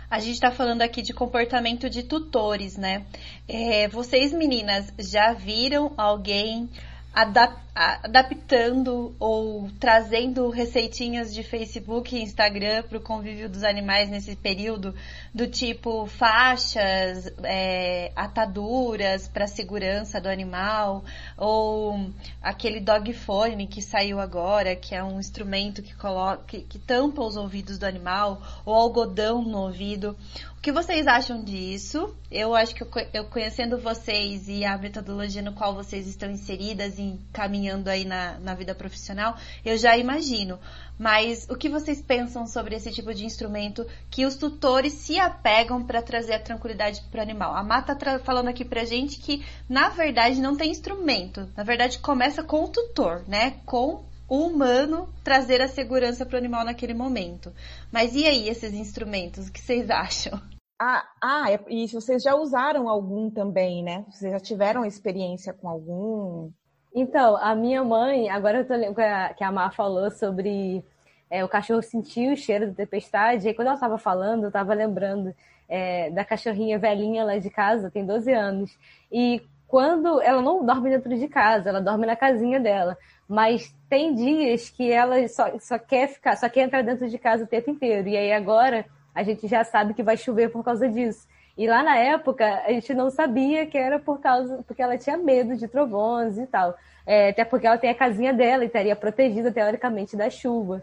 A 0.08 0.18
gente 0.18 0.34
está 0.34 0.50
falando 0.50 0.82
aqui 0.82 1.02
de 1.02 1.12
comportamento 1.12 1.88
de 1.90 2.02
tutores, 2.02 2.76
né? 2.76 3.06
É, 3.48 3.88
vocês, 3.88 4.32
meninas, 4.32 4.92
já 4.98 5.32
viram 5.32 5.92
alguém 5.96 6.68
adaptando 7.14 9.14
ou 9.20 9.70
trazendo 9.78 10.48
receitinhas 10.48 11.32
de 11.32 11.44
Facebook 11.44 12.14
e 12.14 12.22
Instagram 12.22 12.82
para 12.82 12.98
o 12.98 13.00
convívio 13.00 13.48
dos 13.48 13.62
animais 13.62 14.10
nesse 14.10 14.34
período, 14.34 14.94
do 15.32 15.46
tipo 15.46 16.06
faixas, 16.06 17.32
é, 17.44 18.10
ataduras 18.16 19.28
para 19.28 19.46
segurança 19.46 20.20
do 20.20 20.28
animal, 20.28 21.04
ou 21.36 22.10
aquele 22.42 22.80
dog 22.80 23.12
phone 23.12 23.68
que 23.68 23.80
saiu 23.80 24.18
agora, 24.18 24.74
que 24.74 24.94
é 24.94 25.02
um 25.02 25.20
instrumento 25.20 25.82
que 25.82 25.94
coloca, 25.94 26.42
que, 26.48 26.62
que 26.62 26.80
tampa 26.80 27.22
os 27.22 27.36
ouvidos 27.36 27.78
do 27.78 27.86
animal, 27.86 28.42
ou 28.64 28.74
algodão 28.74 29.42
no 29.42 29.58
ouvido 29.58 30.16
que 30.64 30.72
vocês 30.72 31.06
acham 31.06 31.44
disso? 31.44 32.16
Eu 32.30 32.54
acho 32.54 32.74
que 32.74 32.82
eu, 33.12 33.26
conhecendo 33.26 33.78
vocês 33.78 34.48
e 34.48 34.64
a 34.64 34.78
metodologia 34.78 35.42
no 35.42 35.52
qual 35.52 35.74
vocês 35.74 36.06
estão 36.06 36.30
inseridas 36.30 36.98
e 36.98 37.20
caminhando 37.34 37.90
aí 37.90 38.06
na, 38.06 38.38
na 38.38 38.54
vida 38.54 38.74
profissional, 38.74 39.36
eu 39.62 39.76
já 39.76 39.94
imagino. 39.98 40.58
Mas 40.98 41.46
o 41.50 41.54
que 41.54 41.68
vocês 41.68 42.00
pensam 42.00 42.46
sobre 42.46 42.74
esse 42.74 42.90
tipo 42.90 43.12
de 43.12 43.26
instrumento 43.26 43.86
que 44.10 44.24
os 44.24 44.36
tutores 44.36 44.94
se 44.94 45.18
apegam 45.20 45.84
para 45.84 46.00
trazer 46.00 46.32
a 46.32 46.40
tranquilidade 46.40 47.02
para 47.10 47.18
o 47.20 47.22
animal? 47.22 47.54
A 47.54 47.62
Mata 47.62 47.92
está 47.92 48.18
falando 48.18 48.48
aqui 48.48 48.64
para 48.64 48.86
gente 48.86 49.18
que, 49.20 49.44
na 49.68 49.90
verdade, 49.90 50.40
não 50.40 50.56
tem 50.56 50.70
instrumento. 50.70 51.46
Na 51.54 51.62
verdade, 51.62 51.98
começa 51.98 52.42
com 52.42 52.64
o 52.64 52.68
tutor, 52.68 53.22
né? 53.28 53.56
Com 53.66 54.06
o 54.26 54.46
humano 54.46 55.12
trazer 55.22 55.60
a 55.60 55.68
segurança 55.68 56.24
para 56.24 56.36
o 56.36 56.38
animal 56.38 56.64
naquele 56.64 56.94
momento. 56.94 57.52
Mas 57.92 58.14
e 58.14 58.24
aí 58.24 58.48
esses 58.48 58.72
instrumentos? 58.72 59.48
O 59.48 59.52
que 59.52 59.60
vocês 59.60 59.90
acham? 59.92 60.40
Ah, 60.78 61.08
ah, 61.22 61.52
é, 61.52 61.60
e 61.68 61.86
vocês 61.88 62.22
já 62.22 62.34
usaram 62.34 62.88
algum 62.88 63.30
também, 63.30 63.82
né? 63.82 64.04
Vocês 64.10 64.32
já 64.32 64.40
tiveram 64.40 64.84
experiência 64.84 65.52
com 65.52 65.68
algum? 65.68 66.50
Então, 66.94 67.36
a 67.36 67.54
minha 67.54 67.82
mãe, 67.84 68.28
agora 68.28 68.58
eu 68.58 68.66
tô 68.66 68.74
lembrando 68.74 69.34
que 69.36 69.44
a 69.44 69.52
Mar 69.52 69.72
falou 69.74 70.10
sobre 70.10 70.84
é, 71.30 71.44
o 71.44 71.48
cachorro 71.48 71.82
sentir 71.82 72.32
o 72.32 72.36
cheiro 72.36 72.68
da 72.68 72.74
tempestade, 72.74 73.48
e 73.48 73.54
quando 73.54 73.68
ela 73.68 73.76
estava 73.76 73.98
falando, 73.98 74.44
eu 74.44 74.48
estava 74.48 74.74
lembrando 74.74 75.34
é, 75.68 76.10
da 76.10 76.24
cachorrinha 76.24 76.78
velhinha 76.78 77.24
lá 77.24 77.38
de 77.38 77.50
casa, 77.50 77.90
tem 77.90 78.04
12 78.04 78.32
anos, 78.32 78.78
e 79.10 79.42
quando 79.66 80.20
ela 80.22 80.42
não 80.42 80.64
dorme 80.64 80.90
dentro 80.90 81.16
de 81.18 81.26
casa, 81.28 81.68
ela 81.68 81.80
dorme 81.80 82.06
na 82.06 82.14
casinha 82.16 82.60
dela, 82.60 82.96
mas 83.28 83.74
tem 83.88 84.14
dias 84.14 84.70
que 84.70 84.90
ela 84.92 85.26
só, 85.28 85.58
só 85.58 85.78
quer 85.78 86.08
ficar, 86.08 86.36
só 86.36 86.48
quer 86.48 86.62
entrar 86.62 86.82
dentro 86.82 87.08
de 87.08 87.18
casa 87.18 87.44
o 87.44 87.48
tempo 87.48 87.70
inteiro, 87.70 88.08
e 88.08 88.16
aí 88.16 88.32
agora 88.32 88.86
a 89.14 89.22
gente 89.22 89.46
já 89.46 89.62
sabe 89.64 89.94
que 89.94 90.02
vai 90.02 90.16
chover 90.16 90.50
por 90.50 90.64
causa 90.64 90.88
disso. 90.88 91.26
E 91.56 91.68
lá 91.68 91.82
na 91.82 91.96
época, 91.96 92.62
a 92.66 92.72
gente 92.72 92.92
não 92.94 93.10
sabia 93.10 93.64
que 93.66 93.78
era 93.78 93.98
por 93.98 94.20
causa, 94.20 94.64
porque 94.66 94.82
ela 94.82 94.98
tinha 94.98 95.16
medo 95.16 95.56
de 95.56 95.68
trovões 95.68 96.36
e 96.36 96.46
tal. 96.46 96.74
É, 97.06 97.28
até 97.28 97.44
porque 97.44 97.66
ela 97.66 97.78
tem 97.78 97.90
a 97.90 97.94
casinha 97.94 98.32
dela 98.32 98.64
e 98.64 98.66
estaria 98.66 98.96
protegida, 98.96 99.52
teoricamente, 99.52 100.16
da 100.16 100.28
chuva. 100.28 100.82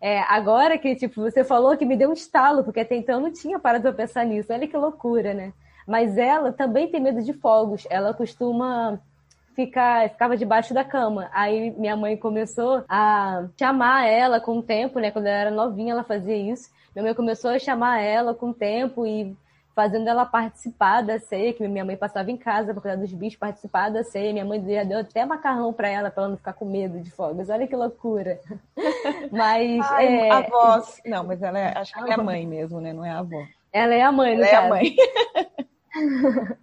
É, 0.00 0.20
agora 0.20 0.78
que, 0.78 0.94
tipo, 0.94 1.20
você 1.20 1.44
falou 1.44 1.76
que 1.76 1.84
me 1.84 1.96
deu 1.96 2.10
um 2.10 2.14
estalo, 2.14 2.64
porque 2.64 2.80
até 2.80 2.96
então 2.96 3.16
eu 3.16 3.20
não 3.20 3.32
tinha 3.32 3.58
parado 3.58 3.82
pra 3.82 3.92
pensar 3.92 4.24
nisso. 4.24 4.52
Olha 4.52 4.66
que 4.66 4.76
loucura, 4.76 5.34
né? 5.34 5.52
Mas 5.86 6.16
ela 6.16 6.52
também 6.52 6.88
tem 6.88 7.00
medo 7.00 7.22
de 7.22 7.32
fogos. 7.32 7.86
Ela 7.90 8.14
costuma 8.14 8.98
ficar, 9.54 10.08
ficava 10.10 10.36
debaixo 10.36 10.74
da 10.74 10.84
cama. 10.84 11.28
Aí 11.32 11.70
minha 11.72 11.96
mãe 11.96 12.16
começou 12.16 12.84
a 12.88 13.46
chamar 13.58 14.06
ela 14.06 14.40
com 14.40 14.58
o 14.58 14.62
tempo, 14.62 14.98
né? 14.98 15.10
Quando 15.10 15.26
ela 15.26 15.38
era 15.38 15.50
novinha, 15.50 15.92
ela 15.92 16.04
fazia 16.04 16.36
isso. 16.36 16.70
Minha 16.96 17.04
mãe 17.04 17.14
começou 17.14 17.50
a 17.50 17.58
chamar 17.58 18.00
ela 18.00 18.32
com 18.32 18.48
o 18.48 18.54
tempo 18.54 19.06
e 19.06 19.36
fazendo 19.74 20.08
ela 20.08 20.24
participar 20.24 21.02
da 21.02 21.18
ceia, 21.18 21.52
que 21.52 21.68
minha 21.68 21.84
mãe 21.84 21.94
passava 21.94 22.30
em 22.30 22.38
casa 22.38 22.72
para 22.72 22.80
cuidar 22.80 22.96
dos 22.96 23.12
bichos, 23.12 23.38
participar 23.38 23.90
da 23.90 24.02
ceia. 24.02 24.32
Minha 24.32 24.46
mãe 24.46 24.64
já 24.66 24.82
deu 24.82 25.00
até 25.00 25.26
macarrão 25.26 25.74
para 25.74 25.90
ela, 25.90 26.10
para 26.10 26.22
ela 26.22 26.30
não 26.30 26.38
ficar 26.38 26.54
com 26.54 26.64
medo 26.64 26.98
de 26.98 27.10
fogos. 27.10 27.50
Olha 27.50 27.66
que 27.66 27.76
loucura. 27.76 28.40
Mas. 29.30 29.86
Ai, 29.90 30.06
é... 30.06 30.30
A 30.30 30.40
voz. 30.40 31.02
Não, 31.04 31.22
mas 31.22 31.42
ela 31.42 31.58
é, 31.58 31.76
acho 31.76 31.92
que 31.92 32.00
ela 32.00 32.08
é 32.08 32.14
a 32.14 32.22
mãe 32.22 32.46
mesmo, 32.46 32.80
né? 32.80 32.94
Não 32.94 33.04
é 33.04 33.10
a 33.10 33.18
avó. 33.18 33.44
Ela 33.70 33.94
é 33.94 34.00
a 34.00 34.10
mãe, 34.10 34.32
ela 34.32 34.46
é 34.46 34.50
caso. 34.50 34.64
a 34.64 34.68
mãe. 34.70 34.96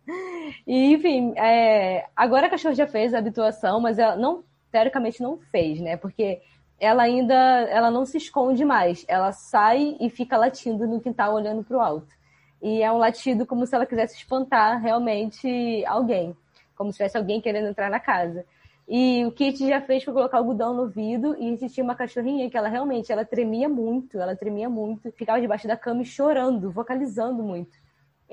e, 0.65 0.93
enfim, 0.93 1.36
é, 1.38 2.07
agora 2.15 2.47
a 2.47 2.49
cachorra 2.49 2.73
já 2.73 2.88
fez 2.88 3.13
a 3.13 3.19
habituação, 3.19 3.79
mas 3.79 3.99
ela 3.99 4.15
não, 4.15 4.43
teoricamente 4.71 5.21
não 5.21 5.38
fez, 5.51 5.79
né? 5.79 5.95
Porque 5.95 6.41
ela 6.84 7.03
ainda 7.03 7.34
ela 7.34 7.89
não 7.89 8.05
se 8.05 8.17
esconde 8.17 8.65
mais. 8.65 9.05
Ela 9.07 9.31
sai 9.31 9.95
e 9.99 10.09
fica 10.09 10.38
latindo 10.38 10.86
no 10.88 10.99
quintal 10.99 11.34
olhando 11.34 11.63
para 11.63 11.77
o 11.77 11.81
alto. 11.81 12.13
E 12.61 12.81
é 12.81 12.91
um 12.91 12.97
latido 12.97 13.45
como 13.45 13.65
se 13.65 13.75
ela 13.75 13.86
quisesse 13.86 14.15
espantar 14.17 14.81
realmente 14.81 15.84
alguém, 15.86 16.36
como 16.75 16.91
se 16.91 16.97
tivesse 16.97 17.17
alguém 17.17 17.41
querendo 17.41 17.67
entrar 17.67 17.89
na 17.89 17.99
casa. 17.99 18.45
E 18.88 19.25
o 19.25 19.31
Kit 19.31 19.65
já 19.65 19.81
fez 19.81 20.03
foi 20.03 20.13
colocar 20.13 20.38
algodão 20.38 20.73
no 20.73 20.81
ouvido 20.84 21.36
e 21.39 21.49
existia 21.49 21.84
uma 21.84 21.95
cachorrinha 21.95 22.49
que 22.49 22.57
ela 22.57 22.67
realmente 22.67 23.11
ela 23.11 23.23
tremia 23.23 23.69
muito, 23.69 24.19
ela 24.19 24.36
tremia 24.36 24.69
muito, 24.69 25.11
ficava 25.13 25.39
debaixo 25.39 25.67
da 25.67 25.77
cama 25.77 26.01
e 26.01 26.05
chorando, 26.05 26.69
vocalizando 26.69 27.41
muito 27.41 27.82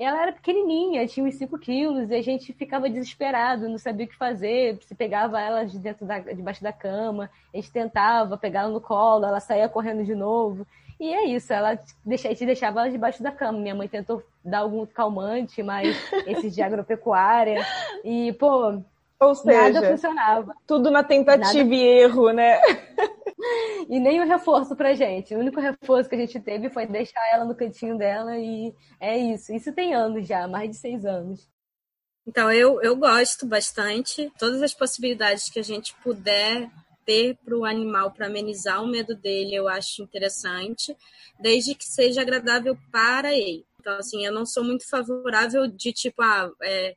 ela 0.03 0.21
era 0.21 0.31
pequenininha, 0.31 1.05
tinha 1.07 1.25
uns 1.25 1.35
5 1.35 1.57
quilos, 1.59 2.09
e 2.09 2.15
a 2.15 2.21
gente 2.21 2.53
ficava 2.53 2.89
desesperado, 2.89 3.69
não 3.69 3.77
sabia 3.77 4.05
o 4.05 4.09
que 4.09 4.15
fazer, 4.15 4.77
se 4.81 4.95
pegava 4.95 5.39
ela 5.39 5.65
de 5.65 5.77
dentro 5.77 6.05
da, 6.05 6.19
debaixo 6.19 6.63
da 6.63 6.73
cama, 6.73 7.29
a 7.53 7.57
gente 7.57 7.71
tentava 7.71 8.37
pegar 8.37 8.61
ela 8.61 8.69
no 8.69 8.81
colo, 8.81 9.25
ela 9.25 9.39
saía 9.39 9.69
correndo 9.69 10.03
de 10.03 10.15
novo. 10.15 10.65
E 10.99 11.11
é 11.11 11.25
isso, 11.25 11.51
ela 11.51 11.79
deixa, 12.05 12.27
a 12.27 12.31
gente 12.31 12.45
deixava 12.45 12.81
ela 12.81 12.89
debaixo 12.91 13.23
da 13.23 13.31
cama. 13.31 13.57
Minha 13.57 13.73
mãe 13.73 13.87
tentou 13.87 14.21
dar 14.45 14.59
algum 14.59 14.85
calmante, 14.85 15.63
mas 15.63 15.97
esses 16.27 16.53
de 16.53 16.61
agropecuária. 16.61 17.65
E, 18.03 18.31
pô, 18.33 18.79
Ou 19.19 19.35
seja, 19.35 19.73
nada 19.73 19.89
funcionava. 19.89 20.53
Tudo 20.67 20.91
na 20.91 21.03
tentativa 21.03 21.63
nada... 21.63 21.75
e 21.75 21.81
erro, 21.81 22.31
né? 22.31 22.61
E 23.89 23.99
nem 23.99 24.21
o 24.21 24.27
reforço 24.27 24.75
pra 24.75 24.93
gente. 24.93 25.35
O 25.35 25.39
único 25.39 25.59
reforço 25.59 26.09
que 26.09 26.15
a 26.15 26.17
gente 26.17 26.39
teve 26.39 26.69
foi 26.69 26.85
deixar 26.85 27.21
ela 27.33 27.45
no 27.45 27.55
cantinho 27.55 27.97
dela 27.97 28.37
e 28.37 28.73
é 28.99 29.17
isso. 29.17 29.53
Isso 29.53 29.73
tem 29.73 29.93
anos 29.93 30.27
já, 30.27 30.47
mais 30.47 30.69
de 30.69 30.77
seis 30.77 31.05
anos. 31.05 31.49
Então, 32.25 32.51
eu, 32.51 32.81
eu 32.81 32.95
gosto 32.95 33.45
bastante. 33.45 34.31
Todas 34.37 34.61
as 34.61 34.73
possibilidades 34.73 35.49
que 35.49 35.59
a 35.59 35.63
gente 35.63 35.95
puder 36.03 36.69
ter 37.05 37.35
para 37.43 37.57
o 37.57 37.65
animal 37.65 38.11
para 38.11 38.27
amenizar 38.27 38.83
o 38.83 38.87
medo 38.87 39.15
dele, 39.15 39.55
eu 39.55 39.67
acho 39.67 40.03
interessante, 40.03 40.95
desde 41.39 41.73
que 41.73 41.85
seja 41.85 42.21
agradável 42.21 42.77
para 42.91 43.33
ele. 43.33 43.65
Então, 43.79 43.97
assim, 43.97 44.23
eu 44.23 44.31
não 44.31 44.45
sou 44.45 44.63
muito 44.63 44.87
favorável 44.87 45.67
de 45.67 45.91
tipo, 45.91 46.21
ah, 46.21 46.51
é, 46.61 46.95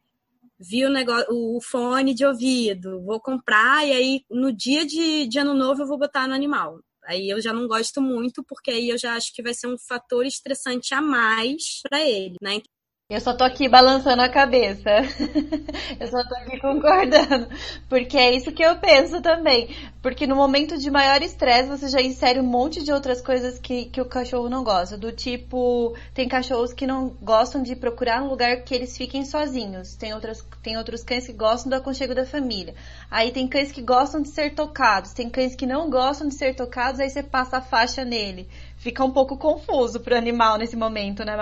vi 0.58 0.84
o, 0.84 0.90
negócio, 0.90 1.26
o 1.30 1.60
fone 1.60 2.14
de 2.14 2.24
ouvido, 2.24 3.02
vou 3.02 3.20
comprar 3.20 3.86
e 3.86 3.92
aí 3.92 4.24
no 4.30 4.52
dia 4.52 4.86
de, 4.86 5.26
de 5.26 5.38
ano 5.38 5.54
novo 5.54 5.82
eu 5.82 5.86
vou 5.86 5.98
botar 5.98 6.26
no 6.26 6.34
animal. 6.34 6.78
Aí 7.06 7.28
eu 7.28 7.40
já 7.40 7.52
não 7.52 7.68
gosto 7.68 8.00
muito, 8.00 8.42
porque 8.44 8.70
aí 8.70 8.88
eu 8.88 8.98
já 8.98 9.14
acho 9.14 9.32
que 9.34 9.42
vai 9.42 9.52
ser 9.52 9.66
um 9.66 9.76
fator 9.78 10.24
estressante 10.24 10.94
a 10.94 11.02
mais 11.02 11.80
para 11.82 12.00
ele, 12.00 12.36
né? 12.40 12.62
Eu 13.10 13.20
só 13.20 13.34
tô 13.34 13.44
aqui 13.44 13.68
balançando 13.68 14.22
a 14.22 14.30
cabeça. 14.30 14.88
eu 16.00 16.06
só 16.08 16.26
tô 16.26 16.34
aqui 16.36 16.58
concordando. 16.58 17.48
Porque 17.86 18.16
é 18.16 18.34
isso 18.34 18.50
que 18.50 18.64
eu 18.64 18.78
penso 18.78 19.20
também. 19.20 19.68
Porque 20.00 20.26
no 20.26 20.34
momento 20.34 20.78
de 20.78 20.90
maior 20.90 21.20
estresse, 21.20 21.68
você 21.68 21.88
já 21.88 22.00
insere 22.00 22.40
um 22.40 22.46
monte 22.46 22.82
de 22.82 22.90
outras 22.90 23.20
coisas 23.20 23.58
que, 23.58 23.84
que 23.90 24.00
o 24.00 24.06
cachorro 24.06 24.48
não 24.48 24.64
gosta. 24.64 24.96
Do 24.96 25.12
tipo, 25.12 25.94
tem 26.14 26.26
cachorros 26.26 26.72
que 26.72 26.86
não 26.86 27.10
gostam 27.20 27.62
de 27.62 27.76
procurar 27.76 28.22
um 28.22 28.28
lugar 28.28 28.62
que 28.62 28.74
eles 28.74 28.96
fiquem 28.96 29.22
sozinhos. 29.22 29.94
Tem, 29.96 30.14
outras, 30.14 30.42
tem 30.62 30.78
outros 30.78 31.04
cães 31.04 31.26
que 31.26 31.34
gostam 31.34 31.68
do 31.68 31.76
aconchego 31.76 32.14
da 32.14 32.24
família. 32.24 32.74
Aí 33.10 33.30
tem 33.32 33.46
cães 33.46 33.70
que 33.70 33.82
gostam 33.82 34.22
de 34.22 34.30
ser 34.30 34.54
tocados. 34.54 35.12
Tem 35.12 35.28
cães 35.28 35.54
que 35.54 35.66
não 35.66 35.90
gostam 35.90 36.26
de 36.26 36.34
ser 36.34 36.54
tocados, 36.54 37.00
aí 37.00 37.10
você 37.10 37.22
passa 37.22 37.58
a 37.58 37.60
faixa 37.60 38.02
nele. 38.02 38.48
Fica 38.78 39.04
um 39.04 39.10
pouco 39.10 39.36
confuso 39.36 40.00
pro 40.00 40.16
animal 40.16 40.56
nesse 40.56 40.74
momento, 40.74 41.22
né? 41.22 41.36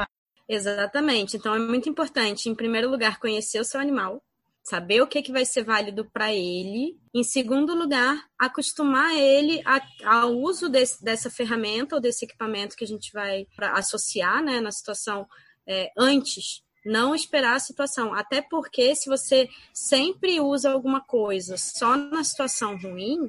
Exatamente. 0.52 1.34
Então 1.34 1.54
é 1.54 1.58
muito 1.58 1.88
importante, 1.88 2.50
em 2.50 2.54
primeiro 2.54 2.90
lugar, 2.90 3.18
conhecer 3.18 3.58
o 3.58 3.64
seu 3.64 3.80
animal, 3.80 4.22
saber 4.62 5.00
o 5.00 5.06
que, 5.06 5.22
que 5.22 5.32
vai 5.32 5.46
ser 5.46 5.64
válido 5.64 6.04
para 6.12 6.30
ele. 6.30 6.94
Em 7.14 7.24
segundo 7.24 7.74
lugar, 7.74 8.22
acostumar 8.38 9.16
ele 9.16 9.62
a, 9.64 9.80
ao 10.04 10.34
uso 10.34 10.68
desse, 10.68 11.02
dessa 11.02 11.30
ferramenta 11.30 11.94
ou 11.94 12.02
desse 12.02 12.26
equipamento 12.26 12.76
que 12.76 12.84
a 12.84 12.86
gente 12.86 13.10
vai 13.14 13.46
associar 13.72 14.44
né, 14.44 14.60
na 14.60 14.70
situação 14.70 15.26
é, 15.66 15.90
antes. 15.96 16.62
Não 16.84 17.14
esperar 17.14 17.56
a 17.56 17.60
situação. 17.60 18.12
Até 18.12 18.42
porque, 18.42 18.94
se 18.94 19.08
você 19.08 19.48
sempre 19.72 20.38
usa 20.38 20.70
alguma 20.70 21.00
coisa 21.00 21.56
só 21.56 21.96
na 21.96 22.22
situação 22.22 22.76
ruim, 22.76 23.26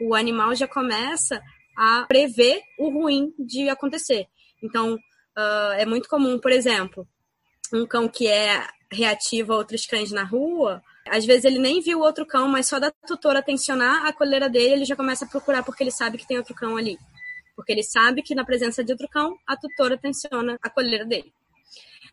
o 0.00 0.14
animal 0.14 0.54
já 0.54 0.66
começa 0.66 1.42
a 1.76 2.06
prever 2.08 2.62
o 2.78 2.88
ruim 2.88 3.34
de 3.38 3.68
acontecer. 3.68 4.26
Então, 4.62 4.96
Uh, 5.36 5.72
é 5.78 5.86
muito 5.86 6.08
comum, 6.08 6.38
por 6.38 6.52
exemplo, 6.52 7.06
um 7.72 7.86
cão 7.86 8.08
que 8.08 8.26
é 8.28 8.66
reativo 8.90 9.52
a 9.52 9.56
outros 9.56 9.86
cães 9.86 10.10
na 10.10 10.24
rua, 10.24 10.82
às 11.08 11.24
vezes 11.24 11.44
ele 11.44 11.58
nem 11.58 11.80
viu 11.80 12.00
outro 12.00 12.26
cão, 12.26 12.48
mas 12.48 12.68
só 12.68 12.78
da 12.78 12.90
tutora 12.90 13.42
tensionar 13.42 14.06
a 14.06 14.12
coleira 14.12 14.48
dele, 14.48 14.74
ele 14.74 14.84
já 14.84 14.94
começa 14.94 15.24
a 15.24 15.28
procurar 15.28 15.62
porque 15.62 15.82
ele 15.82 15.90
sabe 15.90 16.18
que 16.18 16.26
tem 16.26 16.38
outro 16.38 16.54
cão 16.54 16.76
ali. 16.76 16.98
Porque 17.56 17.72
ele 17.72 17.82
sabe 17.82 18.22
que 18.22 18.34
na 18.34 18.44
presença 18.44 18.84
de 18.84 18.92
outro 18.92 19.08
cão, 19.08 19.36
a 19.46 19.56
tutora 19.56 19.98
tensiona 19.98 20.58
a 20.62 20.70
coleira 20.70 21.04
dele. 21.04 21.32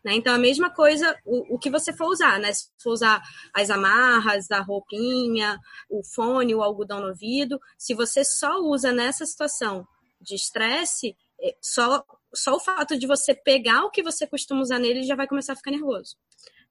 Né? 0.04 0.14
Então, 0.14 0.34
a 0.34 0.38
mesma 0.38 0.70
coisa, 0.70 1.16
o, 1.24 1.54
o, 1.54 1.58
que 1.58 1.70
você 1.70 1.92
for 1.92 2.06
usar, 2.06 2.38
né? 2.38 2.52
Se 2.52 2.68
for 2.82 2.92
usar 2.92 3.22
as 3.54 3.70
amarras, 3.70 4.50
a 4.50 4.60
roupinha, 4.60 5.58
o 5.90 6.02
fone, 6.02 6.54
o 6.54 6.62
algodão 6.62 7.00
no 7.00 7.08
ouvido, 7.08 7.60
se 7.78 7.94
você 7.94 8.24
só 8.24 8.60
usa 8.60 8.92
nessa 8.92 9.26
situação 9.26 9.86
de 10.20 10.34
estresse, 10.34 11.14
é, 11.40 11.54
só 11.60 12.02
só 12.34 12.54
o 12.54 12.60
fato 12.60 12.98
de 12.98 13.06
você 13.06 13.34
pegar 13.34 13.84
o 13.84 13.90
que 13.90 14.02
você 14.02 14.26
costuma 14.26 14.60
usar 14.60 14.78
nele, 14.78 15.00
ele 15.00 15.06
já 15.06 15.16
vai 15.16 15.26
começar 15.26 15.52
a 15.52 15.56
ficar 15.56 15.70
nervoso. 15.70 16.16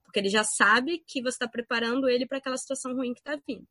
Porque 0.03 0.19
ele 0.19 0.29
já 0.29 0.43
sabe 0.43 1.03
que 1.07 1.21
você 1.21 1.35
está 1.35 1.47
preparando 1.47 2.09
ele 2.09 2.25
para 2.25 2.37
aquela 2.37 2.57
situação 2.57 2.95
ruim 2.95 3.13
que 3.13 3.19
está 3.19 3.37
vindo. 3.47 3.67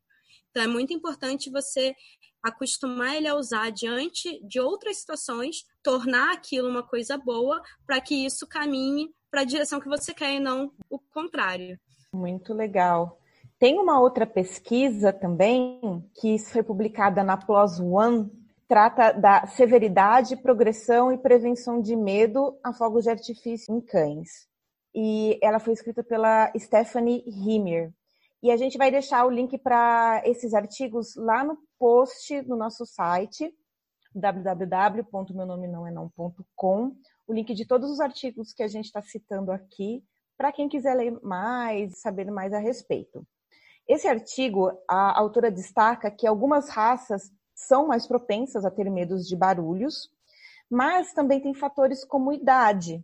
Então, 0.49 0.63
é 0.63 0.67
muito 0.67 0.93
importante 0.93 1.51
você 1.51 1.93
acostumar 2.41 3.15
ele 3.15 3.27
a 3.27 3.35
usar 3.35 3.69
diante 3.69 4.41
de 4.47 4.59
outras 4.59 4.97
situações, 4.97 5.65
tornar 5.83 6.33
aquilo 6.33 6.69
uma 6.69 6.83
coisa 6.83 7.17
boa, 7.17 7.61
para 7.85 7.99
que 7.99 8.25
isso 8.25 8.47
caminhe 8.47 9.09
para 9.29 9.41
a 9.41 9.45
direção 9.45 9.79
que 9.79 9.89
você 9.89 10.13
quer 10.13 10.33
e 10.33 10.39
não 10.39 10.71
o 10.89 10.97
contrário. 10.97 11.77
Muito 12.13 12.53
legal. 12.53 13.19
Tem 13.59 13.77
uma 13.77 13.99
outra 13.99 14.25
pesquisa 14.25 15.11
também 15.11 15.81
que 16.19 16.39
foi 16.39 16.63
publicada 16.63 17.23
na 17.23 17.35
PLOS 17.35 17.79
ONE 17.79 18.31
trata 18.69 19.11
da 19.11 19.45
severidade, 19.47 20.37
progressão 20.37 21.11
e 21.11 21.17
prevenção 21.17 21.81
de 21.81 21.93
medo 21.95 22.55
a 22.63 22.71
fogos 22.71 23.05
de 23.05 23.09
artifício 23.09 23.75
em 23.75 23.81
cães. 23.81 24.47
E 24.93 25.39
ela 25.41 25.57
foi 25.59 25.73
escrita 25.73 26.03
pela 26.03 26.53
Stephanie 26.55 27.23
Himmer. 27.25 27.91
E 28.43 28.51
a 28.51 28.57
gente 28.57 28.77
vai 28.77 28.91
deixar 28.91 29.25
o 29.25 29.31
link 29.31 29.57
para 29.57 30.21
esses 30.23 30.53
artigos 30.53 31.15
lá 31.15 31.43
no 31.43 31.57
post 31.79 32.43
no 32.43 32.55
nosso 32.55 32.85
site 32.85 33.51
www.meunomenãoenão.com, 34.13 36.95
o 37.27 37.33
link 37.33 37.55
de 37.55 37.65
todos 37.65 37.89
os 37.89 37.99
artigos 37.99 38.53
que 38.53 38.61
a 38.61 38.67
gente 38.67 38.85
está 38.85 39.01
citando 39.01 39.51
aqui, 39.51 40.03
para 40.37 40.51
quem 40.51 40.69
quiser 40.69 40.93
ler 40.93 41.19
mais, 41.23 41.99
saber 42.01 42.29
mais 42.31 42.53
a 42.53 42.59
respeito. 42.59 43.25
Esse 43.87 44.07
artigo, 44.07 44.71
a 44.87 45.19
autora 45.19 45.49
destaca 45.49 46.11
que 46.11 46.27
algumas 46.27 46.69
raças 46.69 47.31
são 47.59 47.87
mais 47.87 48.07
propensas 48.07 48.65
a 48.65 48.71
ter 48.71 48.89
medos 48.89 49.27
de 49.27 49.35
barulhos, 49.35 50.09
mas 50.69 51.13
também 51.13 51.41
tem 51.41 51.53
fatores 51.53 52.05
como 52.05 52.31
idade. 52.31 53.03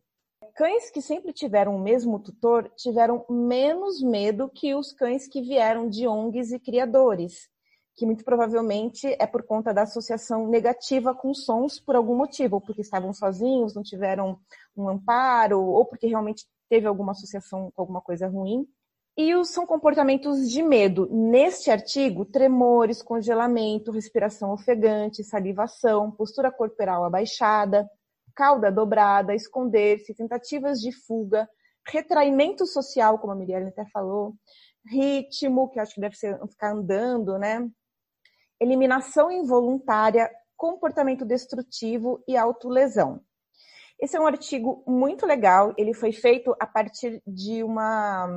Cães 0.56 0.90
que 0.90 1.02
sempre 1.02 1.34
tiveram 1.34 1.76
o 1.76 1.80
mesmo 1.80 2.20
tutor 2.20 2.72
tiveram 2.76 3.26
menos 3.30 4.02
medo 4.02 4.50
que 4.50 4.74
os 4.74 4.94
cães 4.94 5.28
que 5.28 5.42
vieram 5.42 5.90
de 5.90 6.08
ONGs 6.08 6.54
e 6.54 6.60
criadores, 6.60 7.50
que 7.96 8.06
muito 8.06 8.24
provavelmente 8.24 9.16
é 9.20 9.28
por 9.28 9.44
conta 9.44 9.74
da 9.74 9.82
associação 9.82 10.48
negativa 10.48 11.14
com 11.14 11.34
sons 11.34 11.80
por 11.80 11.96
algum 11.96 12.16
motivo, 12.16 12.62
porque 12.62 12.82
estavam 12.82 13.14
sozinhos, 13.14 13.76
não 13.76 13.84
tiveram 13.84 14.40
um 14.76 14.88
amparo, 14.88 15.62
ou 15.62 15.86
porque 15.86 16.08
realmente 16.08 16.46
teve 16.70 16.88
alguma 16.88 17.12
associação 17.12 17.72
com 17.72 17.82
alguma 17.82 18.02
coisa 18.02 18.28
ruim. 18.28 18.66
E 19.18 19.34
os 19.34 19.50
são 19.50 19.66
comportamentos 19.66 20.50
de 20.52 20.62
medo. 20.62 21.08
Neste 21.10 21.72
artigo, 21.72 22.26
tremores, 22.26 23.02
congelamento, 23.02 23.92
respiração 23.92 24.52
ofegante, 24.52 25.24
salivação, 25.24 26.12
postura 26.12 26.52
corporal 26.52 27.06
abaixada, 27.06 27.90
cauda 28.36 28.70
dobrada, 28.70 29.34
esconder-se, 29.34 30.14
tentativas 30.14 30.82
de 30.82 30.92
fuga, 30.92 31.48
retraimento 31.88 32.66
social, 32.66 33.18
como 33.18 33.32
a 33.32 33.36
Miriam 33.36 33.68
até 33.68 33.86
falou, 33.86 34.36
ritmo, 34.86 35.70
que 35.70 35.80
acho 35.80 35.96
que 35.96 36.02
deve 36.02 36.16
ser 36.16 36.38
ficar 36.50 36.74
andando, 36.74 37.38
né? 37.38 37.66
Eliminação 38.60 39.32
involuntária, 39.32 40.30
comportamento 40.58 41.24
destrutivo 41.24 42.22
e 42.28 42.36
autolesão. 42.36 43.22
Esse 43.98 44.18
é 44.18 44.20
um 44.20 44.28
artigo 44.28 44.84
muito 44.86 45.26
legal, 45.26 45.74
ele 45.78 45.94
foi 45.94 46.12
feito 46.12 46.54
a 46.60 46.68
partir 46.68 47.22
de 47.26 47.64
uma 47.64 48.28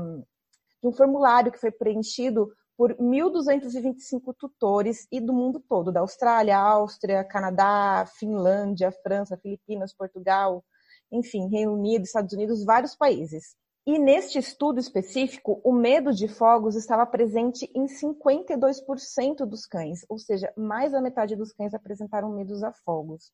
de 0.82 0.88
um 0.88 0.92
formulário 0.92 1.52
que 1.52 1.58
foi 1.58 1.70
preenchido 1.70 2.52
por 2.76 2.94
1.225 2.94 4.34
tutores 4.38 5.08
e 5.10 5.20
do 5.20 5.32
mundo 5.32 5.58
todo, 5.58 5.90
da 5.90 6.00
Austrália, 6.00 6.56
Áustria, 6.56 7.24
Canadá, 7.24 8.06
Finlândia, 8.18 8.92
França, 8.92 9.36
Filipinas, 9.36 9.92
Portugal, 9.92 10.64
enfim, 11.10 11.48
Reino 11.48 11.74
Unido, 11.74 12.04
Estados 12.04 12.32
Unidos, 12.32 12.64
vários 12.64 12.94
países. 12.94 13.56
E 13.84 13.98
neste 13.98 14.38
estudo 14.38 14.78
específico, 14.78 15.60
o 15.64 15.72
medo 15.72 16.12
de 16.12 16.28
fogos 16.28 16.76
estava 16.76 17.06
presente 17.06 17.68
em 17.74 17.86
52% 17.86 19.46
dos 19.46 19.66
cães, 19.66 20.04
ou 20.08 20.18
seja, 20.18 20.52
mais 20.56 20.92
da 20.92 21.00
metade 21.00 21.34
dos 21.34 21.52
cães 21.52 21.74
apresentaram 21.74 22.30
medos 22.30 22.62
a 22.62 22.70
fogos. 22.70 23.32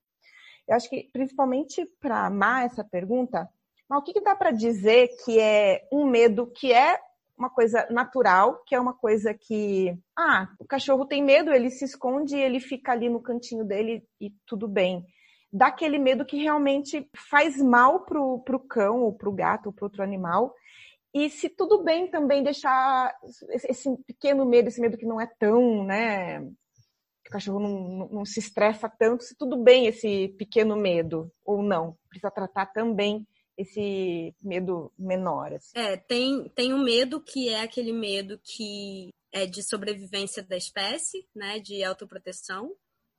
Eu 0.66 0.76
acho 0.76 0.88
que, 0.88 1.10
principalmente 1.12 1.84
para 2.00 2.24
amar 2.24 2.64
essa 2.64 2.84
pergunta, 2.84 3.50
mas 3.88 3.98
o 3.98 4.02
que, 4.02 4.12
que 4.12 4.20
dá 4.20 4.34
para 4.34 4.52
dizer 4.52 5.08
que 5.24 5.38
é 5.38 5.86
um 5.92 6.06
medo 6.06 6.46
que 6.46 6.72
é 6.72 6.98
uma 7.36 7.50
coisa 7.50 7.86
natural, 7.90 8.62
que 8.64 8.74
é 8.74 8.80
uma 8.80 8.94
coisa 8.94 9.34
que, 9.34 9.96
ah, 10.16 10.48
o 10.58 10.64
cachorro 10.64 11.04
tem 11.04 11.22
medo, 11.22 11.52
ele 11.52 11.70
se 11.70 11.84
esconde, 11.84 12.36
ele 12.36 12.60
fica 12.60 12.92
ali 12.92 13.08
no 13.08 13.20
cantinho 13.20 13.64
dele 13.64 14.04
e 14.20 14.32
tudo 14.46 14.68
bem. 14.68 15.04
Dá 15.52 15.66
aquele 15.66 15.98
medo 15.98 16.24
que 16.24 16.36
realmente 16.36 17.08
faz 17.30 17.56
mal 17.60 18.04
pro, 18.04 18.40
pro 18.40 18.58
cão, 18.58 19.02
ou 19.02 19.12
pro 19.12 19.32
gato, 19.32 19.66
ou 19.66 19.72
pro 19.72 19.86
outro 19.86 20.02
animal. 20.02 20.54
E 21.12 21.30
se 21.30 21.48
tudo 21.48 21.84
bem 21.84 22.10
também 22.10 22.42
deixar 22.42 23.14
esse 23.52 23.88
pequeno 24.04 24.44
medo, 24.44 24.68
esse 24.68 24.80
medo 24.80 24.96
que 24.96 25.06
não 25.06 25.20
é 25.20 25.30
tão, 25.38 25.84
né? 25.84 26.40
O 26.40 27.30
cachorro 27.30 27.60
não, 27.60 28.08
não 28.08 28.24
se 28.24 28.40
estressa 28.40 28.88
tanto, 28.88 29.22
se 29.22 29.36
tudo 29.36 29.56
bem 29.56 29.86
esse 29.86 30.28
pequeno 30.36 30.76
medo, 30.76 31.30
ou 31.44 31.62
não. 31.62 31.96
Precisa 32.08 32.30
tratar 32.30 32.66
também 32.66 33.26
esse 33.56 34.34
medo 34.42 34.92
menor. 34.98 35.52
Assim. 35.52 35.72
É, 35.74 35.96
tem, 35.96 36.48
tem 36.54 36.74
um 36.74 36.82
medo 36.82 37.20
que 37.20 37.48
é 37.48 37.62
aquele 37.62 37.92
medo 37.92 38.38
que 38.42 39.10
é 39.32 39.46
de 39.46 39.62
sobrevivência 39.62 40.42
da 40.42 40.56
espécie, 40.56 41.26
né, 41.34 41.58
de 41.58 41.82
autoproteção, 41.82 42.72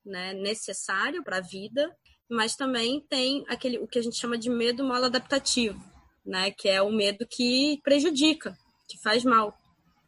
né, 0.06 0.34
necessário 0.34 1.24
para 1.24 1.38
a 1.38 1.42
vida, 1.42 1.94
mas 2.30 2.56
também 2.56 3.02
tem 3.10 3.44
aquele 3.48 3.78
o 3.80 3.88
que 3.88 4.00
a 4.00 4.02
gente 4.02 4.18
chama 4.18 4.38
de 4.38 4.50
medo 4.50 4.84
mal 4.84 5.04
adaptativo, 5.04 5.82
né, 6.26 6.52
que 6.52 6.70
é 6.70 6.82
o 6.82 6.92
medo 6.92 7.26
que 7.28 7.80
prejudica, 7.84 8.58
que 8.88 8.98
faz 8.98 9.24
mal. 9.24 9.58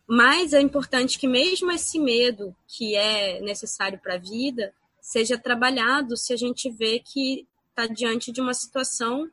Mas 0.08 0.54
é 0.54 0.62
importante 0.62 1.20
que 1.20 1.28
mesmo 1.28 1.70
esse 1.72 2.00
medo 2.00 2.56
que 2.68 2.96
é 2.96 3.42
necessário 3.42 4.00
para 4.00 4.16
a 4.16 4.20
vida 4.20 4.74
seja 5.02 5.38
trabalhado 5.38 6.16
se 6.16 6.32
a 6.32 6.38
gente 6.38 6.70
vê 6.70 7.00
que 7.00 7.46
está 7.70 7.86
diante 7.86 8.32
de 8.32 8.40
uma 8.40 8.54
situação 8.54 9.30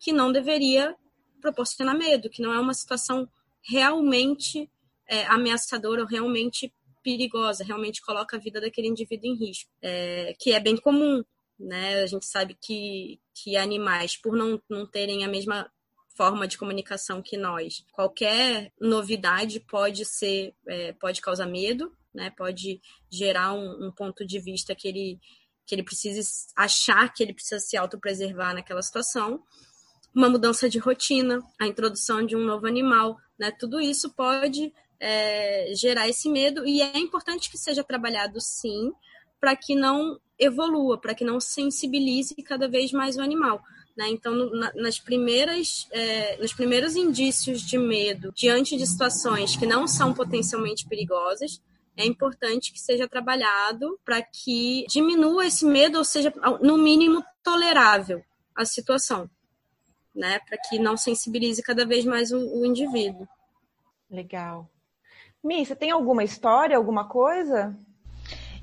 que 0.00 0.12
não 0.12 0.32
deveria 0.32 0.96
proporcionar 1.40 1.96
medo, 1.96 2.30
que 2.30 2.42
não 2.42 2.52
é 2.52 2.58
uma 2.58 2.74
situação 2.74 3.28
realmente 3.62 4.70
é, 5.06 5.26
ameaçadora 5.26 6.02
ou 6.02 6.06
realmente 6.06 6.72
perigosa, 7.02 7.64
realmente 7.64 8.02
coloca 8.02 8.36
a 8.36 8.40
vida 8.40 8.60
daquele 8.60 8.88
indivíduo 8.88 9.26
em 9.26 9.36
risco, 9.36 9.70
é, 9.80 10.34
que 10.38 10.52
é 10.52 10.60
bem 10.60 10.76
comum. 10.76 11.22
Né? 11.58 12.02
A 12.02 12.06
gente 12.06 12.26
sabe 12.26 12.56
que, 12.60 13.20
que 13.34 13.56
animais, 13.56 14.16
por 14.16 14.34
não, 14.34 14.60
não 14.68 14.86
terem 14.86 15.24
a 15.24 15.28
mesma 15.28 15.70
forma 16.16 16.46
de 16.46 16.58
comunicação 16.58 17.22
que 17.22 17.36
nós. 17.36 17.84
Qualquer 17.92 18.72
novidade 18.80 19.60
pode 19.60 20.04
ser, 20.04 20.54
é, 20.66 20.92
pode 20.92 21.20
causar 21.20 21.46
medo, 21.46 21.94
né? 22.14 22.30
Pode 22.36 22.80
gerar 23.10 23.54
um, 23.54 23.86
um, 23.86 23.90
ponto 23.92 24.26
de 24.26 24.38
vista 24.38 24.74
que 24.74 24.88
ele 24.88 25.20
que 25.66 25.74
ele 25.74 25.84
precise 25.84 26.20
achar 26.56 27.12
que 27.14 27.22
ele 27.22 27.32
precisa 27.32 27.60
se 27.60 27.76
autopreservar 27.76 28.52
naquela 28.52 28.82
situação. 28.82 29.42
Uma 30.14 30.28
mudança 30.28 30.68
de 30.68 30.78
rotina, 30.78 31.42
a 31.58 31.66
introdução 31.66 32.24
de 32.24 32.36
um 32.36 32.44
novo 32.44 32.66
animal, 32.66 33.16
né? 33.38 33.50
Tudo 33.50 33.80
isso 33.80 34.10
pode 34.10 34.72
é, 34.98 35.72
gerar 35.74 36.08
esse 36.08 36.28
medo 36.28 36.66
e 36.66 36.82
é 36.82 36.98
importante 36.98 37.50
que 37.50 37.56
seja 37.56 37.82
trabalhado 37.82 38.40
sim, 38.40 38.92
para 39.40 39.56
que 39.56 39.74
não 39.74 40.20
evolua, 40.38 40.98
para 40.98 41.14
que 41.14 41.24
não 41.24 41.40
sensibilize 41.40 42.34
cada 42.42 42.68
vez 42.68 42.92
mais 42.92 43.16
o 43.16 43.22
animal. 43.22 43.62
Né? 43.96 44.08
Então, 44.08 44.34
na, 44.50 44.72
nas 44.74 44.98
primeiras, 44.98 45.86
é, 45.90 46.36
nos 46.36 46.52
primeiros 46.52 46.96
indícios 46.96 47.62
de 47.62 47.78
medo 47.78 48.32
diante 48.34 48.76
de 48.76 48.86
situações 48.86 49.56
que 49.56 49.66
não 49.66 49.86
são 49.86 50.12
potencialmente 50.12 50.86
perigosas, 50.86 51.60
é 51.96 52.06
importante 52.06 52.72
que 52.72 52.80
seja 52.80 53.08
trabalhado 53.08 53.98
para 54.04 54.22
que 54.22 54.86
diminua 54.88 55.46
esse 55.46 55.66
medo, 55.66 55.98
ou 55.98 56.04
seja, 56.04 56.32
no 56.62 56.78
mínimo 56.78 57.22
tolerável 57.42 58.22
a 58.54 58.64
situação, 58.64 59.28
né? 60.14 60.38
Para 60.40 60.58
que 60.58 60.78
não 60.78 60.96
sensibilize 60.96 61.62
cada 61.62 61.86
vez 61.86 62.04
mais 62.04 62.32
o, 62.32 62.38
o 62.38 62.66
indivíduo. 62.66 63.26
Legal. 64.10 64.68
Mi, 65.42 65.64
você 65.64 65.74
tem 65.74 65.90
alguma 65.90 66.24
história, 66.24 66.76
alguma 66.76 67.08
coisa? 67.08 67.76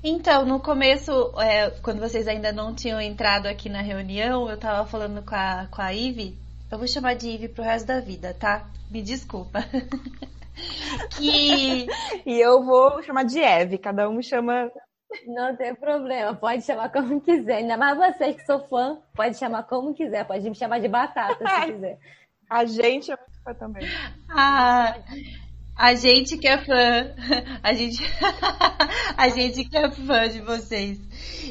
Então, 0.02 0.44
no 0.44 0.60
começo, 0.60 1.10
é, 1.40 1.70
quando 1.82 1.98
vocês 1.98 2.28
ainda 2.28 2.52
não 2.52 2.74
tinham 2.74 3.00
entrado 3.00 3.46
aqui 3.46 3.68
na 3.68 3.82
reunião, 3.82 4.48
eu 4.48 4.56
tava 4.56 4.88
falando 4.88 5.24
com 5.24 5.34
a, 5.34 5.66
com 5.70 5.82
a 5.82 5.92
Ive. 5.92 6.38
Eu 6.70 6.78
vou 6.78 6.86
chamar 6.86 7.14
de 7.14 7.28
Ive 7.28 7.48
pro 7.48 7.64
resto 7.64 7.86
da 7.86 7.98
vida, 7.98 8.32
tá? 8.32 8.68
Me 8.90 9.02
desculpa. 9.02 9.60
que... 11.16 11.86
e 12.26 12.40
eu 12.40 12.62
vou 12.64 13.02
chamar 13.02 13.24
de 13.24 13.40
Eve, 13.40 13.78
cada 13.78 14.08
um 14.08 14.22
chama. 14.22 14.70
Não 15.26 15.56
tem 15.56 15.74
problema, 15.74 16.34
pode 16.34 16.62
chamar 16.62 16.90
como 16.90 17.20
quiser. 17.20 17.56
Ainda 17.56 17.76
mais 17.76 17.96
vocês 17.96 18.36
que 18.36 18.44
sou 18.44 18.60
fã, 18.68 19.00
pode 19.14 19.36
chamar 19.36 19.62
como 19.64 19.94
quiser, 19.94 20.26
pode 20.26 20.48
me 20.48 20.54
chamar 20.54 20.80
de 20.80 20.88
batata 20.88 21.46
se 21.46 21.66
quiser. 21.72 21.98
A 22.48 22.64
gente 22.64 23.10
é 23.10 23.16
muito 23.16 23.42
fã 23.42 23.54
também. 23.54 23.86
Ah, 24.30 24.94
a 25.78 25.94
gente 25.94 26.36
que 26.36 26.48
é 26.48 26.58
fã, 26.58 27.14
a 27.62 27.72
gente, 27.72 28.02
a 29.16 29.28
gente 29.28 29.64
que 29.64 29.76
é 29.76 29.88
fã 29.88 30.28
de 30.28 30.40
vocês. 30.40 30.98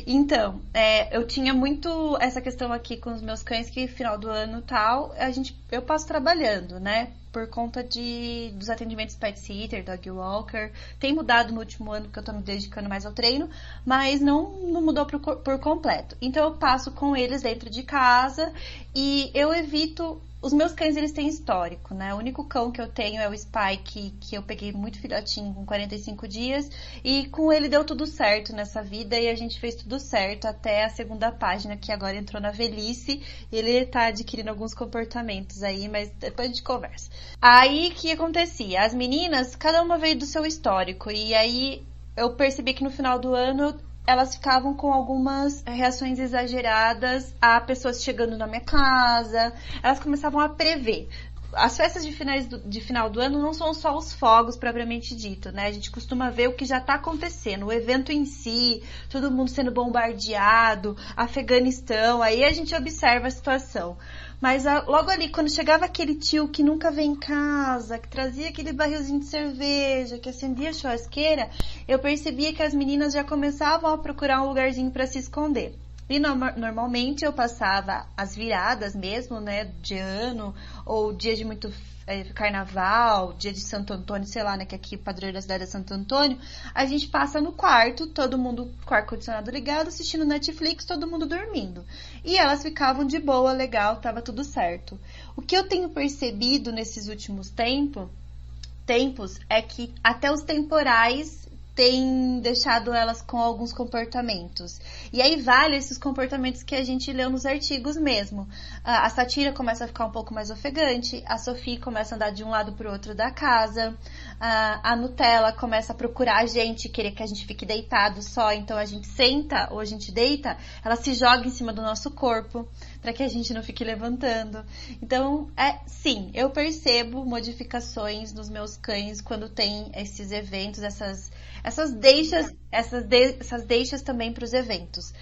Então, 0.06 0.62
é, 0.74 1.16
eu 1.16 1.26
tinha 1.26 1.54
muito 1.54 2.18
essa 2.20 2.42
questão 2.42 2.74
aqui 2.74 2.98
com 2.98 3.14
os 3.14 3.22
meus 3.22 3.42
cães 3.42 3.70
que 3.70 3.88
final 3.88 4.18
do 4.18 4.30
ano 4.30 4.62
tal, 4.62 5.14
a 5.18 5.32
gente, 5.32 5.58
eu 5.72 5.82
passo 5.82 6.06
trabalhando, 6.06 6.78
né? 6.78 7.12
Por 7.32 7.48
conta 7.48 7.84
de 7.84 8.52
dos 8.56 8.70
atendimentos 8.70 9.16
pet 9.16 9.40
sitter, 9.40 9.84
dog 9.84 10.12
walker. 10.12 10.72
Tem 11.00 11.14
mudado 11.14 11.54
no 11.54 11.60
último 11.60 11.92
ano 11.92 12.10
que 12.10 12.20
eu 12.20 12.24
tô 12.24 12.34
me 12.34 12.42
dedicando 12.42 12.90
mais 12.90 13.06
ao 13.06 13.14
treino, 13.14 13.50
mas 13.86 14.20
não, 14.20 14.50
não 14.50 14.82
mudou 14.82 15.06
por, 15.06 15.20
por 15.20 15.60
completo. 15.60 16.18
Então 16.22 16.44
eu 16.44 16.58
passo 16.58 16.92
com 16.92 17.16
eles 17.16 17.44
dentro 17.44 17.70
de 17.70 17.84
casa 17.84 18.52
e 18.94 19.32
eu 19.34 19.54
evito 19.54 20.22
os 20.48 20.54
meus 20.54 20.72
cães, 20.72 20.96
eles 20.96 21.12
têm 21.12 21.28
histórico, 21.28 21.94
né? 21.94 22.14
O 22.14 22.18
único 22.18 22.46
cão 22.46 22.72
que 22.72 22.80
eu 22.80 22.88
tenho 22.88 23.22
é 23.22 23.28
o 23.28 23.38
Spike, 23.38 24.12
que 24.22 24.36
eu 24.36 24.42
peguei 24.42 24.72
muito 24.72 24.98
filhotinho 24.98 25.54
com 25.54 25.66
45 25.66 26.26
dias. 26.26 26.70
E 27.04 27.28
com 27.28 27.52
ele 27.52 27.68
deu 27.68 27.84
tudo 27.84 28.08
certo 28.08 28.54
nessa 28.54 28.82
vida 28.82 29.20
e 29.20 29.28
a 29.28 29.36
gente 29.36 29.60
fez 29.60 29.76
tudo 29.76 30.00
certo 30.00 30.46
até 30.46 30.86
a 30.86 30.90
segunda 30.90 31.34
página, 31.34 31.76
que 31.76 31.92
agora 31.92 32.16
entrou 32.16 32.42
na 32.42 32.50
velhice. 32.50 33.22
E 33.52 33.58
ele 33.58 33.86
tá 33.86 34.06
adquirindo 34.06 34.50
alguns 34.50 34.74
comportamentos 34.74 35.62
aí, 35.64 35.90
mas 35.90 36.10
depois 36.12 36.48
a 36.48 36.52
gente 36.52 36.64
conversa. 36.64 37.12
Aí, 37.42 37.92
que 37.92 38.10
acontecia? 38.10 38.86
As 38.86 38.94
meninas, 38.94 39.54
cada 39.54 39.84
uma 39.84 39.98
veio 39.98 40.18
do 40.18 40.26
seu 40.26 40.46
histórico. 40.46 41.12
E 41.12 41.34
aí, 41.36 41.86
eu 42.16 42.38
percebi 42.38 42.74
que 42.74 42.86
no 42.86 42.90
final 42.90 43.20
do 43.20 43.36
ano 43.36 43.78
elas 44.08 44.36
ficavam 44.36 44.74
com 44.74 44.94
algumas 44.94 45.62
reações 45.68 46.18
exageradas 46.18 47.36
a 47.42 47.60
pessoas 47.60 48.02
chegando 48.02 48.38
na 48.38 48.48
minha 48.48 48.62
casa. 48.62 49.54
Elas 49.84 50.00
começavam 50.00 50.40
a 50.40 50.48
prever. 50.48 51.10
As 51.54 51.76
festas 51.76 52.06
de, 52.06 52.14
finais 52.14 52.46
do, 52.46 52.60
de 52.60 52.80
final 52.80 53.10
do 53.10 53.20
ano 53.20 53.42
não 53.42 53.54
são 53.54 53.74
só 53.74 53.98
os 53.98 54.14
fogos 54.14 54.56
propriamente 54.56 55.16
dito, 55.16 55.52
né? 55.52 55.68
A 55.68 55.72
gente 55.72 55.92
costuma 55.92 56.30
ver 56.30 56.48
o 56.48 56.54
que 56.54 56.66
já 56.66 56.78
está 56.78 56.96
acontecendo, 56.96 57.66
o 57.66 57.72
evento 57.72 58.12
em 58.12 58.26
si, 58.26 58.82
todo 59.10 59.32
mundo 59.32 59.50
sendo 59.50 59.72
bombardeado, 59.72 60.96
Afeganistão, 61.16 62.22
aí 62.22 62.44
a 62.44 62.52
gente 62.52 62.76
observa 62.76 63.28
a 63.28 63.32
situação. 63.32 63.98
Mas 64.40 64.68
a, 64.68 64.84
logo 64.84 65.10
ali, 65.10 65.30
quando 65.30 65.50
chegava 65.50 65.86
aquele 65.86 66.14
tio 66.14 66.48
que 66.48 66.62
nunca 66.62 66.92
vem 66.92 67.12
em 67.12 67.16
casa, 67.16 67.98
que 67.98 68.08
trazia 68.08 68.50
aquele 68.50 68.72
barrilzinho 68.72 69.20
de 69.20 69.26
cerveja, 69.26 70.20
que 70.20 70.30
acendia 70.30 70.70
a 70.70 70.74
churrasqueira, 70.74 71.50
eu 71.88 71.98
percebia 71.98 72.54
que 72.54 72.62
as 72.62 72.74
meninas 72.74 73.14
já 73.14 73.24
começavam 73.24 73.92
a 73.92 73.98
procurar 73.98 74.44
um 74.44 74.48
lugarzinho 74.50 74.92
para 74.92 75.08
se 75.08 75.18
esconder. 75.18 75.76
E 76.08 76.20
no, 76.20 76.36
normalmente 76.36 77.26
eu 77.26 77.34
passava 77.34 78.08
as 78.16 78.36
viradas 78.36 78.96
mesmo, 78.96 79.42
né, 79.42 79.66
de 79.82 79.98
ano, 79.98 80.54
ou 80.86 81.12
dia 81.12 81.36
de 81.36 81.44
muito 81.44 81.70
é, 82.08 82.24
carnaval, 82.24 83.34
dia 83.34 83.52
de 83.52 83.60
Santo 83.60 83.92
Antônio, 83.92 84.26
sei 84.26 84.42
lá, 84.42 84.56
né, 84.56 84.66
que 84.66 84.74
aqui 84.74 84.96
o 84.96 85.00
padroeiro 85.00 85.36
da 85.36 85.42
cidade 85.42 85.64
é 85.64 85.68
Santo 85.68 85.94
Antônio, 85.94 86.40
a 86.74 86.86
gente 86.86 87.10
passa 87.10 87.42
no 87.42 87.52
quarto, 87.52 88.08
todo 88.08 88.38
mundo 88.38 88.74
com 88.86 88.94
o 88.94 88.98
ar-condicionado 88.98 89.52
ligado, 89.52 89.90
assistindo 89.90 90.26
Netflix, 90.26 90.86
todo 90.86 91.06
mundo 91.06 91.26
dormindo. 91.26 91.84
E 92.24 92.38
elas 92.38 92.64
ficavam 92.64 93.06
de 93.06 93.20
boa, 93.20 93.52
legal, 93.52 93.98
tava 93.98 94.22
tudo 94.22 94.44
certo. 94.46 94.98
O 95.36 95.42
que 95.42 95.56
eu 95.56 95.68
tenho 95.68 95.90
percebido 95.90 96.72
nesses 96.72 97.10
últimos 97.10 97.50
tempos 97.50 99.40
é 99.50 99.62
que 99.62 99.94
até 100.02 100.32
os 100.32 100.44
temporais 100.44 101.47
tem 101.78 102.40
deixado 102.40 102.92
elas 102.92 103.22
com 103.22 103.38
alguns 103.38 103.72
comportamentos. 103.72 104.82
E 105.14 105.22
aí 105.22 105.40
vale 105.40 105.76
esses 105.76 105.96
comportamentos 105.96 106.64
que 106.64 106.74
a 106.74 106.84
gente 106.84 107.14
leu 107.14 107.30
nos 107.30 107.46
artigos 107.46 107.96
mesmo. 107.96 108.50
A, 108.84 109.08
Satira 109.12 109.54
começa 109.54 109.86
a 109.86 109.88
ficar 109.88 110.08
um 110.08 110.12
pouco 110.12 110.34
mais 110.34 110.50
ofegante, 110.50 111.24
a 111.28 111.38
Sophie 111.38 111.78
começa 111.78 112.16
a 112.16 112.18
andar 112.18 112.32
de 112.32 112.44
um 112.44 112.50
lado 112.50 112.74
para 112.74 112.90
o 112.90 112.92
outro 112.92 113.14
da 113.14 113.30
casa, 113.30 113.96
a 114.40 114.96
Nutella 114.96 115.54
começa 115.54 115.94
a 115.94 115.96
procurar 115.96 116.38
a 116.38 116.48
gente, 116.48 116.90
querer 116.90 117.12
que 117.12 117.22
a 117.22 117.28
gente 117.28 117.46
fique 117.46 117.64
deitado 117.64 118.24
só, 118.24 118.52
então 118.52 118.76
a 118.76 118.86
gente 118.86 119.06
senta 119.06 119.68
ou 119.72 119.80
a 119.80 119.86
gente 119.86 120.12
deita, 120.12 120.58
ela 120.84 120.96
se 120.96 121.14
joga 121.14 121.46
em 121.46 121.52
cima 121.52 121.72
do 121.72 121.84
nosso 121.84 122.10
corpo 122.10 122.68
para 123.08 123.14
que 123.14 123.24
a 123.24 123.30
gente 123.30 123.54
não 123.54 123.64
fique 123.64 123.86
levantando. 123.86 124.66
Então, 125.02 125.50
é 125.56 125.80
sim, 125.88 126.30
eu 126.34 126.50
percebo 126.50 127.24
modificações 127.24 128.34
nos 128.34 128.50
meus 128.50 128.76
cães 128.76 129.22
quando 129.22 129.48
tem 129.48 129.90
esses 129.96 130.30
eventos, 130.30 130.84
essas 130.84 131.32
essas 131.64 131.94
deixas, 131.94 132.54
essas, 132.70 133.06
de, 133.06 133.38
essas 133.40 133.64
deixas 133.64 134.02
também 134.02 134.34
para 134.34 134.44
os 134.44 134.52
eventos. 134.52 135.14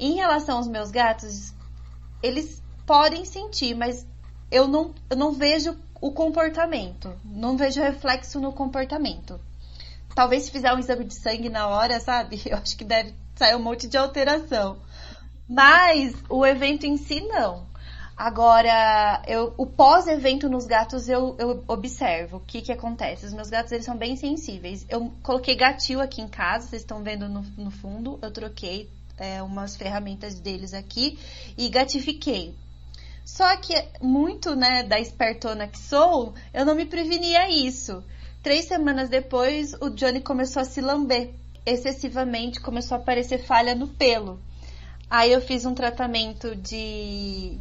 Em 0.00 0.14
relação 0.14 0.56
aos 0.56 0.66
meus 0.66 0.90
gatos, 0.90 1.52
eles 2.22 2.62
podem 2.86 3.26
sentir, 3.26 3.74
mas 3.74 4.06
eu 4.50 4.66
não, 4.66 4.94
eu 5.10 5.16
não 5.16 5.32
vejo 5.32 5.76
o 6.00 6.12
comportamento, 6.12 7.14
não 7.22 7.58
vejo 7.58 7.82
reflexo 7.82 8.40
no 8.40 8.54
comportamento. 8.54 9.38
Talvez 10.14 10.44
se 10.44 10.50
fizer 10.50 10.72
um 10.72 10.78
exame 10.78 11.04
de 11.04 11.14
sangue 11.14 11.50
na 11.50 11.68
hora, 11.68 12.00
sabe? 12.00 12.40
Eu 12.46 12.56
acho 12.56 12.74
que 12.74 12.84
deve 12.84 13.14
sair 13.34 13.54
um 13.54 13.62
monte 13.62 13.86
de 13.86 13.98
alteração. 13.98 14.78
Mas 15.48 16.14
o 16.28 16.44
evento 16.44 16.86
em 16.86 16.96
si, 16.96 17.20
não. 17.20 17.66
Agora, 18.16 19.22
eu, 19.26 19.52
o 19.58 19.66
pós-evento 19.66 20.48
nos 20.48 20.66
gatos 20.66 21.08
eu, 21.08 21.36
eu 21.38 21.64
observo 21.66 22.36
o 22.36 22.40
que, 22.40 22.62
que 22.62 22.72
acontece. 22.72 23.26
Os 23.26 23.32
meus 23.32 23.50
gatos 23.50 23.72
eles 23.72 23.84
são 23.84 23.96
bem 23.96 24.16
sensíveis. 24.16 24.86
Eu 24.88 25.12
coloquei 25.22 25.56
gatil 25.56 26.00
aqui 26.00 26.22
em 26.22 26.28
casa, 26.28 26.68
vocês 26.68 26.82
estão 26.82 27.02
vendo 27.02 27.28
no, 27.28 27.42
no 27.56 27.70
fundo. 27.72 28.18
Eu 28.22 28.30
troquei 28.30 28.88
é, 29.18 29.42
umas 29.42 29.76
ferramentas 29.76 30.38
deles 30.38 30.72
aqui 30.72 31.18
e 31.58 31.68
gatifiquei. 31.68 32.54
Só 33.24 33.56
que 33.56 33.74
muito, 34.00 34.54
né, 34.54 34.82
da 34.82 35.00
espertona 35.00 35.66
que 35.66 35.78
sou, 35.78 36.34
eu 36.52 36.64
não 36.64 36.74
me 36.74 36.84
prevenia 36.84 37.50
isso. 37.50 38.04
Três 38.42 38.66
semanas 38.66 39.08
depois, 39.08 39.72
o 39.80 39.88
Johnny 39.90 40.20
começou 40.20 40.62
a 40.62 40.64
se 40.64 40.80
lamber 40.80 41.34
excessivamente, 41.66 42.60
começou 42.60 42.96
a 42.96 43.00
aparecer 43.00 43.38
falha 43.38 43.74
no 43.74 43.88
pelo. 43.88 44.38
Aí 45.08 45.32
eu 45.32 45.40
fiz 45.40 45.64
um 45.64 45.74
tratamento 45.74 46.54
de 46.56 47.58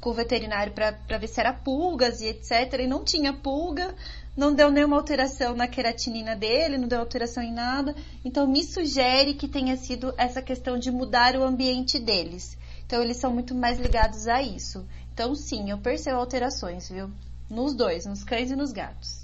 com 0.00 0.10
o 0.10 0.14
veterinário 0.14 0.72
para 0.72 1.18
ver 1.18 1.28
se 1.28 1.38
era 1.38 1.52
pulgas 1.52 2.20
e 2.20 2.26
etc. 2.26 2.80
E 2.80 2.86
não 2.88 3.04
tinha 3.04 3.32
pulga, 3.32 3.94
não 4.36 4.52
deu 4.52 4.68
nenhuma 4.68 4.96
alteração 4.96 5.54
na 5.54 5.68
queratinina 5.68 6.34
dele, 6.34 6.76
não 6.76 6.88
deu 6.88 6.98
alteração 6.98 7.42
em 7.42 7.52
nada. 7.52 7.94
Então 8.24 8.46
me 8.46 8.64
sugere 8.64 9.34
que 9.34 9.46
tenha 9.46 9.76
sido 9.76 10.12
essa 10.18 10.42
questão 10.42 10.76
de 10.76 10.90
mudar 10.90 11.36
o 11.36 11.44
ambiente 11.44 12.00
deles. 12.00 12.58
Então 12.84 13.00
eles 13.00 13.18
são 13.18 13.32
muito 13.32 13.54
mais 13.54 13.78
ligados 13.78 14.26
a 14.26 14.42
isso. 14.42 14.84
Então 15.14 15.34
sim, 15.36 15.70
eu 15.70 15.78
percebo 15.78 16.18
alterações, 16.18 16.88
viu? 16.88 17.08
Nos 17.48 17.72
dois, 17.72 18.04
nos 18.04 18.24
cães 18.24 18.50
e 18.50 18.56
nos 18.56 18.72
gatos. 18.72 19.22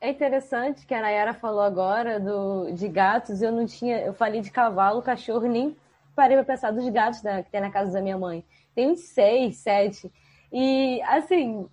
É 0.00 0.10
interessante 0.10 0.86
que 0.86 0.94
a 0.94 1.02
Nayara 1.02 1.34
falou 1.34 1.60
agora 1.60 2.20
do, 2.20 2.70
de 2.72 2.88
gatos. 2.88 3.42
Eu 3.42 3.50
não 3.50 3.66
tinha, 3.66 3.98
eu 3.98 4.14
falei 4.14 4.40
de 4.40 4.50
cavalo, 4.50 5.02
cachorro, 5.02 5.46
nem 5.46 5.76
parei 6.14 6.36
para 6.36 6.46
pensar 6.46 6.70
dos 6.70 6.88
gatos 6.88 7.22
da, 7.22 7.42
que 7.42 7.50
tem 7.50 7.60
na 7.60 7.70
casa 7.70 7.92
da 7.92 8.00
minha 8.00 8.18
mãe. 8.18 8.44
Tem 8.74 8.90
uns 8.90 9.00
seis, 9.00 9.56
sete. 9.58 10.10
E, 10.52 11.00
assim, 11.02 11.68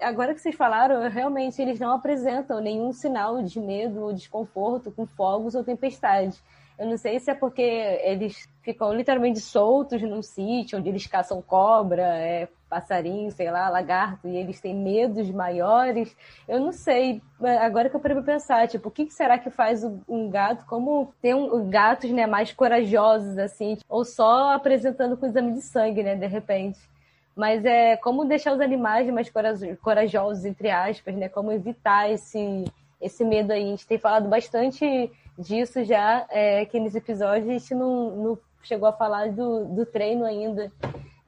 agora 0.00 0.34
que 0.34 0.40
vocês 0.40 0.54
falaram, 0.54 1.08
realmente 1.08 1.60
eles 1.60 1.78
não 1.78 1.92
apresentam 1.92 2.60
nenhum 2.60 2.92
sinal 2.92 3.42
de 3.42 3.60
medo 3.60 4.02
ou 4.02 4.12
desconforto 4.12 4.90
com 4.90 5.06
fogos 5.06 5.54
ou 5.54 5.64
tempestades. 5.64 6.42
Eu 6.78 6.86
não 6.86 6.96
sei 6.96 7.18
se 7.18 7.30
é 7.30 7.34
porque 7.34 7.60
eles 7.60 8.48
ficam 8.62 8.92
literalmente 8.92 9.40
soltos 9.40 10.00
num 10.02 10.22
sítio 10.22 10.78
onde 10.78 10.88
eles 10.88 11.06
caçam 11.06 11.42
cobra, 11.42 12.02
é, 12.02 12.48
passarinho, 12.68 13.30
sei 13.32 13.50
lá, 13.50 13.68
lagarto, 13.68 14.28
e 14.28 14.36
eles 14.36 14.60
têm 14.60 14.74
medos 14.74 15.30
maiores. 15.30 16.16
Eu 16.46 16.60
não 16.60 16.72
sei. 16.72 17.22
Agora 17.60 17.88
que 17.88 17.96
eu 17.96 18.00
parei 18.00 18.20
pensar, 18.22 18.68
tipo, 18.68 18.88
o 18.88 18.92
que 18.92 19.10
será 19.10 19.38
que 19.38 19.50
faz 19.50 19.84
um 20.08 20.28
gato? 20.28 20.64
Como 20.66 21.12
ter 21.20 21.34
um, 21.34 21.68
gatos 21.68 22.10
né, 22.10 22.26
mais 22.26 22.52
corajosos, 22.52 23.38
assim, 23.38 23.78
ou 23.88 24.04
só 24.04 24.52
apresentando 24.52 25.16
com 25.16 25.26
exame 25.26 25.52
de 25.52 25.62
sangue, 25.62 26.02
né, 26.02 26.14
de 26.14 26.26
repente. 26.26 26.78
Mas 27.34 27.64
é 27.64 27.96
como 27.96 28.24
deixar 28.24 28.52
os 28.52 28.60
animais 28.60 29.08
mais 29.10 29.30
corajosos, 29.80 30.44
entre 30.44 30.70
aspas, 30.70 31.14
né? 31.14 31.28
Como 31.28 31.52
evitar 31.52 32.10
esse, 32.10 32.64
esse 33.00 33.24
medo 33.24 33.52
aí. 33.52 33.62
A 33.62 33.66
gente 33.66 33.86
tem 33.86 33.96
falado 33.96 34.28
bastante 34.28 35.10
disso 35.38 35.84
já, 35.84 36.26
é, 36.30 36.64
que 36.64 36.80
nos 36.80 36.96
episódios 36.96 37.48
a 37.48 37.52
gente 37.52 37.74
não, 37.74 38.10
não 38.16 38.38
chegou 38.60 38.88
a 38.88 38.92
falar 38.92 39.30
do, 39.30 39.66
do 39.66 39.86
treino 39.86 40.24
ainda. 40.24 40.72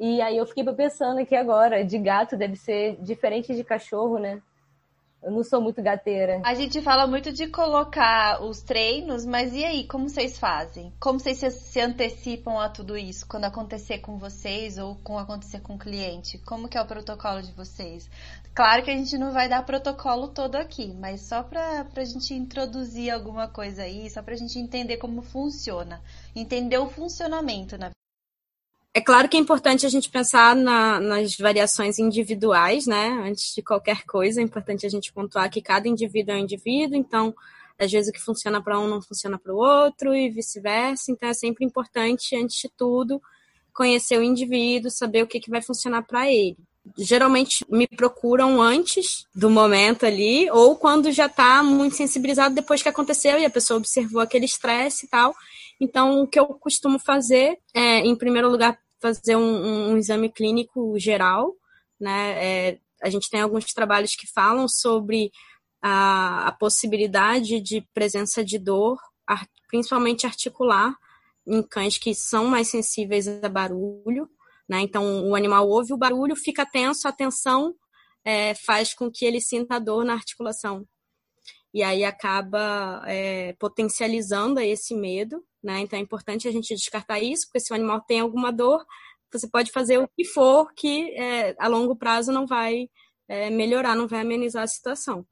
E 0.03 0.23
aí 0.23 0.39
eu 0.39 0.47
fiquei 0.47 0.65
pensando 0.73 1.21
aqui 1.21 1.37
agora, 1.37 1.85
de 1.85 1.99
gato 1.99 2.35
deve 2.35 2.57
ser 2.57 2.97
diferente 3.03 3.55
de 3.55 3.63
cachorro, 3.63 4.19
né? 4.19 4.41
Eu 5.23 5.31
não 5.31 5.45
sou 5.45 5.61
muito 5.61 5.83
gateira. 5.83 6.41
A 6.43 6.55
gente 6.55 6.81
fala 6.81 7.07
muito 7.07 7.31
de 7.31 7.47
colocar 7.49 8.43
os 8.43 8.63
treinos, 8.63 9.27
mas 9.27 9.53
e 9.53 9.63
aí, 9.63 9.87
como 9.87 10.09
vocês 10.09 10.39
fazem? 10.39 10.91
Como 10.99 11.21
vocês 11.21 11.39
se 11.53 11.79
antecipam 11.79 12.59
a 12.59 12.71
tudo 12.71 12.97
isso 12.97 13.27
quando 13.29 13.45
acontecer 13.45 13.99
com 13.99 14.17
vocês 14.17 14.79
ou 14.79 14.97
com 15.05 15.19
acontecer 15.19 15.61
com 15.61 15.75
o 15.75 15.79
cliente? 15.79 16.39
Como 16.39 16.67
que 16.67 16.79
é 16.79 16.81
o 16.81 16.87
protocolo 16.87 17.43
de 17.43 17.53
vocês? 17.53 18.09
Claro 18.55 18.83
que 18.83 18.91
a 18.91 18.97
gente 18.97 19.19
não 19.19 19.33
vai 19.33 19.51
dar 19.51 19.67
protocolo 19.67 20.29
todo 20.29 20.57
aqui, 20.57 20.95
mas 20.99 21.21
só 21.29 21.43
para 21.43 21.87
a 21.95 22.05
gente 22.05 22.33
introduzir 22.33 23.11
alguma 23.11 23.47
coisa 23.47 23.83
aí, 23.83 24.09
só 24.09 24.23
para 24.23 24.33
a 24.33 24.39
gente 24.39 24.59
entender 24.59 24.97
como 24.97 25.21
funciona, 25.21 26.01
entender 26.35 26.79
o 26.79 26.89
funcionamento, 26.89 27.77
na 27.77 27.91
é 28.93 29.01
claro 29.01 29.29
que 29.29 29.37
é 29.37 29.41
importante 29.41 29.87
a 29.87 29.89
gente 29.89 30.11
pensar 30.11 30.57
na, 30.57 30.99
nas 30.99 31.37
variações 31.37 31.99
individuais, 31.99 32.87
né? 32.87 33.23
Antes 33.25 33.55
de 33.55 33.63
qualquer 33.63 34.05
coisa, 34.05 34.41
é 34.41 34.45
importante 34.45 34.85
a 34.85 34.89
gente 34.89 35.13
pontuar 35.13 35.49
que 35.49 35.63
cada 35.63 35.87
indivíduo 35.87 36.35
é 36.35 36.39
um 36.39 36.41
indivíduo, 36.41 36.97
então, 36.97 37.33
às 37.79 37.91
vezes, 37.91 38.11
o 38.11 38.13
que 38.13 38.21
funciona 38.21 38.61
para 38.61 38.79
um 38.81 38.89
não 38.89 39.01
funciona 39.01 39.39
para 39.39 39.55
o 39.55 39.59
outro 39.59 40.13
e 40.13 40.29
vice-versa. 40.29 41.13
Então, 41.13 41.29
é 41.29 41.35
sempre 41.35 41.65
importante, 41.65 42.35
antes 42.35 42.61
de 42.61 42.69
tudo, 42.77 43.23
conhecer 43.73 44.19
o 44.19 44.25
indivíduo, 44.25 44.91
saber 44.91 45.23
o 45.23 45.27
que, 45.27 45.39
que 45.39 45.51
vai 45.51 45.63
funcionar 45.63 46.03
para 46.03 46.31
ele. 46.31 46.57
Geralmente 46.99 47.65
me 47.71 47.87
procuram 47.87 48.61
antes 48.61 49.25
do 49.33 49.49
momento 49.49 50.05
ali, 50.05 50.51
ou 50.51 50.75
quando 50.75 51.13
já 51.13 51.27
está 51.27 51.63
muito 51.63 51.95
sensibilizado 51.95 52.55
depois 52.55 52.83
que 52.83 52.89
aconteceu 52.89 53.39
e 53.39 53.45
a 53.45 53.51
pessoa 53.51 53.79
observou 53.79 54.21
aquele 54.21 54.47
estresse 54.47 55.07
e 55.07 55.09
tal. 55.09 55.33
Então, 55.81 56.23
o 56.23 56.27
que 56.27 56.39
eu 56.39 56.47
costumo 56.47 56.99
fazer 56.99 57.59
é, 57.75 58.01
em 58.01 58.15
primeiro 58.15 58.51
lugar, 58.51 58.79
fazer 59.01 59.35
um, 59.37 59.93
um 59.93 59.97
exame 59.97 60.31
clínico 60.31 60.99
geral, 60.99 61.55
né? 61.99 62.69
É, 62.69 62.79
a 63.03 63.09
gente 63.09 63.31
tem 63.31 63.41
alguns 63.41 63.65
trabalhos 63.73 64.15
que 64.15 64.27
falam 64.27 64.69
sobre 64.69 65.33
a, 65.83 66.49
a 66.49 66.53
possibilidade 66.53 67.61
de 67.61 67.81
presença 67.95 68.45
de 68.45 68.59
dor, 68.59 68.99
principalmente 69.69 70.27
articular, 70.27 70.95
em 71.47 71.63
cães 71.63 71.97
que 71.97 72.15
são 72.15 72.47
mais 72.47 72.69
sensíveis 72.69 73.27
a 73.27 73.49
barulho, 73.49 74.29
né? 74.69 74.81
Então, 74.81 75.29
o 75.29 75.35
animal 75.35 75.69
ouve 75.69 75.93
o 75.93 75.99
barulho, 75.99 76.37
fica 76.37 76.67
tenso, 76.67 77.09
a 77.09 77.13
tensão 77.13 77.75
é, 78.25 78.55
faz 78.55 78.93
com 78.93 79.11
que 79.11 79.25
ele 79.25 79.41
sinta 79.41 79.81
dor 79.81 80.05
na 80.05 80.13
articulação. 80.13 80.87
E 81.73 81.83
aí 81.83 82.05
acaba 82.05 83.03
é, 83.07 83.55
potencializando 83.55 84.61
esse 84.61 84.95
medo, 84.95 85.45
né? 85.63 85.81
Então 85.81 85.99
é 85.99 86.03
importante 86.03 86.49
a 86.49 86.53
gente 86.53 86.75
descartar 86.75 87.21
isso, 87.21 87.47
porque 87.47 87.61
se 87.61 87.73
o 87.73 87.77
animal 87.77 88.01
tem 88.03 88.21
alguma 88.21 88.53
dor, 88.53 88.85
você 89.33 89.49
pode 89.49 89.71
fazer 89.71 89.99
o 89.99 90.09
que 90.09 90.25
for 90.25 90.73
que 90.75 91.15
é, 91.17 91.55
a 91.59 91.69
longo 91.69 91.97
prazo 91.97 92.33
não 92.33 92.47
vai 92.47 92.89
é, 93.29 93.51
melhorar, 93.51 93.95
não 93.97 94.09
vai 94.09 94.21
amenizar 94.23 94.65
a 94.65 94.67
situação, 94.67 95.27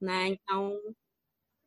né? 0.00 0.28
Então 0.28 0.78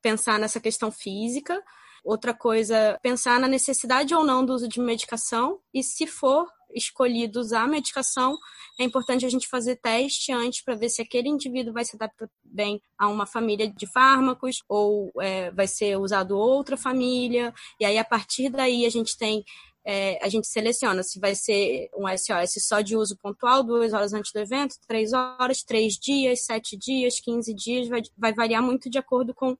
pensar 0.01 0.39
nessa 0.39 0.59
questão 0.59 0.91
física. 0.91 1.63
Outra 2.03 2.33
coisa, 2.33 2.99
pensar 3.01 3.39
na 3.39 3.47
necessidade 3.47 4.13
ou 4.13 4.25
não 4.25 4.45
do 4.45 4.53
uso 4.53 4.67
de 4.67 4.79
medicação 4.81 5.61
e 5.73 5.81
se 5.81 6.05
for 6.05 6.47
escolhido 6.73 7.39
usar 7.39 7.63
a 7.63 7.67
medicação, 7.67 8.37
é 8.79 8.83
importante 8.83 9.25
a 9.25 9.29
gente 9.29 9.47
fazer 9.47 9.75
teste 9.75 10.31
antes 10.31 10.63
para 10.63 10.75
ver 10.75 10.89
se 10.89 11.01
aquele 11.01 11.29
indivíduo 11.29 11.73
vai 11.73 11.85
se 11.85 11.95
adaptar 11.95 12.29
bem 12.43 12.81
a 12.97 13.07
uma 13.07 13.25
família 13.25 13.71
de 13.71 13.85
fármacos 13.85 14.63
ou 14.67 15.11
é, 15.19 15.51
vai 15.51 15.67
ser 15.67 15.97
usado 15.97 16.37
outra 16.37 16.75
família. 16.75 17.53
E 17.79 17.85
aí, 17.85 17.97
a 17.97 18.03
partir 18.03 18.49
daí, 18.49 18.85
a 18.85 18.89
gente 18.89 19.17
tem 19.17 19.43
é, 19.85 20.17
a 20.23 20.29
gente 20.29 20.47
seleciona 20.47 21.03
se 21.03 21.19
vai 21.19 21.35
ser 21.35 21.89
um 21.95 22.05
SOS 22.07 22.65
só 22.65 22.79
de 22.79 22.95
uso 22.95 23.17
pontual, 23.17 23.63
duas 23.63 23.93
horas 23.93 24.13
antes 24.13 24.31
do 24.31 24.39
evento, 24.39 24.75
três 24.87 25.11
horas, 25.11 25.61
três 25.61 25.97
dias, 25.97 26.45
sete 26.45 26.77
dias, 26.77 27.19
quinze 27.19 27.53
dias, 27.53 27.89
vai, 27.89 28.01
vai 28.17 28.33
variar 28.33 28.63
muito 28.63 28.89
de 28.89 28.97
acordo 28.97 29.33
com 29.33 29.57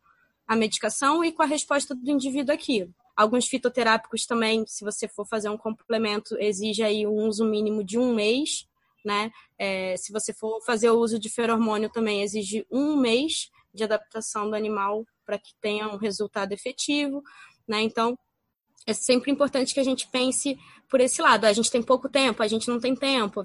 a 0.47 0.55
medicação 0.55 1.23
e 1.23 1.31
com 1.31 1.43
a 1.43 1.45
resposta 1.45 1.93
do 1.93 2.09
indivíduo 2.09 2.53
aqui. 2.53 2.89
Alguns 3.15 3.47
fitoterápicos 3.47 4.25
também, 4.25 4.65
se 4.67 4.83
você 4.83 5.07
for 5.07 5.25
fazer 5.27 5.49
um 5.49 5.57
complemento, 5.57 6.35
exige 6.39 6.81
aí 6.81 7.05
um 7.05 7.27
uso 7.27 7.45
mínimo 7.45 7.83
de 7.83 7.97
um 7.97 8.13
mês, 8.13 8.67
né? 9.05 9.31
É, 9.57 9.95
se 9.97 10.11
você 10.11 10.33
for 10.33 10.61
fazer 10.65 10.89
o 10.89 10.99
uso 10.99 11.19
de 11.19 11.29
feromônio 11.29 11.89
também 11.89 12.23
exige 12.23 12.65
um 12.71 12.95
mês 12.95 13.49
de 13.73 13.83
adaptação 13.83 14.49
do 14.49 14.55
animal 14.55 15.05
para 15.25 15.37
que 15.37 15.53
tenha 15.61 15.87
um 15.87 15.97
resultado 15.97 16.53
efetivo, 16.53 17.21
né? 17.67 17.81
Então, 17.81 18.17
é 18.85 18.93
sempre 18.93 19.31
importante 19.31 19.73
que 19.73 19.79
a 19.79 19.83
gente 19.83 20.07
pense 20.09 20.57
por 20.89 20.99
esse 20.99 21.21
lado. 21.21 21.45
A 21.45 21.53
gente 21.53 21.71
tem 21.71 21.81
pouco 21.81 22.09
tempo, 22.09 22.43
a 22.43 22.47
gente 22.47 22.67
não 22.67 22.79
tem 22.79 22.95
tempo, 22.95 23.43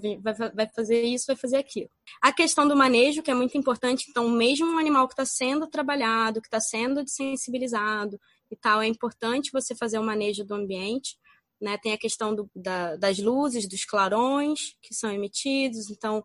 vai, 0.55 0.69
fazer 0.75 1.03
isso, 1.03 1.27
vai 1.27 1.37
fazer 1.37 1.57
aquilo. 1.59 1.89
A 2.21 2.33
questão 2.33 2.67
do 2.67 2.77
manejo, 2.77 3.23
que 3.23 3.31
é 3.31 3.35
muito 3.35 3.57
importante, 3.57 4.07
então, 4.09 4.29
mesmo 4.29 4.67
um 4.67 4.79
animal 4.79 5.07
que 5.07 5.15
está 5.15 5.25
sendo 5.25 5.67
trabalhado, 5.67 6.41
que 6.41 6.49
está 6.49 6.61
sendo 6.61 7.05
desensibilizado, 7.05 8.21
e 8.51 8.57
tal, 8.57 8.81
é 8.81 8.87
importante 8.87 9.51
você 9.53 9.75
fazer 9.75 9.99
o 9.99 10.03
manejo 10.03 10.45
do 10.45 10.55
ambiente. 10.55 11.17
Né? 11.61 11.77
Tem 11.79 11.93
a 11.93 11.99
questão 11.99 12.35
do, 12.35 12.51
da, 12.55 12.97
das 12.97 13.19
luzes, 13.19 13.69
dos 13.69 13.85
clarões 13.85 14.77
que 14.81 14.95
são 14.95 15.11
emitidos, 15.11 15.91
então 15.91 16.25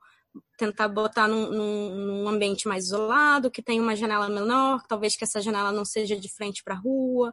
tentar 0.57 0.87
botar 0.87 1.27
num, 1.27 1.49
num, 1.51 1.95
num, 1.95 2.27
ambiente 2.27 2.67
mais 2.67 2.85
isolado, 2.85 3.51
que 3.51 3.61
tem 3.61 3.79
uma 3.79 3.95
janela 3.95 4.29
menor, 4.29 4.81
talvez 4.87 5.15
que 5.15 5.23
essa 5.23 5.41
janela 5.41 5.71
não 5.71 5.85
seja 5.85 6.15
de 6.19 6.27
frente 6.27 6.63
para 6.63 6.73
a 6.73 6.77
rua, 6.77 7.31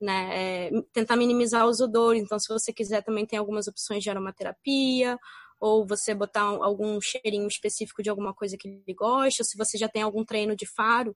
né? 0.00 0.68
É, 0.68 0.70
tentar 0.92 1.16
minimizar 1.16 1.66
os 1.66 1.80
odores. 1.80 2.22
Então, 2.22 2.38
se 2.38 2.48
você 2.48 2.72
quiser, 2.72 3.02
também 3.02 3.26
tem 3.26 3.38
algumas 3.38 3.68
opções 3.68 4.02
de 4.02 4.08
aromaterapia, 4.08 5.18
ou 5.60 5.86
você 5.86 6.14
botar 6.14 6.42
algum 6.42 6.98
cheirinho 7.00 7.46
específico 7.46 8.02
de 8.02 8.08
alguma 8.08 8.32
coisa 8.32 8.56
que 8.56 8.66
ele 8.66 8.94
gosta, 8.94 9.44
se 9.44 9.58
você 9.58 9.76
já 9.76 9.88
tem 9.88 10.02
algum 10.02 10.24
treino 10.24 10.56
de 10.56 10.64
faro, 10.64 11.14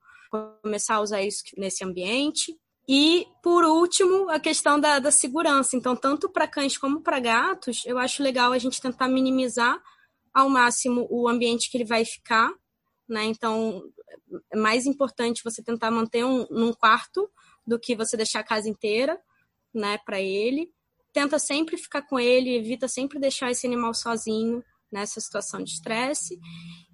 começar 0.63 0.97
a 0.97 1.01
usar 1.01 1.23
isso 1.23 1.43
nesse 1.57 1.83
ambiente. 1.83 2.55
E, 2.89 3.27
por 3.43 3.65
último, 3.65 4.29
a 4.29 4.39
questão 4.39 4.79
da, 4.79 4.99
da 4.99 5.11
segurança. 5.11 5.77
Então, 5.77 5.97
tanto 5.97 6.29
para 6.29 6.47
cães 6.47 6.77
como 6.77 7.01
para 7.01 7.19
gatos, 7.19 7.83
eu 7.87 7.99
acho 7.99 8.23
legal 8.23 8.53
a 8.53 8.59
gente 8.59 8.81
tentar 8.81 9.09
minimizar 9.09 9.81
ao 10.33 10.49
máximo 10.49 11.07
o 11.11 11.29
ambiente 11.29 11.71
que 11.71 11.77
ele 11.77 11.85
vai 11.85 12.05
ficar. 12.05 12.53
Né? 13.09 13.25
Então, 13.25 13.83
é 14.53 14.57
mais 14.57 14.85
importante 14.87 15.43
você 15.43 15.63
tentar 15.63 15.91
manter 15.91 16.25
um, 16.25 16.47
num 16.51 16.73
quarto 16.73 17.31
do 17.67 17.79
que 17.79 17.97
você 17.97 18.17
deixar 18.17 18.41
a 18.41 18.45
casa 18.45 18.69
inteira 18.69 19.19
né, 19.73 19.99
para 20.05 20.21
ele. 20.21 20.71
Tenta 21.13 21.39
sempre 21.39 21.79
ficar 21.79 22.03
com 22.03 22.19
ele, 22.19 22.57
evita 22.57 22.89
sempre 22.89 23.19
deixar 23.19 23.51
esse 23.51 23.67
animal 23.67 23.95
sozinho 23.95 24.63
nessa 24.95 25.21
situação 25.21 25.63
de 25.63 25.73
estresse. 25.73 26.39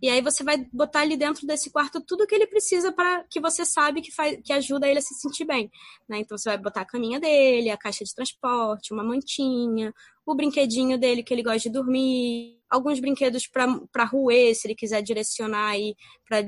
E 0.02 0.08
aí 0.08 0.22
você 0.22 0.42
vai 0.42 0.66
botar 0.72 1.00
ali 1.00 1.16
dentro 1.16 1.46
desse 1.46 1.70
quarto 1.70 2.00
tudo 2.00 2.26
que 2.26 2.34
ele 2.34 2.46
precisa 2.46 2.90
para 2.90 3.22
que 3.24 3.38
você 3.38 3.66
sabe 3.66 4.00
que, 4.00 4.10
faz, 4.10 4.40
que 4.42 4.52
ajuda 4.52 4.88
ele 4.88 4.98
a 4.98 5.02
se 5.02 5.14
sentir 5.14 5.44
bem. 5.44 5.70
Né? 6.08 6.20
Então 6.20 6.38
você 6.38 6.48
vai 6.48 6.58
botar 6.58 6.80
a 6.80 6.86
caminha 6.86 7.20
dele, 7.20 7.68
a 7.68 7.76
caixa 7.76 8.02
de 8.02 8.14
transporte, 8.14 8.94
uma 8.94 9.04
mantinha, 9.04 9.92
o 10.24 10.34
brinquedinho 10.34 10.98
dele 10.98 11.22
que 11.22 11.34
ele 11.34 11.42
gosta 11.42 11.60
de 11.60 11.70
dormir, 11.70 12.59
alguns 12.70 13.00
brinquedos 13.00 13.46
para 13.46 14.04
ruer, 14.04 14.54
se 14.54 14.66
ele 14.66 14.74
quiser 14.74 15.02
direcionar 15.02 15.70
aí 15.70 15.94
para 16.26 16.38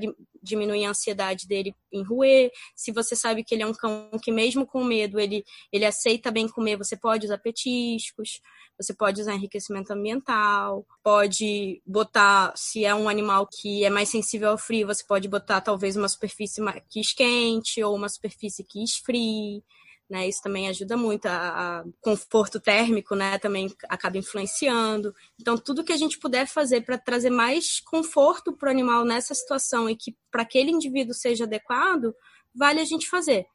diminuir 0.42 0.84
a 0.84 0.90
ansiedade 0.90 1.48
dele 1.48 1.74
em 1.92 2.02
ruer. 2.04 2.50
Se 2.76 2.92
você 2.92 3.16
sabe 3.16 3.42
que 3.42 3.54
ele 3.54 3.62
é 3.62 3.66
um 3.66 3.74
cão 3.74 4.08
que 4.22 4.30
mesmo 4.30 4.64
com 4.64 4.84
medo 4.84 5.18
ele 5.18 5.44
ele 5.72 5.84
aceita 5.84 6.30
bem 6.30 6.48
comer, 6.48 6.76
você 6.76 6.96
pode 6.96 7.26
usar 7.26 7.38
petiscos, 7.38 8.40
você 8.78 8.94
pode 8.94 9.20
usar 9.20 9.34
enriquecimento 9.34 9.92
ambiental, 9.92 10.86
pode 11.02 11.82
botar, 11.84 12.52
se 12.56 12.84
é 12.84 12.94
um 12.94 13.08
animal 13.08 13.48
que 13.50 13.84
é 13.84 13.90
mais 13.90 14.08
sensível 14.08 14.50
ao 14.50 14.58
frio, 14.58 14.86
você 14.86 15.04
pode 15.04 15.28
botar 15.28 15.60
talvez 15.60 15.96
uma 15.96 16.08
superfície 16.08 16.62
que 16.88 17.00
esquente 17.00 17.82
ou 17.82 17.94
uma 17.94 18.08
superfície 18.08 18.64
que 18.64 18.82
esfrie 18.82 19.62
né? 20.08 20.28
Isso 20.28 20.42
também 20.42 20.68
ajuda 20.68 20.96
muito 20.96 21.26
a, 21.26 21.80
a, 21.80 21.84
conforto 22.00 22.60
térmico, 22.60 23.14
né? 23.14 23.38
Também 23.38 23.74
acaba 23.88 24.18
influenciando. 24.18 25.14
Então, 25.40 25.56
tudo 25.56 25.84
que 25.84 25.92
a 25.92 25.96
gente 25.96 26.18
puder 26.18 26.46
fazer 26.46 26.82
para 26.82 26.98
trazer 26.98 27.30
mais 27.30 27.80
conforto 27.80 28.52
para 28.52 28.68
o 28.68 28.70
animal 28.70 29.04
nessa 29.04 29.34
situação 29.34 29.88
e 29.88 29.96
que 29.96 30.16
para 30.30 30.42
aquele 30.42 30.70
indivíduo 30.70 31.14
seja 31.14 31.44
adequado, 31.44 32.14
vale 32.54 32.80
a 32.80 32.84
gente 32.84 33.08
fazer. 33.08 33.46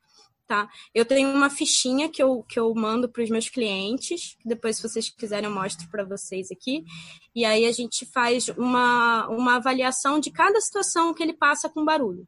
Tá? 0.48 0.70
Eu 0.96 1.04
tenho 1.04 1.30
uma 1.30 1.50
fichinha 1.50 2.10
que 2.10 2.24
eu, 2.24 2.42
que 2.42 2.58
eu 2.58 2.74
mando 2.74 3.10
para 3.10 3.22
os 3.22 3.30
meus 3.30 3.50
clientes, 3.50 4.38
depois, 4.46 4.78
se 4.78 4.82
vocês 4.82 5.10
quiserem, 5.10 5.50
eu 5.50 5.54
mostro 5.54 5.90
para 5.90 6.06
vocês 6.06 6.50
aqui. 6.50 6.86
E 7.36 7.44
aí 7.44 7.66
a 7.66 7.72
gente 7.74 8.06
faz 8.06 8.48
uma, 8.58 9.28
uma 9.28 9.58
avaliação 9.58 10.22
de 10.22 10.32
cada 10.32 10.60
situação 10.62 11.14
que 11.14 11.22
ele 11.22 11.34
passa 11.34 11.68
com 11.68 11.84
barulho. 11.84 12.26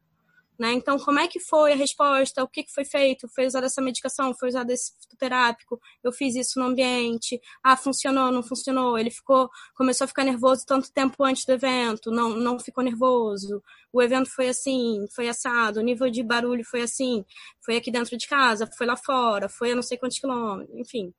Né? 0.60 0.74
Então, 0.74 0.98
como 0.98 1.18
é 1.18 1.26
que 1.26 1.40
foi 1.40 1.72
a 1.72 1.74
resposta? 1.74 2.44
O 2.44 2.46
que, 2.46 2.66
foi 2.68 2.84
feito? 2.84 3.26
Foi 3.34 3.46
usada 3.46 3.64
essa 3.64 3.80
medicação? 3.80 4.34
Foi 4.34 4.50
usado 4.50 4.70
esse 4.70 4.92
fitoterápico? 5.00 5.80
Eu 6.04 6.12
fiz 6.12 6.34
isso 6.34 6.60
no 6.60 6.66
ambiente? 6.66 7.40
Ah, 7.64 7.78
funcionou? 7.78 8.30
Não 8.30 8.42
funcionou? 8.42 8.98
Ele 8.98 9.10
ficou, 9.10 9.48
começou 9.74 10.04
a 10.04 10.08
ficar 10.08 10.22
nervoso 10.22 10.66
tanto 10.66 10.92
tempo 10.92 11.24
antes 11.24 11.46
do 11.46 11.52
evento? 11.52 12.10
Não, 12.10 12.36
não 12.36 12.58
ficou 12.58 12.84
nervoso? 12.84 13.62
O 13.90 14.02
evento 14.02 14.28
foi 14.30 14.50
assim, 14.50 15.06
foi 15.16 15.30
assado, 15.30 15.80
o 15.80 15.82
nível 15.82 16.10
de 16.10 16.22
barulho 16.22 16.62
foi 16.62 16.82
assim, 16.82 17.24
foi 17.64 17.76
aqui 17.78 17.90
dentro 17.90 18.14
de 18.18 18.28
casa, 18.28 18.68
foi 18.76 18.86
lá 18.86 18.98
fora, 18.98 19.48
foi 19.48 19.72
a 19.72 19.74
não 19.74 19.82
sei 19.82 19.96
quantos 19.96 20.18
quilômetros, 20.18 20.76
enfim. 20.78 21.10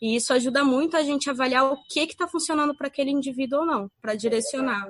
E 0.00 0.16
isso 0.16 0.32
ajuda 0.32 0.64
muito 0.64 0.96
a 0.96 1.02
gente 1.02 1.28
avaliar 1.28 1.70
o 1.70 1.76
que 1.90 2.00
está 2.00 2.26
funcionando 2.26 2.74
para 2.74 2.86
aquele 2.88 3.10
indivíduo 3.10 3.60
ou 3.60 3.66
não, 3.66 3.90
para 4.00 4.14
direcionar. 4.14 4.88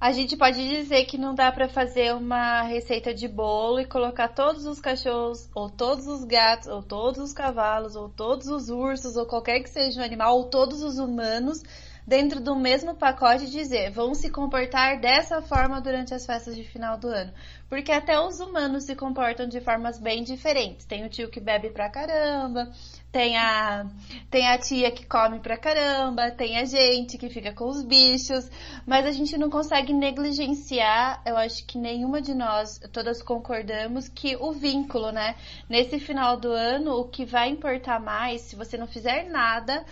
A 0.00 0.12
gente 0.12 0.34
pode 0.34 0.66
dizer 0.66 1.04
que 1.04 1.18
não 1.18 1.34
dá 1.34 1.52
para 1.52 1.68
fazer 1.68 2.14
uma 2.14 2.62
receita 2.62 3.12
de 3.12 3.28
bolo 3.28 3.80
e 3.80 3.84
colocar 3.84 4.28
todos 4.28 4.64
os 4.64 4.80
cachorros, 4.80 5.46
ou 5.54 5.68
todos 5.68 6.06
os 6.06 6.24
gatos, 6.24 6.68
ou 6.68 6.82
todos 6.82 7.20
os 7.20 7.34
cavalos, 7.34 7.94
ou 7.94 8.08
todos 8.08 8.46
os 8.46 8.70
ursos, 8.70 9.14
ou 9.16 9.26
qualquer 9.26 9.60
que 9.60 9.68
seja 9.68 10.00
o 10.00 10.04
animal, 10.04 10.38
ou 10.38 10.44
todos 10.44 10.82
os 10.82 10.98
humanos 10.98 11.62
dentro 12.06 12.40
do 12.40 12.56
mesmo 12.56 12.94
pacote 12.94 13.44
e 13.44 13.50
dizer 13.50 13.90
vão 13.90 14.14
se 14.14 14.30
comportar 14.30 14.98
dessa 14.98 15.42
forma 15.42 15.82
durante 15.82 16.14
as 16.14 16.24
festas 16.24 16.56
de 16.56 16.64
final 16.64 16.96
do 16.96 17.08
ano. 17.08 17.32
Porque 17.68 17.92
até 17.92 18.18
os 18.18 18.40
humanos 18.40 18.84
se 18.84 18.96
comportam 18.96 19.46
de 19.46 19.60
formas 19.60 20.00
bem 20.00 20.24
diferentes. 20.24 20.86
Tem 20.86 21.04
o 21.04 21.10
tio 21.10 21.28
que 21.28 21.40
bebe 21.40 21.68
pra 21.68 21.90
caramba, 21.90 22.72
tem 23.12 23.36
a, 23.36 23.86
tem 24.30 24.48
a 24.48 24.58
tia 24.58 24.90
que 24.90 25.04
come 25.04 25.40
pra 25.40 25.56
caramba, 25.56 26.30
tem 26.30 26.58
a 26.58 26.64
gente 26.64 27.18
que 27.18 27.28
fica 27.28 27.52
com 27.52 27.64
os 27.64 27.84
bichos, 27.84 28.48
mas 28.86 29.04
a 29.04 29.12
gente 29.12 29.36
não 29.36 29.50
consegue 29.50 29.92
negligenciar, 29.92 31.20
eu 31.26 31.36
acho 31.36 31.66
que 31.66 31.76
nenhuma 31.76 32.22
de 32.22 32.34
nós, 32.34 32.78
todas 32.92 33.22
concordamos, 33.22 34.08
que 34.08 34.36
o 34.36 34.52
vínculo, 34.52 35.10
né? 35.10 35.34
Nesse 35.68 35.98
final 35.98 36.36
do 36.36 36.52
ano, 36.52 36.92
o 37.00 37.08
que 37.08 37.24
vai 37.24 37.48
importar 37.48 38.00
mais, 38.00 38.42
se 38.42 38.54
você 38.54 38.76
não 38.76 38.86
fizer 38.86 39.28
nada, 39.28 39.84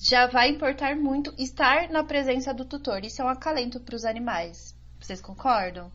já 0.00 0.26
vai 0.26 0.50
importar 0.50 0.96
muito 0.96 1.32
estar 1.38 1.88
na 1.88 2.02
presença 2.02 2.52
do 2.52 2.64
tutor. 2.64 3.04
Isso 3.04 3.22
é 3.22 3.24
um 3.24 3.28
acalento 3.28 3.80
para 3.80 3.94
os 3.94 4.04
animais. 4.04 4.76
Vocês 5.00 5.20
concordam? 5.20 5.90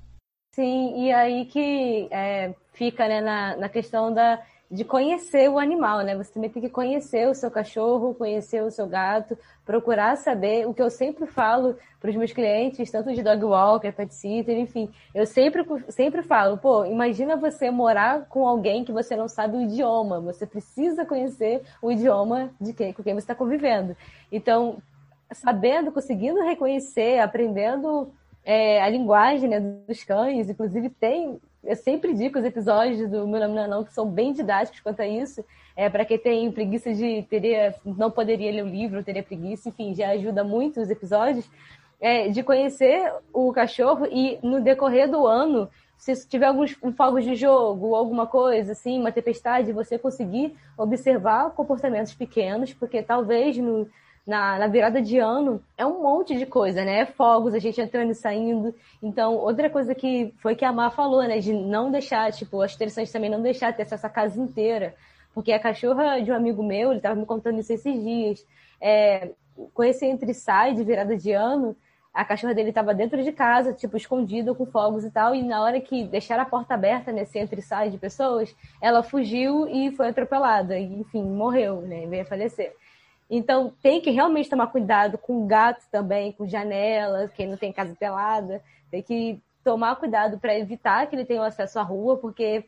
Sim, 0.53 1.05
e 1.05 1.13
aí 1.13 1.45
que 1.45 2.07
é, 2.11 2.53
fica 2.73 3.07
né, 3.07 3.21
na, 3.21 3.55
na 3.57 3.69
questão 3.69 4.13
da 4.13 4.41
de 4.71 4.85
conhecer 4.85 5.49
o 5.49 5.59
animal, 5.59 5.99
né? 5.99 6.15
Você 6.15 6.31
também 6.31 6.49
tem 6.49 6.61
que 6.61 6.69
conhecer 6.69 7.27
o 7.27 7.35
seu 7.35 7.51
cachorro, 7.51 8.15
conhecer 8.15 8.63
o 8.63 8.71
seu 8.71 8.87
gato, 8.87 9.37
procurar 9.65 10.15
saber 10.15 10.65
o 10.65 10.73
que 10.73 10.81
eu 10.81 10.89
sempre 10.89 11.25
falo 11.25 11.75
para 11.99 12.09
os 12.09 12.15
meus 12.15 12.31
clientes, 12.31 12.89
tanto 12.89 13.13
de 13.13 13.21
dog 13.21 13.43
walker, 13.43 13.91
pet 13.91 14.15
sitter, 14.15 14.57
enfim. 14.57 14.89
Eu 15.13 15.25
sempre, 15.25 15.65
sempre 15.89 16.23
falo, 16.23 16.57
pô, 16.57 16.85
imagina 16.85 17.35
você 17.35 17.69
morar 17.69 18.25
com 18.29 18.47
alguém 18.47 18.85
que 18.85 18.93
você 18.93 19.13
não 19.13 19.27
sabe 19.27 19.57
o 19.57 19.61
idioma. 19.61 20.21
Você 20.21 20.45
precisa 20.45 21.05
conhecer 21.05 21.63
o 21.81 21.91
idioma 21.91 22.49
de 22.59 22.71
quem, 22.71 22.93
com 22.93 23.03
quem 23.03 23.13
você 23.13 23.19
está 23.19 23.35
convivendo. 23.35 23.95
Então, 24.31 24.77
sabendo, 25.33 25.91
conseguindo 25.91 26.41
reconhecer, 26.43 27.19
aprendendo 27.19 28.09
é, 28.45 28.81
a 28.81 28.87
linguagem 28.87 29.49
né, 29.49 29.59
dos 29.59 30.01
cães, 30.05 30.49
inclusive 30.49 30.89
tem 30.89 31.41
eu 31.63 31.75
sempre 31.75 32.13
digo 32.13 32.39
os 32.39 32.45
episódios 32.45 33.09
do 33.09 33.27
Meu 33.27 33.39
Nome 33.39 33.55
Não, 33.55 33.63
é 33.63 33.67
Não 33.67 33.83
que 33.83 33.93
são 33.93 34.09
bem 34.09 34.33
didáticos 34.33 34.79
quanto 34.79 35.01
a 35.01 35.07
isso. 35.07 35.43
É, 35.75 35.89
para 35.89 36.05
quem 36.05 36.17
tem 36.17 36.51
preguiça 36.51 36.93
de 36.93 37.23
teria, 37.29 37.75
não 37.85 38.09
poderia 38.09 38.51
ler 38.51 38.63
o 38.63 38.67
livro, 38.67 39.03
teria 39.03 39.23
preguiça, 39.23 39.69
enfim, 39.69 39.93
já 39.93 40.09
ajuda 40.09 40.43
muito 40.43 40.81
os 40.81 40.89
episódios. 40.89 41.49
É, 41.99 42.29
de 42.29 42.41
conhecer 42.41 43.13
o 43.31 43.53
cachorro 43.53 44.07
e 44.07 44.39
no 44.41 44.59
decorrer 44.59 45.07
do 45.09 45.27
ano, 45.27 45.69
se 45.95 46.27
tiver 46.27 46.47
alguns 46.47 46.71
fogos 46.97 47.23
de 47.23 47.35
jogo, 47.35 47.93
alguma 47.93 48.25
coisa 48.25 48.71
assim, 48.71 48.99
uma 48.99 49.11
tempestade, 49.11 49.71
você 49.71 49.99
conseguir 49.99 50.55
observar 50.75 51.51
comportamentos 51.51 52.15
pequenos, 52.15 52.73
porque 52.73 53.03
talvez 53.03 53.55
no, 53.57 53.87
na, 54.25 54.59
na, 54.59 54.67
virada 54.67 55.01
de 55.01 55.17
ano, 55.17 55.61
é 55.77 55.85
um 55.85 56.01
monte 56.01 56.37
de 56.37 56.45
coisa, 56.45 56.85
né? 56.85 57.05
Fogos, 57.05 57.53
a 57.53 57.59
gente 57.59 57.81
entrando 57.81 58.11
e 58.11 58.15
saindo. 58.15 58.73
Então, 59.01 59.35
outra 59.35 59.69
coisa 59.69 59.95
que 59.95 60.33
foi 60.37 60.55
que 60.55 60.63
a 60.65 60.71
Má 60.71 60.89
falou, 60.91 61.23
né? 61.23 61.39
De 61.39 61.53
não 61.53 61.91
deixar, 61.91 62.31
tipo, 62.31 62.61
as 62.61 62.75
interessantes 62.75 63.11
também 63.11 63.29
não 63.29 63.41
deixar 63.41 63.73
ter 63.73 63.83
essa 63.83 64.09
casa 64.09 64.39
inteira. 64.39 64.95
Porque 65.33 65.51
a 65.51 65.59
cachorra 65.59 66.21
de 66.21 66.31
um 66.31 66.35
amigo 66.35 66.61
meu, 66.61 66.89
ele 66.89 66.97
estava 66.97 67.15
me 67.15 67.25
contando 67.25 67.59
isso 67.59 67.73
esses 67.73 68.03
dias. 68.03 68.45
É, 68.79 69.31
com 69.73 69.83
esse 69.83 70.05
entre 70.05 70.33
sai 70.33 70.73
de 70.73 70.83
virada 70.83 71.17
de 71.17 71.31
ano, 71.31 71.75
a 72.13 72.25
cachorra 72.25 72.53
dele 72.53 72.69
estava 72.69 72.93
dentro 72.93 73.23
de 73.23 73.31
casa, 73.31 73.73
tipo, 73.73 73.95
escondida 73.95 74.53
com 74.53 74.65
fogos 74.65 75.05
e 75.05 75.11
tal, 75.11 75.33
e 75.33 75.41
na 75.41 75.63
hora 75.63 75.79
que 75.79 76.03
deixaram 76.03 76.43
a 76.43 76.45
porta 76.45 76.73
aberta 76.73 77.11
nesse 77.11 77.39
entre 77.39 77.61
e 77.61 77.63
sai 77.63 77.89
de 77.89 77.97
pessoas, 77.97 78.53
ela 78.81 79.01
fugiu 79.01 79.67
e 79.67 79.91
foi 79.95 80.09
atropelada, 80.09 80.77
e, 80.77 80.99
enfim, 80.99 81.23
morreu, 81.23 81.81
né, 81.81 82.05
veio 82.07 82.23
a 82.23 82.25
falecer. 82.25 82.75
Então 83.33 83.73
tem 83.81 84.01
que 84.01 84.11
realmente 84.11 84.49
tomar 84.49 84.67
cuidado 84.67 85.17
com 85.17 85.47
gatos 85.47 85.87
também, 85.87 86.33
com 86.33 86.45
janelas, 86.45 87.31
quem 87.31 87.47
não 87.47 87.55
tem 87.55 87.71
casa 87.71 87.95
pelada, 87.95 88.61
tem 88.91 89.01
que 89.01 89.41
tomar 89.63 89.95
cuidado 89.95 90.37
para 90.37 90.59
evitar 90.59 91.07
que 91.07 91.15
ele 91.15 91.23
tenha 91.23 91.41
acesso 91.45 91.79
à 91.79 91.81
rua, 91.81 92.17
porque 92.17 92.65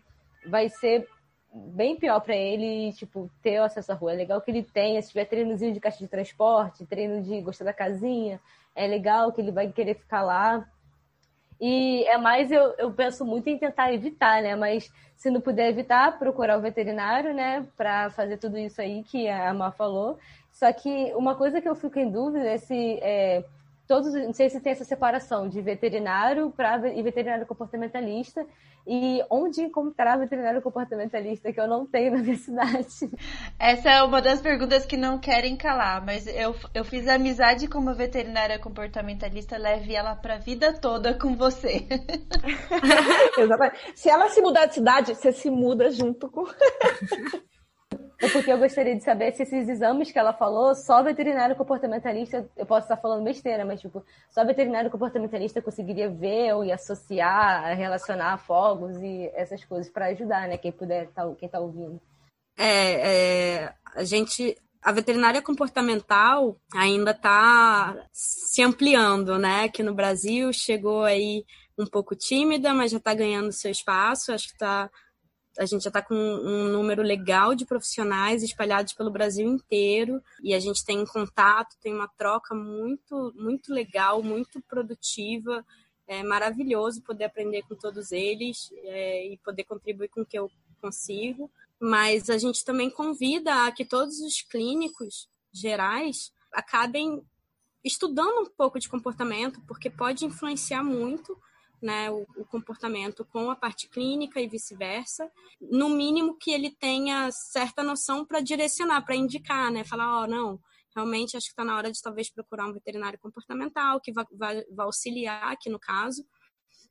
vai 0.48 0.70
ser 0.70 1.06
bem 1.54 1.98
pior 1.98 2.22
para 2.22 2.36
ele, 2.36 2.94
tipo, 2.94 3.30
ter 3.42 3.58
acesso 3.58 3.92
à 3.92 3.96
rua. 3.96 4.14
É 4.14 4.16
legal 4.16 4.40
que 4.40 4.52
ele 4.52 4.64
tenha, 4.64 5.02
se 5.02 5.10
tiver 5.10 5.26
treinozinho 5.26 5.74
de 5.74 5.82
caixa 5.82 6.00
de 6.00 6.08
transporte, 6.08 6.86
treino 6.86 7.22
de 7.22 7.42
gostar 7.42 7.66
da 7.66 7.74
casinha, 7.74 8.40
é 8.74 8.88
legal 8.88 9.34
que 9.34 9.42
ele 9.42 9.52
vai 9.52 9.70
querer 9.70 9.96
ficar 9.96 10.22
lá. 10.22 10.66
E 11.60 12.06
é 12.06 12.18
mais, 12.18 12.52
eu, 12.52 12.74
eu 12.78 12.92
penso 12.94 13.26
muito 13.26 13.50
em 13.50 13.58
tentar 13.58 13.94
evitar, 13.94 14.42
né? 14.42 14.56
Mas 14.56 14.90
se 15.16 15.30
não 15.30 15.40
puder 15.40 15.70
evitar, 15.70 16.18
procurar 16.18 16.58
o 16.58 16.62
veterinário, 16.62 17.34
né? 17.34 17.68
Para 17.78 18.10
fazer 18.10 18.38
tudo 18.38 18.58
isso 18.58 18.82
aí 18.82 19.04
que 19.04 19.28
a 19.30 19.54
Má 19.54 19.72
falou. 19.72 20.18
Só 20.54 20.72
que 20.72 21.12
uma 21.16 21.36
coisa 21.36 21.60
que 21.60 21.68
eu 21.68 21.76
fico 21.76 22.00
em 22.00 22.10
dúvida 22.10 22.48
é 22.48 22.58
se 22.58 23.00
é, 23.02 23.44
todos, 23.88 24.14
não 24.14 24.34
sei 24.34 24.50
se 24.50 24.62
tem 24.62 24.72
essa 24.72 24.86
separação 24.86 25.50
de 25.50 25.60
veterinário 25.62 26.52
pra, 26.52 26.78
e 26.96 27.02
veterinário 27.02 27.46
comportamentalista 27.46 28.46
e 28.86 29.24
onde 29.30 29.62
encontrar 29.62 30.18
veterinário 30.18 30.62
comportamentalista 30.62 31.52
que 31.52 31.60
eu 31.60 31.68
não 31.68 31.86
tenho 31.86 32.12
na 32.12 32.18
minha 32.20 32.38
cidade. 32.38 33.10
Essa 33.58 33.90
é 33.90 34.04
uma 34.04 34.22
das 34.22 34.42
perguntas 34.42 34.86
que 34.86 34.98
não 34.98 35.18
querem 35.18 35.56
calar, 35.56 36.06
mas 36.06 36.28
eu, 36.28 36.56
eu 36.74 36.84
fiz 36.84 37.08
amizade 37.08 37.68
com 37.68 37.80
uma 37.80 37.94
veterinária 37.94 38.60
comportamentalista, 38.60 39.58
leve 39.58 39.96
ela 39.96 40.16
para 40.16 40.36
a 40.36 40.40
vida 40.40 40.74
toda 40.74 41.18
com 41.18 41.36
você. 41.36 41.88
Exatamente. 43.38 43.78
Se 43.96 44.10
ela 44.10 44.30
se 44.30 44.42
mudar 44.42 44.66
de 44.66 44.76
cidade, 44.76 45.16
você 45.16 45.32
se 45.32 45.50
muda 45.50 45.90
junto 45.90 46.30
com 46.30 46.46
É 48.20 48.30
porque 48.30 48.52
eu 48.52 48.58
gostaria 48.58 48.96
de 48.96 49.04
saber 49.04 49.32
se 49.34 49.44
esses 49.44 49.68
exames 49.68 50.12
que 50.12 50.20
ela 50.20 50.34
falou, 50.34 50.74
só 50.76 51.04
veterinário 51.04 51.56
comportamentalista, 51.56 52.50
eu 52.56 52.66
posso 52.66 52.86
estar 52.86 52.98
falando 52.98 53.24
besteira, 53.24 53.66
mas 53.66 53.82
tipo, 53.82 54.04
só 54.30 54.46
veterinário 54.46 54.90
comportamentalista 54.90 55.62
conseguiria 55.62 56.10
ver 56.10 56.54
ou 56.54 56.72
associar, 56.72 57.76
relacionar 57.76 58.38
fogos 58.38 58.96
e 59.02 59.30
essas 59.34 59.64
coisas 59.66 59.92
para 59.92 60.08
ajudar, 60.08 60.48
né? 60.48 60.58
Quem 60.58 60.72
puder, 60.72 61.08
tá, 61.10 61.24
quem 61.38 61.50
tá 61.50 61.60
ouvindo. 61.60 62.00
É, 62.58 63.56
é, 63.66 63.74
a 63.96 64.04
gente, 64.04 64.56
a 64.82 64.92
veterinária 64.92 65.42
comportamental 65.42 66.58
ainda 66.74 67.12
está 67.12 67.96
se 68.12 68.62
ampliando, 68.62 69.38
né? 69.38 69.66
Aqui 69.66 69.84
no 69.84 69.94
Brasil 69.94 70.54
chegou 70.54 71.04
aí 71.04 71.44
um 71.78 71.86
pouco 71.86 72.16
tímida, 72.16 72.74
mas 72.74 72.92
já 72.92 72.98
está 72.98 73.14
ganhando 73.14 73.52
seu 73.52 73.72
espaço. 73.72 74.32
Acho 74.32 74.48
que 74.48 74.54
está 74.54 74.90
a 75.58 75.66
gente 75.66 75.84
já 75.84 75.90
está 75.90 76.02
com 76.02 76.16
um 76.16 76.70
número 76.70 77.02
legal 77.02 77.54
de 77.54 77.66
profissionais 77.66 78.42
espalhados 78.42 78.94
pelo 78.94 79.12
Brasil 79.12 79.48
inteiro 79.48 80.22
e 80.42 80.54
a 80.54 80.60
gente 80.60 80.84
tem 80.84 81.06
contato, 81.06 81.78
tem 81.82 81.94
uma 81.94 82.08
troca 82.08 82.56
muito, 82.56 83.34
muito 83.36 83.74
legal, 83.74 84.24
muito 84.24 84.62
produtiva. 84.62 85.64
É 86.08 86.24
maravilhoso 86.24 87.02
poder 87.04 87.26
aprender 87.26 87.64
com 87.64 87.76
todos 87.76 88.12
eles 88.12 88.72
é, 88.84 89.28
e 89.28 89.38
poder 89.38 89.64
contribuir 89.64 90.10
com 90.10 90.22
o 90.22 90.26
que 90.26 90.38
eu 90.38 90.50
consigo. 90.82 91.50
Mas 91.80 92.30
a 92.30 92.38
gente 92.38 92.66
também 92.66 92.90
convida 92.90 93.66
a 93.66 93.72
que 93.72 93.86
todos 93.86 94.20
os 94.20 94.42
clínicos 94.42 95.30
gerais 95.52 96.32
acabem 96.52 97.24
estudando 97.84 98.42
um 98.42 98.50
pouco 98.50 98.80
de 98.80 98.90
comportamento, 98.90 99.62
porque 99.68 99.90
pode 99.90 100.26
influenciar 100.26 100.84
muito 100.84 101.38
né, 101.84 102.10
o, 102.10 102.26
o, 102.38 102.46
comportamento 102.46 103.26
com 103.26 103.52
a 103.52 103.56
parte 103.56 103.90
clínica 103.90 104.40
e 104.40 104.48
vice-versa, 104.48 105.30
no 105.62 105.90
mínimo 105.90 106.38
que 106.38 106.52
ele 106.52 106.72
tenha 106.72 107.30
certa 107.32 107.84
noção 107.84 108.26
para 108.26 108.40
direcionar, 108.40 109.02
para 109.02 109.18
indicar, 109.18 109.70
né, 109.70 109.84
falar, 109.84 110.22
ó, 110.22 110.24
oh, 110.24 110.28
não, 110.28 110.60
realmente 110.96 111.36
acho 111.36 111.48
que 111.48 111.52
está 111.52 111.66
na 111.66 111.76
hora 111.76 111.92
de 111.92 112.02
talvez 112.02 112.32
procurar 112.32 112.68
um 112.68 112.74
veterinário 112.74 113.20
comportamental 113.20 114.00
que 114.00 114.14
vai, 114.14 114.64
auxiliar 114.78 115.52
aqui 115.52 115.70
no 115.70 115.80
caso, 115.80 116.26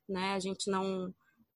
né, 0.07 0.35
a 0.35 0.39
gente 0.39 0.71
não 0.71 1.13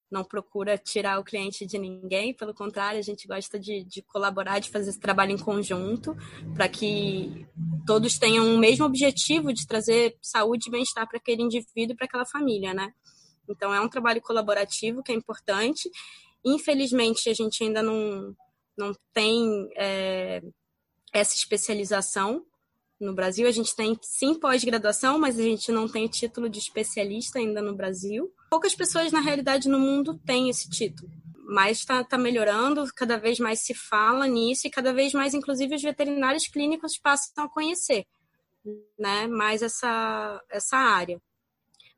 não 0.08 0.22
procura 0.22 0.78
tirar 0.78 1.18
o 1.18 1.24
cliente 1.24 1.66
de 1.66 1.76
ninguém, 1.78 2.32
pelo 2.32 2.54
contrário, 2.54 2.98
a 2.98 3.02
gente 3.02 3.26
gosta 3.26 3.58
de, 3.58 3.82
de 3.84 4.02
colaborar, 4.02 4.60
de 4.60 4.70
fazer 4.70 4.90
esse 4.90 5.00
trabalho 5.00 5.32
em 5.32 5.38
conjunto, 5.38 6.16
para 6.54 6.68
que 6.68 7.44
todos 7.84 8.16
tenham 8.16 8.54
o 8.54 8.56
mesmo 8.56 8.86
objetivo 8.86 9.52
de 9.52 9.66
trazer 9.66 10.16
saúde 10.22 10.68
e 10.68 10.70
bem-estar 10.70 11.08
para 11.08 11.18
aquele 11.18 11.42
indivíduo 11.42 11.92
e 11.92 11.96
para 11.96 12.06
aquela 12.06 12.24
família, 12.24 12.72
né? 12.72 12.94
Então, 13.48 13.72
é 13.72 13.80
um 13.80 13.88
trabalho 13.88 14.20
colaborativo 14.20 15.02
que 15.02 15.12
é 15.12 15.14
importante. 15.14 15.90
Infelizmente, 16.44 17.28
a 17.28 17.34
gente 17.34 17.62
ainda 17.62 17.82
não, 17.82 18.34
não 18.76 18.92
tem 19.12 19.68
é, 19.76 20.42
essa 21.12 21.34
especialização 21.34 22.44
no 23.00 23.14
Brasil. 23.14 23.46
A 23.46 23.52
gente 23.52 23.74
tem 23.74 23.98
sim 24.02 24.34
pós-graduação, 24.38 25.18
mas 25.18 25.38
a 25.38 25.42
gente 25.42 25.70
não 25.70 25.88
tem 25.88 26.06
título 26.06 26.48
de 26.48 26.58
especialista 26.58 27.38
ainda 27.38 27.60
no 27.60 27.74
Brasil. 27.74 28.32
Poucas 28.50 28.74
pessoas, 28.74 29.12
na 29.12 29.20
realidade, 29.20 29.68
no 29.68 29.78
mundo 29.78 30.18
têm 30.24 30.48
esse 30.48 30.68
título. 30.68 31.10
Mas 31.48 31.78
está 31.78 32.02
tá 32.02 32.18
melhorando, 32.18 32.84
cada 32.94 33.16
vez 33.16 33.38
mais 33.38 33.60
se 33.60 33.72
fala 33.72 34.26
nisso 34.26 34.66
e 34.66 34.70
cada 34.70 34.92
vez 34.92 35.12
mais, 35.12 35.34
inclusive, 35.34 35.74
os 35.74 35.82
veterinários 35.82 36.48
clínicos 36.48 36.98
passam 36.98 37.44
a 37.44 37.48
conhecer 37.48 38.04
né, 38.98 39.26
mais 39.26 39.62
essa, 39.62 40.42
essa 40.50 40.76
área. 40.76 41.20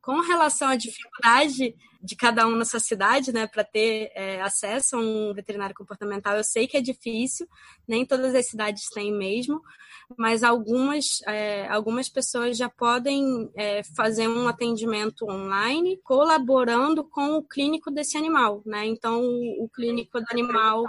Com 0.09 0.23
relação 0.23 0.69
à 0.69 0.75
dificuldade 0.75 1.77
de 2.03 2.17
cada 2.17 2.49
um 2.49 2.57
nessa 2.57 2.81
cidade, 2.81 3.31
né, 3.31 3.47
para 3.47 3.63
ter 3.63 4.11
é, 4.15 4.41
acesso 4.41 4.97
a 4.97 4.99
um 4.99 5.35
veterinário 5.35 5.75
comportamental, 5.75 6.35
eu 6.35 6.45
sei 6.45 6.67
que 6.67 6.79
é 6.79 6.81
difícil, 6.81 7.47
nem 7.87 8.07
todas 8.07 8.35
as 8.35 8.49
cidades 8.49 8.89
têm 8.89 9.13
mesmo, 9.13 9.61
mas 10.17 10.43
algumas, 10.43 11.21
é, 11.27 11.69
algumas 11.69 12.09
pessoas 12.09 12.57
já 12.57 12.71
podem 12.71 13.51
é, 13.55 13.83
fazer 13.95 14.27
um 14.29 14.49
atendimento 14.49 15.31
online 15.31 16.01
colaborando 16.03 17.05
com 17.05 17.37
o 17.37 17.43
clínico 17.43 17.91
desse 17.91 18.17
animal, 18.17 18.63
né? 18.65 18.87
Então, 18.87 19.23
o 19.59 19.69
clínico 19.69 20.19
do 20.19 20.27
animal 20.31 20.85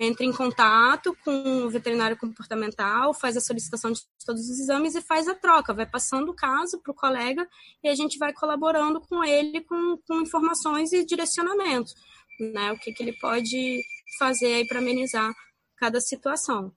entra 0.00 0.24
em 0.24 0.32
contato 0.32 1.14
com 1.22 1.66
o 1.66 1.68
veterinário 1.68 2.16
comportamental, 2.16 3.12
faz 3.12 3.36
a 3.36 3.40
solicitação 3.40 3.92
de 3.92 4.00
todos 4.24 4.48
os 4.48 4.58
exames 4.58 4.94
e 4.94 5.02
faz 5.02 5.28
a 5.28 5.34
troca, 5.34 5.74
vai 5.74 5.84
passando 5.84 6.30
o 6.30 6.34
caso 6.34 6.80
para 6.80 6.90
o 6.90 6.94
colega 6.94 7.46
e 7.84 7.88
a 7.88 7.94
gente 7.94 8.16
vai 8.16 8.32
colaborando 8.32 8.98
com 9.02 9.22
ele 9.22 9.60
com, 9.60 9.98
com 10.08 10.22
informações 10.22 10.90
e 10.94 11.04
direcionamentos, 11.04 11.94
né? 12.54 12.72
O 12.72 12.78
que, 12.78 12.92
que 12.94 13.02
ele 13.02 13.12
pode 13.20 13.82
fazer 14.18 14.54
aí 14.54 14.66
para 14.66 14.78
amenizar 14.78 15.34
cada 15.76 16.00
situação. 16.00 16.72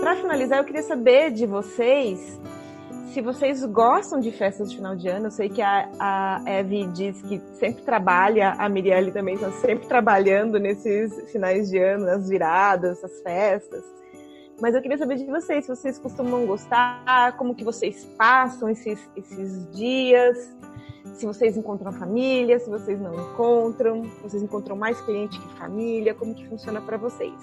Para 0.00 0.16
finalizar, 0.16 0.58
eu 0.58 0.64
queria 0.64 0.82
saber 0.82 1.32
de 1.32 1.44
vocês 1.44 2.40
se 3.12 3.20
vocês 3.20 3.62
gostam 3.66 4.20
de 4.20 4.32
festas 4.32 4.70
de 4.70 4.76
final 4.76 4.96
de 4.96 5.06
ano, 5.06 5.26
eu 5.26 5.30
sei 5.30 5.50
que 5.50 5.60
a, 5.60 5.86
a 5.98 6.42
Eve 6.46 6.86
diz 6.88 7.20
que 7.20 7.38
sempre 7.58 7.82
trabalha, 7.82 8.52
a 8.52 8.68
Mirielle 8.70 9.12
também 9.12 9.34
está 9.34 9.50
sempre 9.52 9.86
trabalhando 9.86 10.58
nesses 10.58 11.30
finais 11.30 11.68
de 11.68 11.78
ano, 11.78 12.06
nas 12.06 12.28
viradas, 12.28 13.04
as 13.04 13.20
festas. 13.20 13.84
Mas 14.60 14.74
eu 14.74 14.80
queria 14.80 14.96
saber 14.96 15.16
de 15.16 15.26
vocês, 15.26 15.66
se 15.66 15.68
vocês 15.68 15.98
costumam 15.98 16.46
gostar, 16.46 17.36
como 17.36 17.54
que 17.54 17.62
vocês 17.62 18.06
passam 18.16 18.70
esses, 18.70 18.98
esses 19.14 19.70
dias, 19.72 20.56
se 21.14 21.26
vocês 21.26 21.54
encontram 21.54 21.92
família, 21.92 22.58
se 22.60 22.70
vocês 22.70 22.98
não 22.98 23.14
encontram, 23.14 24.04
vocês 24.22 24.42
encontram 24.42 24.74
mais 24.74 24.98
cliente 25.02 25.38
que 25.38 25.54
família, 25.58 26.14
como 26.14 26.34
que 26.34 26.48
funciona 26.48 26.80
para 26.80 26.96
vocês? 26.96 27.34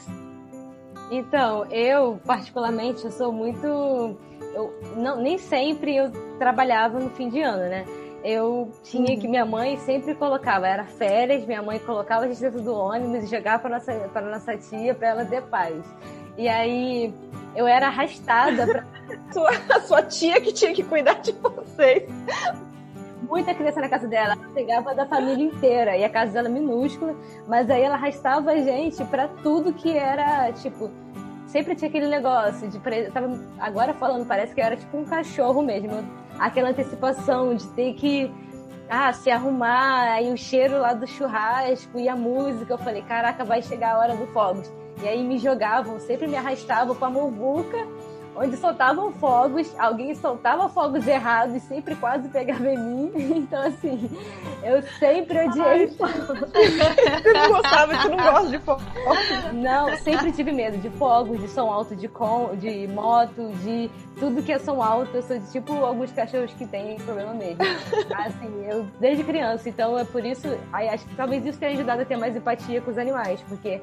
Então, 1.12 1.66
eu 1.66 2.20
particularmente 2.26 3.06
eu 3.06 3.12
sou 3.12 3.32
muito 3.32 4.18
eu 4.60 4.74
não, 4.96 5.16
nem 5.22 5.38
sempre 5.38 5.96
eu 5.96 6.12
trabalhava 6.38 7.00
no 7.00 7.10
fim 7.12 7.30
de 7.30 7.42
ano, 7.42 7.70
né? 7.70 7.86
Eu 8.24 8.70
tinha 8.84 9.14
uhum. 9.14 9.20
que 9.20 9.28
minha 9.28 9.46
mãe 9.46 9.78
sempre 9.78 10.14
colocava, 10.14 10.68
era 10.68 10.84
férias, 10.84 11.46
minha 11.46 11.62
mãe 11.62 11.80
colocava 11.80 12.26
a 12.26 12.28
gente 12.28 12.42
dentro 12.42 12.62
do 12.62 12.74
ônibus 12.74 13.24
e 13.24 13.28
jogava 13.28 13.60
para 13.60 13.70
nossa 13.70 13.94
para 14.12 14.30
nossa 14.30 14.58
tia 14.58 14.94
para 14.94 15.08
ela 15.08 15.26
ter 15.26 15.42
paz. 15.44 15.82
E 16.38 16.48
aí 16.48 17.14
eu 17.56 17.66
era 17.66 17.88
arrastada 17.88 18.68
para 18.68 18.84
sua, 19.32 19.80
sua 19.82 20.04
tia 20.04 20.42
que 20.42 20.52
tinha 20.52 20.74
que 20.74 20.84
cuidar 20.84 21.22
de 21.22 21.32
vocês. 21.32 22.04
Muita 23.22 23.54
criança 23.54 23.80
na 23.80 23.88
casa 23.88 24.08
dela, 24.08 24.34
ela 24.34 24.54
pegava 24.54 24.94
da 24.96 25.06
família 25.06 25.46
inteira 25.46 25.96
e 25.96 26.04
a 26.04 26.10
casa 26.10 26.34
dela 26.34 26.48
é 26.48 26.52
minúscula, 26.52 27.16
mas 27.48 27.70
aí 27.70 27.84
ela 27.84 27.96
arrastava 27.96 28.52
a 28.52 28.58
gente 28.58 29.04
para 29.06 29.28
tudo 29.28 29.72
que 29.72 29.96
era 29.96 30.52
tipo 30.54 30.90
sempre 31.50 31.76
tinha 31.76 31.90
aquele 31.90 32.08
negócio 32.08 32.68
de. 32.68 32.80
Tava 33.12 33.40
agora 33.60 33.94
falando, 33.94 34.26
parece 34.26 34.54
que 34.54 34.62
era 34.62 34.76
tipo 34.76 34.98
um 34.98 35.06
cachorro 35.06 35.62
mesmo. 35.62 36.04
Aquela 36.40 36.70
antecipação 36.70 37.54
de 37.54 37.68
ter 37.70 37.94
que 37.96 38.32
ah, 38.90 39.12
se 39.12 39.30
arrumar, 39.30 40.14
aí 40.14 40.32
o 40.32 40.38
cheiro 40.38 40.80
lá 40.80 40.94
do 40.94 41.06
churrasco 41.06 42.00
e 42.00 42.08
a 42.08 42.16
música. 42.16 42.74
Eu 42.74 42.78
falei, 42.78 43.02
caraca, 43.02 43.44
vai 43.44 43.62
chegar 43.62 43.96
a 43.96 44.00
hora 44.00 44.16
do 44.16 44.26
fogos. 44.28 44.72
E 45.02 45.08
aí 45.08 45.24
me 45.24 45.38
jogavam, 45.38 46.00
sempre 46.00 46.28
me 46.28 46.36
arrastavam 46.36 46.96
com 46.96 47.06
a 47.06 47.10
muvuca 47.10 47.78
onde 48.36 48.56
soltavam 48.58 49.12
fogos, 49.14 49.74
alguém 49.78 50.14
soltava 50.16 50.70
fogos 50.70 51.08
errados 51.08 51.56
e 51.56 51.60
sempre 51.60 51.96
quase 51.96 52.28
pegava 52.30 52.68
em 52.68 52.78
mim. 52.78 53.12
Então, 53.50 53.62
assim, 53.64 54.10
eu 54.64 54.82
sempre 55.00 55.48
odiei 55.48 55.88
fogos. 55.88 56.28
Você 56.50 57.34
não 57.34 57.50
gostava, 57.50 57.96
você 57.96 58.10
não 58.10 58.18
gosta 58.18 58.50
de 58.50 58.60
fogos? 58.60 58.84
Não, 59.54 59.96
sempre 59.98 60.32
tive 60.32 60.52
medo 60.52 60.78
de 60.78 60.90
fogos, 60.92 61.40
de 61.40 61.48
som 61.48 61.72
alto 61.72 61.96
de, 61.96 62.08
com, 62.08 62.56
de 62.56 62.88
moto, 62.88 63.52
de 63.64 63.90
tudo 64.20 64.44
que 64.44 64.52
é 64.52 64.60
som 64.60 64.82
alto. 64.82 65.16
Eu 65.16 65.24
sou 65.24 65.38
de 65.38 65.52
tipo 65.52 65.74
alguns 65.74 66.12
cachorros 66.12 66.54
que 66.54 66.66
têm 66.68 66.98
problema 66.98 67.34
mesmo. 67.34 67.58
Assim, 68.14 68.66
eu 68.66 68.86
desde 69.00 69.24
criança, 69.24 69.70
então 69.70 69.98
é 69.98 70.04
por 70.04 70.24
isso, 70.26 70.48
aí 70.72 70.90
acho 70.90 71.06
que 71.06 71.16
talvez 71.16 71.46
isso 71.46 71.60
tenha 71.60 71.72
ajudado 71.72 72.02
a 72.02 72.06
ter 72.06 72.18
mais 72.18 72.36
empatia 72.36 72.82
com 72.82 72.92
os 72.92 72.98
animais, 72.98 73.42
porque 73.48 73.82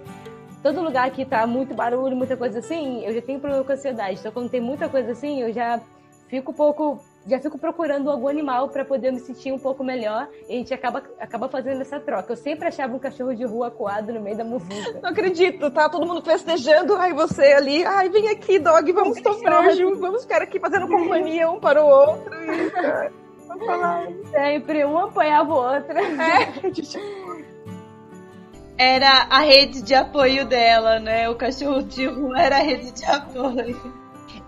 todo 0.67 0.83
lugar 0.83 1.09
que 1.13 1.25
tá 1.25 1.47
muito 1.47 1.75
barulho, 1.75 2.17
muita 2.17 2.37
coisa 2.37 2.59
assim, 2.59 3.05
eu 3.05 3.15
já 3.15 3.23
tenho 3.23 3.39
problema 3.39 3.63
com 3.63 3.73
ansiedade. 3.73 4.19
Então, 4.19 4.33
quando 4.33 4.51
tem 4.51 4.61
muita 4.61 4.89
coisa 4.89 5.13
assim, 5.13 5.41
eu 5.41 5.53
já 5.53 5.81
fico 6.29 6.51
um 6.51 6.55
pouco. 6.55 7.01
Já 7.29 7.41
fico 7.41 7.59
procurando 7.59 8.09
algum 8.09 8.29
animal 8.29 8.69
para 8.69 8.85
poder 8.85 9.11
me 9.13 9.19
sentir 9.19 9.53
um 9.53 9.59
pouco 9.59 9.83
melhor 9.83 10.29
e 10.49 10.55
a 10.55 10.57
gente 10.59 10.73
acaba, 10.73 11.03
acaba 11.19 11.49
fazendo 11.49 11.81
essa 11.81 11.99
troca. 11.99 12.33
Eu 12.33 12.37
sempre 12.37 12.69
achava 12.69 12.95
um 12.95 13.01
cachorro 13.01 13.35
de 13.35 13.45
rua 13.45 13.69
coado 13.69 14.13
no 14.13 14.21
meio 14.21 14.37
da 14.37 14.45
muvuca. 14.45 15.01
Não 15.03 15.11
acredito, 15.11 15.69
tá 15.73 15.89
todo 15.89 16.07
mundo 16.07 16.23
festejando, 16.23 16.95
aí 16.97 17.13
você 17.13 17.53
ali, 17.53 17.85
ai, 17.85 18.09
vem 18.09 18.29
aqui, 18.29 18.61
dog, 18.61 18.93
vamos 18.93 19.21
tomar, 19.21 19.75
vamos 19.99 20.23
ficar 20.23 20.41
aqui 20.41 20.61
fazendo 20.61 20.87
companhia 20.87 21.51
um 21.51 21.59
para 21.59 21.85
o 21.85 21.89
outro. 21.89 22.33
E, 22.33 22.71
vamos 23.49 23.67
falar. 23.67 24.07
Sempre, 24.31 24.85
um 24.85 24.97
apoiava 24.97 25.53
o 25.53 25.57
outro. 25.57 25.99
É, 25.99 26.63
era 28.79 29.27
a 29.31 29.41
rede 29.41 29.83
de 29.83 29.95
apoio 29.95 30.47
dela, 30.47 30.99
né? 30.99 31.29
O 31.29 31.35
cachorro 31.35 31.83
de 31.83 32.07
rua 32.07 32.41
era 32.41 32.57
a 32.57 32.63
rede 32.63 32.93
de 32.93 33.05
apoio. 33.05 33.81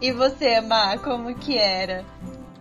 E 0.00 0.12
você, 0.12 0.60
Má, 0.60 0.98
como 0.98 1.34
que 1.34 1.58
era? 1.58 2.04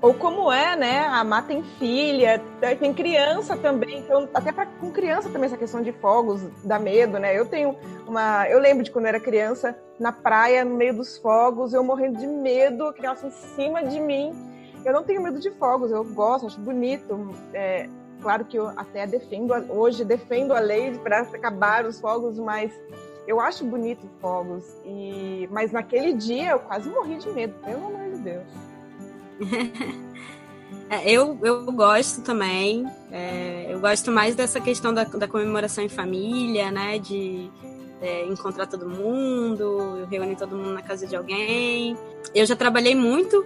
Ou 0.01 0.13
como 0.13 0.51
é, 0.51 0.75
né? 0.75 0.99
A 1.07 1.23
Má 1.23 1.41
tem 1.41 1.63
filha, 1.79 2.41
tem 2.79 2.93
criança 2.93 3.57
também, 3.57 3.99
então 3.99 4.29
até 4.33 4.51
com 4.53 4.91
criança 4.91 5.29
também 5.29 5.47
essa 5.47 5.57
questão 5.57 5.81
de 5.81 5.91
fogos 5.91 6.41
dá 6.63 6.77
medo, 6.77 7.19
né? 7.19 7.37
Eu 7.37 7.45
tenho 7.45 7.75
uma, 8.07 8.47
eu 8.47 8.59
lembro 8.59 8.83
de 8.83 8.91
quando 8.91 9.05
eu 9.05 9.09
era 9.09 9.19
criança 9.19 9.77
na 9.99 10.11
praia 10.11 10.63
no 10.63 10.75
meio 10.75 10.95
dos 10.95 11.17
fogos, 11.17 11.73
eu 11.73 11.83
morrendo 11.83 12.19
de 12.19 12.27
medo, 12.27 12.87
a 12.87 12.93
criança 12.93 13.27
em 13.27 13.31
cima 13.31 13.83
de 13.83 13.99
mim. 13.99 14.31
Eu 14.85 14.93
não 14.93 15.03
tenho 15.03 15.21
medo 15.21 15.39
de 15.39 15.51
fogos, 15.51 15.91
eu 15.91 16.03
gosto, 16.03 16.45
acho 16.45 16.59
bonito. 16.59 17.35
É, 17.53 17.89
Claro 18.21 18.45
que 18.45 18.57
eu 18.57 18.67
até 18.69 19.05
defendo, 19.05 19.53
hoje 19.69 20.03
defendo 20.03 20.53
a 20.53 20.59
lei 20.59 20.97
para 20.97 21.21
acabar 21.21 21.85
os 21.85 21.99
fogos, 21.99 22.37
mas 22.39 22.71
eu 23.27 23.39
acho 23.39 23.63
bonito 23.65 24.07
fogos. 24.19 24.63
E, 24.85 25.47
mas 25.51 25.71
naquele 25.71 26.13
dia 26.13 26.51
eu 26.51 26.59
quase 26.59 26.89
morri 26.89 27.17
de 27.17 27.29
medo, 27.29 27.53
pelo 27.63 27.87
amor 27.87 28.11
de 28.11 28.17
Deus. 28.17 28.47
É, 30.89 31.09
eu, 31.09 31.37
eu 31.43 31.65
gosto 31.65 32.21
também. 32.21 32.85
É, 33.11 33.67
eu 33.69 33.79
gosto 33.79 34.09
mais 34.09 34.35
dessa 34.35 34.59
questão 34.61 34.93
da, 34.93 35.03
da 35.03 35.27
comemoração 35.27 35.83
em 35.83 35.89
família, 35.89 36.71
né? 36.71 36.97
De 36.97 37.51
é, 38.01 38.25
encontrar 38.25 38.67
todo 38.67 38.87
mundo, 38.87 40.07
reunir 40.09 40.37
todo 40.37 40.55
mundo 40.55 40.73
na 40.73 40.81
casa 40.81 41.05
de 41.05 41.15
alguém. 41.15 41.97
Eu 42.33 42.45
já 42.45 42.55
trabalhei 42.55 42.95
muito, 42.95 43.45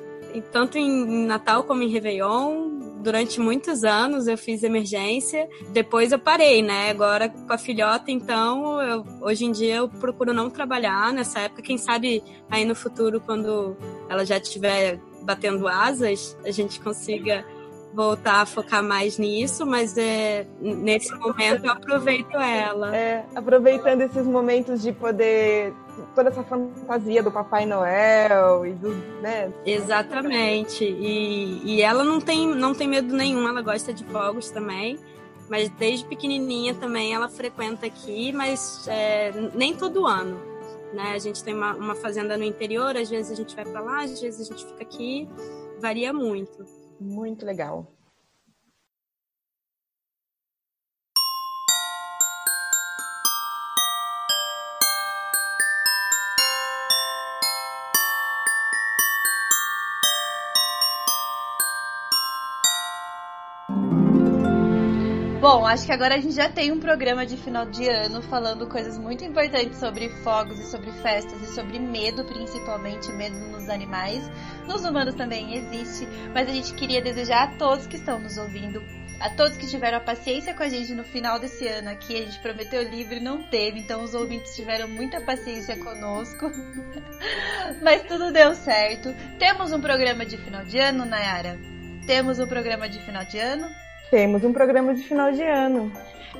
tanto 0.51 0.77
em 0.77 1.25
Natal 1.25 1.63
como 1.63 1.81
em 1.81 1.89
Réveillon 1.89 2.90
durante 3.01 3.39
muitos 3.39 3.83
anos 3.83 4.27
eu 4.27 4.37
fiz 4.37 4.63
emergência, 4.63 5.49
depois 5.69 6.11
eu 6.11 6.19
parei, 6.19 6.61
né? 6.61 6.89
Agora 6.89 7.29
com 7.29 7.51
a 7.51 7.57
filhota, 7.57 8.11
então, 8.11 8.81
eu, 8.81 9.05
hoje 9.21 9.45
em 9.45 9.51
dia 9.51 9.77
eu 9.77 9.89
procuro 9.89 10.33
não 10.33 10.49
trabalhar 10.49 11.11
nessa 11.11 11.39
época. 11.39 11.61
Quem 11.61 11.77
sabe 11.77 12.23
aí 12.49 12.63
no 12.63 12.75
futuro, 12.75 13.19
quando 13.19 13.75
ela 14.09 14.25
já 14.25 14.37
estiver 14.37 14.99
batendo 15.23 15.67
asas, 15.67 16.37
a 16.45 16.51
gente 16.51 16.79
consiga 16.79 17.45
voltar 17.93 18.41
a 18.41 18.45
focar 18.45 18.83
mais 18.83 19.17
nisso, 19.17 19.65
mas 19.65 19.97
é, 19.97 20.47
nesse 20.59 21.13
momento 21.15 21.65
eu 21.65 21.71
aproveito 21.71 22.35
ela. 22.37 22.95
É, 22.95 23.25
aproveitando 23.35 24.01
esses 24.01 24.25
momentos 24.25 24.81
de 24.81 24.91
poder 24.93 25.73
toda 26.15 26.29
essa 26.29 26.43
fantasia 26.43 27.23
do 27.23 27.31
Papai 27.31 27.65
Noel 27.65 28.65
e 28.65 28.73
do, 28.73 28.89
né? 29.21 29.51
Exatamente. 29.65 30.83
E, 30.83 31.61
e 31.63 31.81
ela 31.81 32.03
não 32.03 32.19
tem, 32.19 32.47
não 32.47 32.73
tem 32.73 32.87
medo 32.87 33.15
nenhum, 33.15 33.47
ela 33.47 33.61
gosta 33.61 33.93
de 33.93 34.03
fogos 34.05 34.49
também. 34.49 34.99
Mas 35.49 35.69
desde 35.69 36.05
pequenininha 36.05 36.73
também 36.73 37.13
ela 37.13 37.27
frequenta 37.27 37.85
aqui, 37.85 38.31
mas 38.31 38.87
é, 38.87 39.31
nem 39.53 39.75
todo 39.75 40.07
ano. 40.07 40.39
Né? 40.93 41.13
A 41.13 41.19
gente 41.19 41.43
tem 41.43 41.53
uma, 41.53 41.73
uma 41.73 41.95
fazenda 41.95 42.37
no 42.37 42.43
interior, 42.43 42.95
às 42.95 43.09
vezes 43.09 43.31
a 43.31 43.35
gente 43.35 43.55
vai 43.55 43.65
para 43.65 43.81
lá, 43.81 44.03
às 44.03 44.21
vezes 44.21 44.49
a 44.49 44.53
gente 44.53 44.65
fica 44.65 44.83
aqui, 44.83 45.27
varia 45.79 46.13
muito. 46.13 46.65
Muito 46.99 47.45
legal. 47.45 47.91
Bom, 65.41 65.65
acho 65.65 65.87
que 65.87 65.91
agora 65.91 66.13
a 66.13 66.19
gente 66.19 66.35
já 66.35 66.47
tem 66.47 66.71
um 66.71 66.79
programa 66.79 67.25
de 67.25 67.35
final 67.35 67.65
de 67.65 67.89
ano 67.89 68.21
falando 68.21 68.67
coisas 68.67 68.95
muito 68.95 69.25
importantes 69.25 69.79
sobre 69.79 70.07
fogos 70.23 70.59
e 70.59 70.69
sobre 70.69 70.91
festas 70.91 71.41
e 71.41 71.55
sobre 71.55 71.79
medo, 71.79 72.23
principalmente 72.23 73.11
medo 73.11 73.35
nos 73.47 73.67
animais. 73.67 74.21
Nos 74.67 74.85
humanos 74.85 75.15
também 75.15 75.55
existe, 75.55 76.07
mas 76.31 76.47
a 76.47 76.51
gente 76.51 76.75
queria 76.75 77.01
desejar 77.01 77.41
a 77.41 77.57
todos 77.57 77.87
que 77.87 77.95
estão 77.95 78.19
nos 78.19 78.37
ouvindo, 78.37 78.83
a 79.19 79.31
todos 79.31 79.57
que 79.57 79.65
tiveram 79.65 79.97
a 79.97 80.01
paciência 80.01 80.53
com 80.53 80.61
a 80.61 80.69
gente 80.69 80.93
no 80.93 81.03
final 81.03 81.39
desse 81.39 81.67
ano 81.67 81.89
aqui, 81.89 82.17
a 82.17 82.23
gente 82.23 82.39
prometeu 82.39 82.83
livre 82.83 83.15
e 83.15 83.23
não 83.23 83.41
teve, 83.41 83.79
então 83.79 84.03
os 84.03 84.13
ouvintes 84.13 84.55
tiveram 84.55 84.87
muita 84.87 85.21
paciência 85.21 85.75
conosco. 85.75 86.51
mas 87.81 88.03
tudo 88.03 88.31
deu 88.31 88.53
certo. 88.53 89.11
Temos 89.39 89.71
um 89.71 89.81
programa 89.81 90.23
de 90.23 90.37
final 90.37 90.63
de 90.63 90.77
ano, 90.77 91.03
Nayara? 91.03 91.59
Temos 92.05 92.37
um 92.37 92.45
programa 92.45 92.87
de 92.87 92.99
final 92.99 93.25
de 93.25 93.39
ano? 93.39 93.67
Temos 94.11 94.43
um 94.43 94.51
programa 94.51 94.93
de 94.93 95.03
final 95.03 95.31
de 95.31 95.41
ano. 95.41 95.89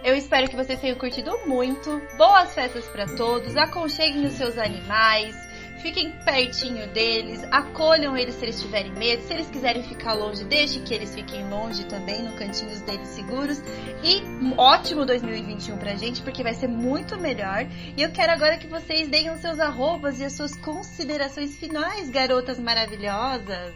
Eu 0.03 0.13
espero 0.13 0.49
que 0.49 0.57
vocês 0.57 0.77
tenham 0.81 0.97
curtido 0.97 1.31
muito. 1.45 2.01
Boas 2.17 2.53
festas 2.53 2.85
para 2.89 3.05
todos. 3.15 3.55
Aconcheguem 3.55 4.25
os 4.25 4.33
seus 4.33 4.57
animais. 4.57 5.33
Fiquem 5.81 6.11
pertinho 6.25 6.85
deles, 6.87 7.41
acolham 7.49 8.15
eles 8.15 8.35
se 8.35 8.43
eles 8.43 8.61
tiverem 8.61 8.91
medo. 8.91 9.23
Se 9.23 9.33
eles 9.33 9.49
quiserem 9.49 9.83
ficar 9.83 10.13
longe, 10.13 10.43
deixe 10.43 10.81
que 10.81 10.93
eles 10.93 11.15
fiquem 11.15 11.49
longe 11.49 11.85
também, 11.85 12.21
no 12.21 12.33
cantinho 12.33 12.77
deles 12.81 13.07
seguros. 13.07 13.63
E 14.03 14.21
um 14.21 14.59
ótimo 14.59 15.05
2021 15.05 15.77
pra 15.77 15.95
gente, 15.95 16.21
porque 16.21 16.43
vai 16.43 16.53
ser 16.53 16.67
muito 16.67 17.17
melhor. 17.17 17.65
E 17.95 18.01
eu 18.01 18.11
quero 18.11 18.33
agora 18.33 18.57
que 18.57 18.67
vocês 18.67 19.07
deem 19.07 19.31
os 19.31 19.39
seus 19.39 19.61
arrobas 19.61 20.19
e 20.19 20.25
as 20.25 20.33
suas 20.33 20.57
considerações 20.57 21.57
finais, 21.57 22.09
garotas 22.09 22.59
maravilhosas. 22.59 23.73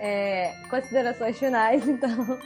É, 0.00 0.50
considerações 0.70 1.38
finais, 1.38 1.86
então. 1.86 2.40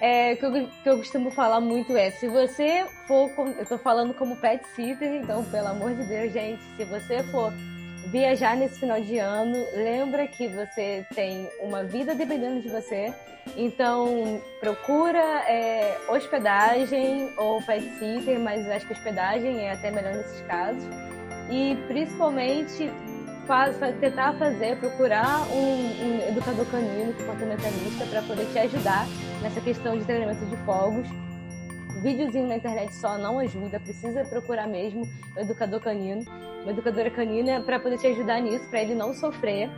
É, 0.00 0.36
que 0.36 0.44
eu, 0.44 0.52
que 0.52 0.88
eu 0.88 0.98
costumo 0.98 1.30
falar 1.30 1.60
muito 1.60 1.96
é, 1.96 2.10
se 2.10 2.28
você 2.28 2.84
for, 3.06 3.30
eu 3.58 3.64
tô 3.64 3.78
falando 3.78 4.12
como 4.12 4.36
pet 4.36 4.62
sitter, 4.74 5.22
então 5.22 5.42
pelo 5.44 5.68
amor 5.68 5.94
de 5.94 6.04
Deus, 6.04 6.32
gente, 6.32 6.62
se 6.76 6.84
você 6.84 7.22
for 7.22 7.50
viajar 8.08 8.56
nesse 8.56 8.78
final 8.78 9.00
de 9.00 9.18
ano, 9.18 9.56
lembra 9.74 10.26
que 10.28 10.48
você 10.48 11.04
tem 11.14 11.48
uma 11.60 11.82
vida 11.82 12.14
dependendo 12.14 12.60
de 12.60 12.68
você, 12.68 13.12
então 13.56 14.40
procura 14.60 15.18
é, 15.48 15.98
hospedagem 16.10 17.32
ou 17.38 17.62
pet 17.62 17.88
sitter, 17.98 18.38
mas 18.38 18.68
acho 18.68 18.86
que 18.86 18.92
hospedagem 18.92 19.66
é 19.66 19.72
até 19.72 19.90
melhor 19.90 20.14
nesses 20.14 20.42
casos, 20.42 20.84
e 21.50 21.74
principalmente 21.88 22.90
faz, 23.46 23.76
tentar 24.00 24.34
fazer, 24.34 24.76
procurar 24.76 25.40
um, 25.50 25.56
um 25.56 26.28
educador 26.28 26.66
canino, 26.66 27.12
comportamentalista, 27.14 28.04
para 28.06 28.22
poder 28.22 28.46
te 28.52 28.58
ajudar 28.58 29.06
nessa 29.40 29.60
questão 29.60 29.96
de 29.96 30.04
treinamento 30.04 30.44
de 30.46 30.56
fogos. 30.58 31.06
Videozinho 32.02 32.46
na 32.46 32.56
internet 32.56 32.94
só 32.94 33.16
não 33.16 33.38
ajuda, 33.38 33.80
precisa 33.80 34.24
procurar 34.24 34.66
mesmo 34.66 35.02
um 35.36 35.40
educador 35.40 35.80
canino, 35.80 36.22
uma 36.62 36.72
educadora 36.72 37.10
canina, 37.10 37.60
para 37.60 37.80
poder 37.80 37.98
te 37.98 38.06
ajudar 38.08 38.40
nisso, 38.40 38.68
para 38.68 38.82
ele 38.82 38.94
não 38.94 39.14
sofrer. 39.14 39.70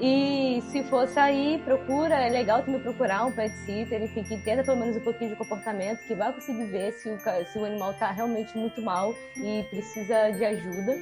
E 0.00 0.62
se 0.70 0.82
for 0.84 1.06
sair, 1.06 1.60
procura, 1.60 2.14
é 2.14 2.30
legal 2.30 2.62
também 2.62 2.80
procurar 2.80 3.26
um 3.26 3.32
pet 3.32 3.54
sitter, 3.66 4.02
enfim, 4.02 4.22
que 4.22 4.34
entenda 4.34 4.64
pelo 4.64 4.78
menos 4.78 4.96
um 4.96 5.00
pouquinho 5.00 5.30
de 5.30 5.36
comportamento, 5.36 6.00
que 6.06 6.14
vai 6.14 6.32
conseguir 6.32 6.64
ver 6.64 6.92
se 6.92 7.10
o, 7.10 7.18
se 7.18 7.58
o 7.58 7.64
animal 7.66 7.90
está 7.90 8.10
realmente 8.10 8.56
muito 8.56 8.80
mal 8.80 9.14
e 9.36 9.62
precisa 9.68 10.30
de 10.30 10.42
ajuda. 10.42 10.98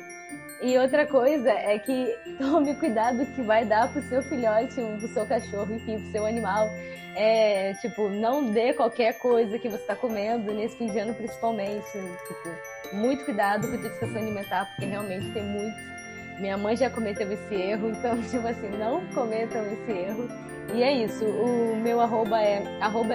E 0.60 0.76
outra 0.76 1.06
coisa 1.06 1.48
é 1.48 1.78
que 1.78 2.12
tome 2.38 2.74
cuidado 2.74 3.24
que 3.26 3.42
vai 3.42 3.64
dar 3.64 3.92
pro 3.92 4.02
seu 4.02 4.20
filhote, 4.22 4.74
pro 4.74 5.08
seu 5.08 5.24
cachorro, 5.24 5.72
enfim, 5.72 6.00
pro 6.00 6.10
seu 6.10 6.26
animal. 6.26 6.68
É, 7.14 7.74
tipo, 7.74 8.08
não 8.08 8.50
dê 8.50 8.72
qualquer 8.72 9.18
coisa 9.18 9.58
que 9.58 9.68
você 9.68 9.82
está 9.82 9.94
comendo, 9.94 10.52
nesse 10.52 10.76
fim 10.76 10.86
de 10.86 10.98
ano 10.98 11.14
principalmente. 11.14 11.86
Tipo, 11.92 12.96
muito 12.96 13.24
cuidado 13.24 13.68
com 13.68 13.74
a 13.74 13.76
intoxicação 13.76 14.16
alimentar, 14.16 14.66
porque 14.66 14.86
realmente 14.86 15.30
tem 15.32 15.42
muito. 15.44 15.97
Minha 16.40 16.56
mãe 16.56 16.76
já 16.76 16.88
cometeu 16.88 17.30
esse 17.32 17.54
erro, 17.54 17.90
então, 17.90 18.20
tipo 18.30 18.46
assim, 18.46 18.68
não 18.78 19.04
cometam 19.08 19.64
esse 19.66 19.90
erro. 19.90 20.28
E 20.74 20.82
é 20.82 20.92
isso, 20.92 21.24
o 21.24 21.76
meu 21.76 22.00
arroba 22.00 22.40
é 22.40 22.62
arroba 22.80 23.14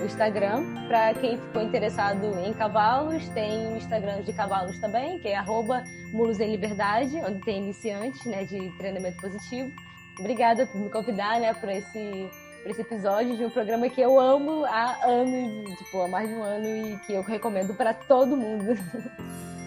o 0.00 0.04
Instagram. 0.04 0.86
Para 0.86 1.14
quem 1.14 1.38
ficou 1.38 1.62
interessado 1.62 2.26
em 2.44 2.52
cavalos, 2.52 3.26
tem 3.30 3.72
o 3.72 3.76
Instagram 3.76 4.22
de 4.22 4.32
cavalos 4.32 4.78
também, 4.78 5.18
que 5.18 5.28
é 5.28 5.36
arroba 5.36 5.84
Mulos 6.12 6.40
em 6.40 6.50
Liberdade, 6.50 7.16
onde 7.26 7.40
tem 7.40 7.62
iniciantes 7.62 8.24
né, 8.24 8.44
de 8.44 8.70
treinamento 8.76 9.20
positivo. 9.20 9.72
Obrigada 10.18 10.66
por 10.66 10.80
me 10.80 10.90
convidar 10.90 11.40
né, 11.40 11.52
por 11.54 11.68
esse, 11.68 12.30
por 12.62 12.70
esse 12.70 12.82
episódio 12.82 13.36
de 13.36 13.44
um 13.44 13.50
programa 13.50 13.88
que 13.88 14.00
eu 14.00 14.20
amo 14.20 14.64
há 14.64 15.04
anos, 15.04 15.76
tipo, 15.78 16.02
há 16.02 16.08
mais 16.08 16.28
de 16.28 16.34
um 16.34 16.42
ano 16.42 16.66
e 16.66 16.98
que 16.98 17.14
eu 17.14 17.22
recomendo 17.22 17.74
para 17.74 17.92
todo 17.94 18.36
mundo. 18.36 18.74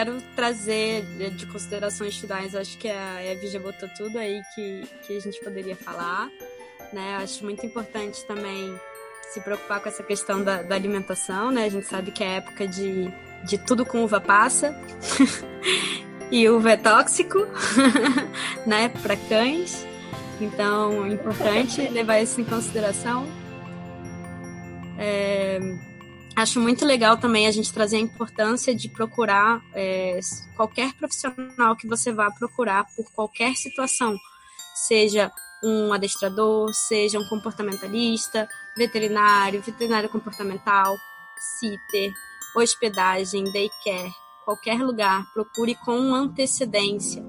Quero 0.00 0.18
trazer 0.34 1.02
de 1.36 1.44
considerações 1.44 2.16
finais, 2.16 2.54
acho 2.54 2.78
que 2.78 2.88
a 2.88 3.22
Eve 3.22 3.48
já 3.48 3.60
botou 3.60 3.86
tudo 3.86 4.18
aí 4.18 4.40
que, 4.54 4.88
que 5.02 5.14
a 5.14 5.20
gente 5.20 5.38
poderia 5.44 5.76
falar. 5.76 6.30
Né? 6.90 7.16
Acho 7.16 7.44
muito 7.44 7.66
importante 7.66 8.24
também 8.24 8.74
se 9.30 9.42
preocupar 9.42 9.78
com 9.78 9.90
essa 9.90 10.02
questão 10.02 10.42
da, 10.42 10.62
da 10.62 10.74
alimentação, 10.74 11.50
né? 11.50 11.66
A 11.66 11.68
gente 11.68 11.86
sabe 11.86 12.12
que 12.12 12.24
é 12.24 12.36
época 12.36 12.66
de, 12.66 13.12
de 13.44 13.58
tudo 13.58 13.84
com 13.84 14.02
uva 14.02 14.22
passa. 14.22 14.74
e 16.32 16.48
uva 16.48 16.70
é 16.70 16.76
tóxico, 16.78 17.46
né, 18.66 18.88
para 19.02 19.16
cães. 19.16 19.86
Então, 20.40 21.04
é 21.04 21.10
importante 21.10 21.78
levar 21.92 22.20
isso 22.20 22.40
em 22.40 22.44
consideração. 22.44 23.26
É, 24.98 25.60
acho 26.36 26.60
muito 26.60 26.84
legal 26.84 27.16
também 27.16 27.46
a 27.46 27.50
gente 27.50 27.72
trazer 27.72 27.96
a 27.96 28.00
importância 28.00 28.74
de 28.74 28.88
procurar 28.88 29.60
é, 29.74 30.18
qualquer 30.56 30.92
profissional 30.94 31.76
que 31.76 31.86
você 31.86 32.12
vá 32.12 32.30
procurar 32.30 32.84
por 32.96 33.10
qualquer 33.12 33.54
situação, 33.54 34.16
seja 34.74 35.30
um 35.62 35.92
adestrador, 35.92 36.72
seja 36.72 37.18
um 37.18 37.28
comportamentalista, 37.28 38.48
veterinário, 38.76 39.60
veterinário 39.60 40.08
comportamental, 40.08 40.96
sitter, 41.58 42.12
hospedagem, 42.56 43.44
daycare, 43.44 44.12
qualquer 44.44 44.82
lugar, 44.82 45.24
procure 45.32 45.74
com 45.74 46.14
antecedência. 46.14 47.22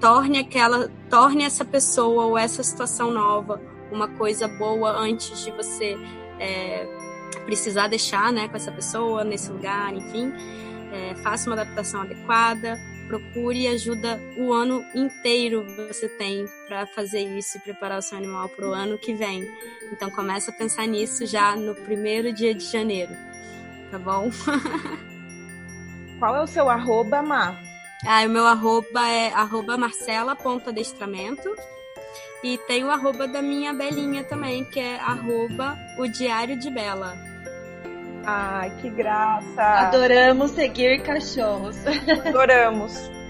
Torne 0.00 0.38
aquela, 0.38 0.88
torne 1.08 1.44
essa 1.44 1.64
pessoa 1.64 2.26
ou 2.26 2.36
essa 2.36 2.62
situação 2.62 3.10
nova 3.10 3.60
uma 3.90 4.08
coisa 4.08 4.48
boa 4.48 4.90
antes 4.90 5.44
de 5.44 5.50
você 5.52 5.96
é, 6.40 7.13
precisar 7.44 7.88
deixar, 7.88 8.32
né, 8.32 8.48
com 8.48 8.56
essa 8.56 8.72
pessoa 8.72 9.24
nesse 9.24 9.50
lugar, 9.50 9.94
enfim, 9.94 10.32
é, 10.92 11.14
faça 11.16 11.48
uma 11.48 11.60
adaptação 11.60 12.02
adequada, 12.02 12.78
procure 13.08 13.66
ajuda 13.68 14.20
o 14.36 14.52
ano 14.52 14.84
inteiro 14.94 15.64
você 15.88 16.08
tem 16.08 16.46
para 16.66 16.86
fazer 16.86 17.20
isso 17.20 17.58
e 17.58 17.60
preparar 17.60 17.98
o 17.98 18.02
seu 18.02 18.16
animal 18.16 18.48
para 18.48 18.68
o 18.68 18.72
ano 18.72 18.98
que 18.98 19.14
vem. 19.14 19.46
Então 19.92 20.10
começa 20.10 20.50
a 20.50 20.54
pensar 20.54 20.86
nisso 20.86 21.26
já 21.26 21.54
no 21.54 21.74
primeiro 21.74 22.32
dia 22.32 22.54
de 22.54 22.64
janeiro, 22.64 23.12
tá 23.90 23.98
bom? 23.98 24.30
Qual 26.18 26.36
é 26.36 26.42
o 26.42 26.46
seu 26.46 26.70
arroba, 26.70 27.22
Mar? 27.22 27.60
Ah, 28.06 28.24
o 28.26 28.28
meu 28.28 28.46
arroba 28.46 29.08
é 29.08 29.32
arroba 29.32 29.76
marcela.adestramento. 29.76 31.54
E 32.42 32.58
tem 32.58 32.84
o 32.84 32.90
arroba 32.90 33.26
da 33.26 33.40
minha 33.40 33.72
Belinha 33.72 34.22
também, 34.22 34.64
que 34.64 34.78
é 34.78 35.00
arroba 35.00 35.78
o 35.98 36.06
Diário 36.06 36.58
de 36.58 36.70
Bela. 36.70 37.33
Ai, 38.26 38.70
que 38.80 38.90
graça! 38.90 39.62
Adoramos 39.62 40.52
seguir 40.52 41.02
cachorros. 41.02 41.76
Adoramos. 42.26 43.10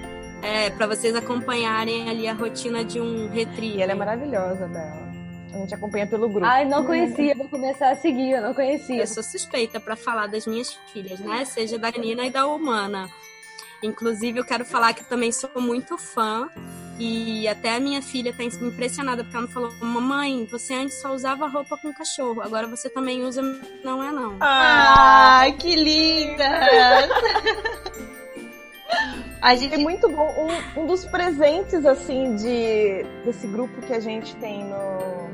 É, 0.46 0.68
para 0.68 0.86
vocês 0.86 1.16
acompanharem 1.16 2.06
ali 2.06 2.28
a 2.28 2.34
rotina 2.34 2.84
de 2.84 3.00
um 3.00 3.30
retriever. 3.30 3.78
E 3.78 3.82
ela 3.82 3.92
é 3.92 3.94
maravilhosa, 3.94 4.66
Bela. 4.66 5.08
A 5.54 5.56
gente 5.56 5.74
acompanha 5.74 6.06
pelo 6.06 6.28
grupo. 6.28 6.44
Ai, 6.44 6.66
não 6.66 6.84
conhecia, 6.84 7.34
vou 7.34 7.48
começar 7.48 7.90
a 7.90 7.96
seguir, 7.96 8.32
eu 8.32 8.42
não 8.42 8.52
conhecia. 8.52 9.00
Eu 9.00 9.06
sou 9.06 9.22
suspeita 9.22 9.80
para 9.80 9.96
falar 9.96 10.26
das 10.26 10.46
minhas 10.46 10.74
filhas, 10.92 11.18
né? 11.20 11.46
Seja 11.46 11.78
da 11.78 11.90
Nina 11.90 12.26
e 12.26 12.30
da 12.30 12.46
Humana. 12.46 13.08
Inclusive, 13.82 14.38
eu 14.38 14.44
quero 14.44 14.66
falar 14.66 14.92
que 14.92 15.04
também 15.04 15.32
sou 15.32 15.48
muito 15.56 15.96
fã 15.96 16.50
e 16.98 17.48
até 17.48 17.74
a 17.74 17.80
minha 17.80 18.00
filha 18.00 18.32
tá 18.32 18.44
impressionada 18.44 19.24
porque 19.24 19.36
ela 19.36 19.48
falou: 19.48 19.72
Mamãe, 19.80 20.46
você 20.50 20.74
antes 20.74 21.00
só 21.00 21.12
usava 21.12 21.48
roupa 21.48 21.76
com 21.76 21.92
cachorro, 21.92 22.40
agora 22.40 22.66
você 22.66 22.88
também 22.88 23.24
usa. 23.24 23.42
Não 23.82 24.02
é, 24.02 24.12
não. 24.12 24.36
Ai, 24.40 25.52
que 25.52 25.74
linda! 25.74 26.44
A 29.42 29.54
gente... 29.56 29.74
É 29.74 29.78
muito 29.78 30.08
bom. 30.08 30.48
Um, 30.76 30.82
um, 30.82 30.86
dos 30.86 31.04
presentes, 31.04 31.84
assim, 31.84 32.34
de, 32.36 33.04
desse 33.26 33.46
grupo 33.46 33.82
que 33.82 33.92
a 33.92 34.00
gente 34.00 34.34
tem 34.36 34.64
no, 34.64 35.28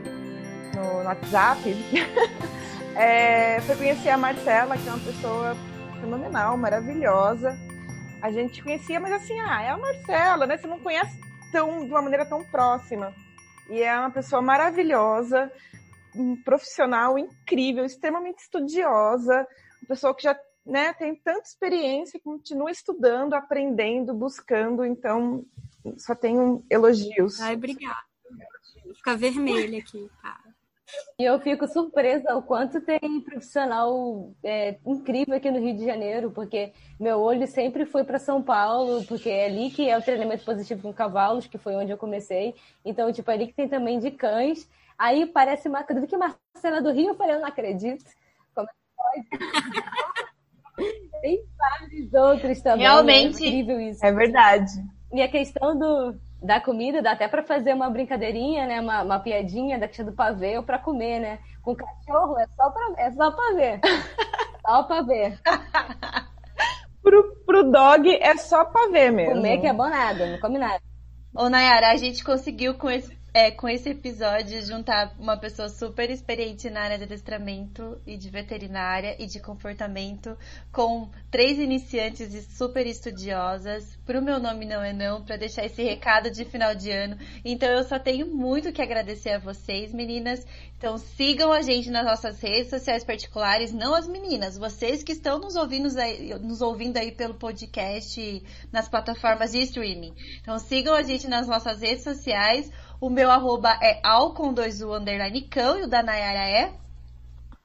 no, 0.75 1.05
WhatsApp 1.05 1.61
é, 2.97 3.61
foi 3.61 3.77
conhecer 3.77 4.09
a 4.09 4.17
Marcela, 4.17 4.77
que 4.77 4.89
é 4.89 4.93
uma 4.93 5.05
pessoa 5.05 5.57
fenomenal, 6.01 6.57
maravilhosa. 6.57 7.57
A 8.21 8.33
gente 8.33 8.61
conhecia, 8.61 8.99
mas 8.99 9.13
assim, 9.13 9.39
ah, 9.39 9.63
é 9.63 9.69
a 9.69 9.79
Marcela, 9.79 10.45
né? 10.45 10.57
Você 10.57 10.67
não 10.67 10.81
conhece 10.81 11.17
tão, 11.51 11.85
de 11.85 11.91
uma 11.91 12.03
maneira 12.03 12.27
tão 12.27 12.45
próxima. 12.45 13.15
E 13.69 13.83
é 13.83 13.99
uma 13.99 14.11
pessoa 14.11 14.43
maravilhosa, 14.43 15.51
um 16.15 16.37
profissional 16.43 17.19
incrível, 17.19 17.85
extremamente 17.85 18.39
estudiosa, 18.39 19.47
uma 19.83 19.89
pessoa 19.89 20.15
que 20.15 20.23
já 20.23 20.37
né, 20.67 20.93
tem 20.93 21.15
tanta 21.15 21.49
experiência, 21.49 22.21
continua 22.23 22.71
estudando, 22.71 23.35
aprendendo, 23.35 24.13
buscando, 24.13 24.85
então 24.85 25.45
só 25.97 26.15
tenho 26.15 26.65
elogios. 26.69 27.41
Ai, 27.41 27.55
obrigada. 27.55 28.05
Vou 28.85 28.95
ficar 28.95 29.17
vermelha 29.17 29.79
aqui, 29.79 30.11
cara. 30.21 30.50
E 31.19 31.25
eu 31.25 31.39
fico 31.39 31.69
surpresa 31.69 32.35
o 32.35 32.43
quanto 32.43 32.81
tem 32.81 33.21
profissional 33.21 34.33
é, 34.43 34.79
incrível 34.87 35.37
aqui 35.37 35.51
no 35.51 35.59
Rio 35.59 35.77
de 35.77 35.85
Janeiro, 35.85 36.31
porque 36.31 36.73
meu 36.99 37.21
olho 37.21 37.47
sempre 37.47 37.85
foi 37.85 38.05
para 38.05 38.19
São 38.19 38.43
Paulo, 38.43 39.05
porque 39.05 39.29
é 39.29 39.47
ali 39.47 39.71
que 39.71 39.89
é 39.89 39.99
o 39.99 40.03
treinamento 40.03 40.45
positivo 40.45 40.83
com 40.83 40.93
cavalos, 40.93 41.47
que 41.47 41.59
foi 41.59 41.75
onde 41.75 41.93
eu 41.93 41.99
comecei. 41.99 42.55
Então, 42.85 43.13
tipo, 43.13 43.31
é 43.31 43.35
ali 43.35 43.47
que 43.47 43.55
tem 43.55 43.69
também 43.69 43.99
de 43.99 44.11
cães. 44.11 44.69
Aí 44.99 45.27
parece 45.27 45.69
uma 45.69 45.83
coisa 45.83 46.07
que 46.07 46.17
Marcela 46.17 46.83
do 46.83 46.93
Rio, 46.93 47.09
eu 47.09 47.15
falei, 47.15 47.37
eu 47.37 47.41
não 47.41 47.49
acredito. 47.49 48.05
Como 48.55 48.69
é 48.69 48.73
que 48.73 49.29
pode? 49.37 50.31
Tem 51.21 51.45
vários 51.57 52.15
outros 52.15 52.63
também. 52.63 52.87
Realmente. 52.87 53.45
É 53.45 53.49
incrível 53.49 53.81
isso. 53.81 54.05
É 54.05 54.13
verdade. 54.13 54.73
E 55.13 55.21
a 55.21 55.29
questão 55.29 55.79
do, 55.79 56.15
da 56.43 56.61
comida, 56.61 57.03
dá 57.03 57.13
até 57.13 57.29
para 57.29 57.43
fazer 57.43 57.75
uma 57.75 57.91
brincadeirinha, 57.91 58.67
né? 58.67 58.81
Uma, 58.81 59.03
uma 59.03 59.21
piadinha 59.21 59.79
da 59.79 59.87
questão 59.87 60.07
do 60.07 60.13
pavê 60.13 60.57
ou 60.57 60.63
para 60.63 60.79
comer, 60.79 61.21
né? 61.21 61.39
Com 61.63 61.77
cachorro 61.77 62.39
é 62.39 62.47
só 62.57 62.71
para 62.71 62.95
é 62.97 63.11
só 63.13 63.31
pra 63.31 63.55
ver. 63.55 63.81
só 64.67 64.83
pra 64.85 65.03
ver. 65.03 65.39
pro, 67.03 67.37
pro 67.45 67.71
dog 67.71 68.09
é 68.09 68.37
só 68.37 68.65
pra 68.65 68.89
ver 68.89 69.11
mesmo. 69.13 69.35
Comer 69.35 69.61
que 69.61 69.67
é 69.67 69.73
bom 69.73 69.89
nada, 69.89 70.27
não 70.27 70.41
come 70.41 70.59
nada. 70.59 70.81
Ô, 71.35 71.49
Nayara, 71.49 71.91
a 71.91 71.97
gente 71.97 72.25
conseguiu 72.25 72.75
com 72.75 72.91
esse 72.91 73.20
é, 73.33 73.51
com 73.51 73.69
esse 73.69 73.89
episódio, 73.89 74.61
juntar 74.63 75.15
uma 75.19 75.37
pessoa 75.37 75.69
super 75.69 76.11
experiente 76.11 76.69
na 76.69 76.81
área 76.81 76.99
de 76.99 77.05
adestramento 77.05 78.01
e 78.07 78.17
de 78.17 78.29
veterinária 78.29 79.17
e 79.19 79.27
de 79.27 79.39
comportamento 79.39 80.37
com 80.73 81.09
três 81.31 81.59
iniciantes 81.59 82.35
e 82.35 82.43
super 82.43 82.87
estudiosas. 82.87 83.97
Pro 84.05 84.21
meu 84.21 84.41
nome 84.41 84.67
não 84.67 84.83
é 84.83 84.93
não, 84.93 85.23
para 85.23 85.37
deixar 85.37 85.65
esse 85.65 85.83
recado 85.83 86.31
de 86.31 86.45
final 86.45 86.75
de 86.75 86.91
ano. 86.91 87.17
Então 87.45 87.69
eu 87.69 87.85
só 87.85 87.99
tenho 87.99 88.27
muito 88.27 88.73
que 88.73 88.83
agradecer 88.83 89.31
a 89.31 89.39
vocês, 89.39 89.93
meninas. 89.93 90.45
Então 90.77 90.99
sigam 90.99 91.53
a 91.53 91.63
gente 91.63 91.91
nas 91.91 92.05
nossas 92.05 92.41
redes 92.41 92.71
sociais 92.71 93.05
particulares, 93.05 93.73
não 93.73 93.95
as 93.95 94.09
meninas, 94.09 94.57
vocês 94.57 95.03
que 95.03 95.13
estão 95.13 95.39
nos 95.39 95.55
ouvindo 95.55 95.97
aí, 96.01 96.35
nos 96.41 96.61
ouvindo 96.63 96.97
aí 96.97 97.13
pelo 97.13 97.35
podcast 97.35 98.43
nas 98.73 98.89
plataformas 98.89 99.53
de 99.53 99.61
streaming. 99.61 100.15
Então 100.41 100.59
sigam 100.59 100.95
a 100.95 101.03
gente 101.03 101.29
nas 101.29 101.47
nossas 101.47 101.81
redes 101.81 102.03
sociais. 102.03 102.71
O 103.01 103.09
meu 103.09 103.31
arroba 103.31 103.79
é 103.83 103.99
al 104.03 104.35
com 104.35 104.53
dois 104.53 104.83
u 104.83 104.93
underline 104.93 105.41
cão 105.43 105.79
e 105.79 105.85
o 105.85 105.89
da 105.89 106.03
Nayara 106.03 106.51
é 106.51 106.73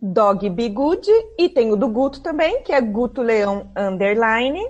Dog 0.01 0.49
Bigude 0.49 1.11
e 1.37 1.49
tem 1.49 1.71
o 1.71 1.75
do 1.75 1.89
Guto 1.89 2.21
também, 2.21 2.61
que 2.63 2.71
é 2.71 2.79
Guto 2.79 3.21
Leão 3.21 3.69
underline. 3.75 4.61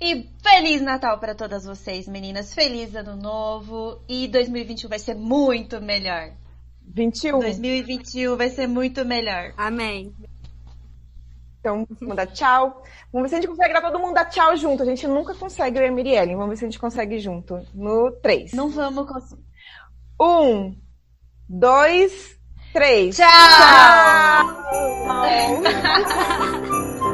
E 0.00 0.28
Feliz 0.42 0.80
Natal 0.80 1.18
para 1.18 1.34
todas 1.34 1.64
vocês, 1.64 2.06
meninas. 2.06 2.54
Feliz 2.54 2.94
Ano 2.94 3.16
Novo. 3.16 4.00
E 4.08 4.28
2021 4.28 4.88
vai 4.88 4.98
ser 4.98 5.14
muito 5.14 5.80
melhor. 5.80 6.30
21. 6.86 7.40
2021 7.40 8.36
vai 8.36 8.48
ser 8.48 8.66
muito 8.66 9.04
melhor. 9.04 9.52
Amém. 9.56 10.14
Então, 11.60 11.86
vamos 11.98 12.16
dar 12.16 12.26
tchau. 12.26 12.82
Vamos 13.12 13.24
ver 13.24 13.28
se 13.30 13.34
a 13.34 13.40
gente 13.40 13.50
consegue 13.50 13.72
dar 13.72 13.80
todo 13.80 13.98
mundo 13.98 14.14
dar 14.14 14.26
tchau 14.26 14.56
junto. 14.56 14.82
A 14.82 14.86
gente 14.86 15.06
nunca 15.06 15.34
consegue, 15.34 15.78
eu 15.78 15.84
e 15.84 15.88
a 15.88 15.92
Mirielle. 15.92 16.34
Vamos 16.34 16.50
ver 16.50 16.56
se 16.56 16.64
a 16.64 16.68
gente 16.68 16.78
consegue 16.78 17.18
junto. 17.18 17.60
No 17.72 18.10
3. 18.22 18.52
Não 18.52 18.68
vamos 18.68 19.08
conseguir. 19.08 19.42
Um, 20.20 20.76
dois, 21.48 22.38
três. 22.72 23.16
Tchau! 23.16 23.26
Tchau. 25.06 25.62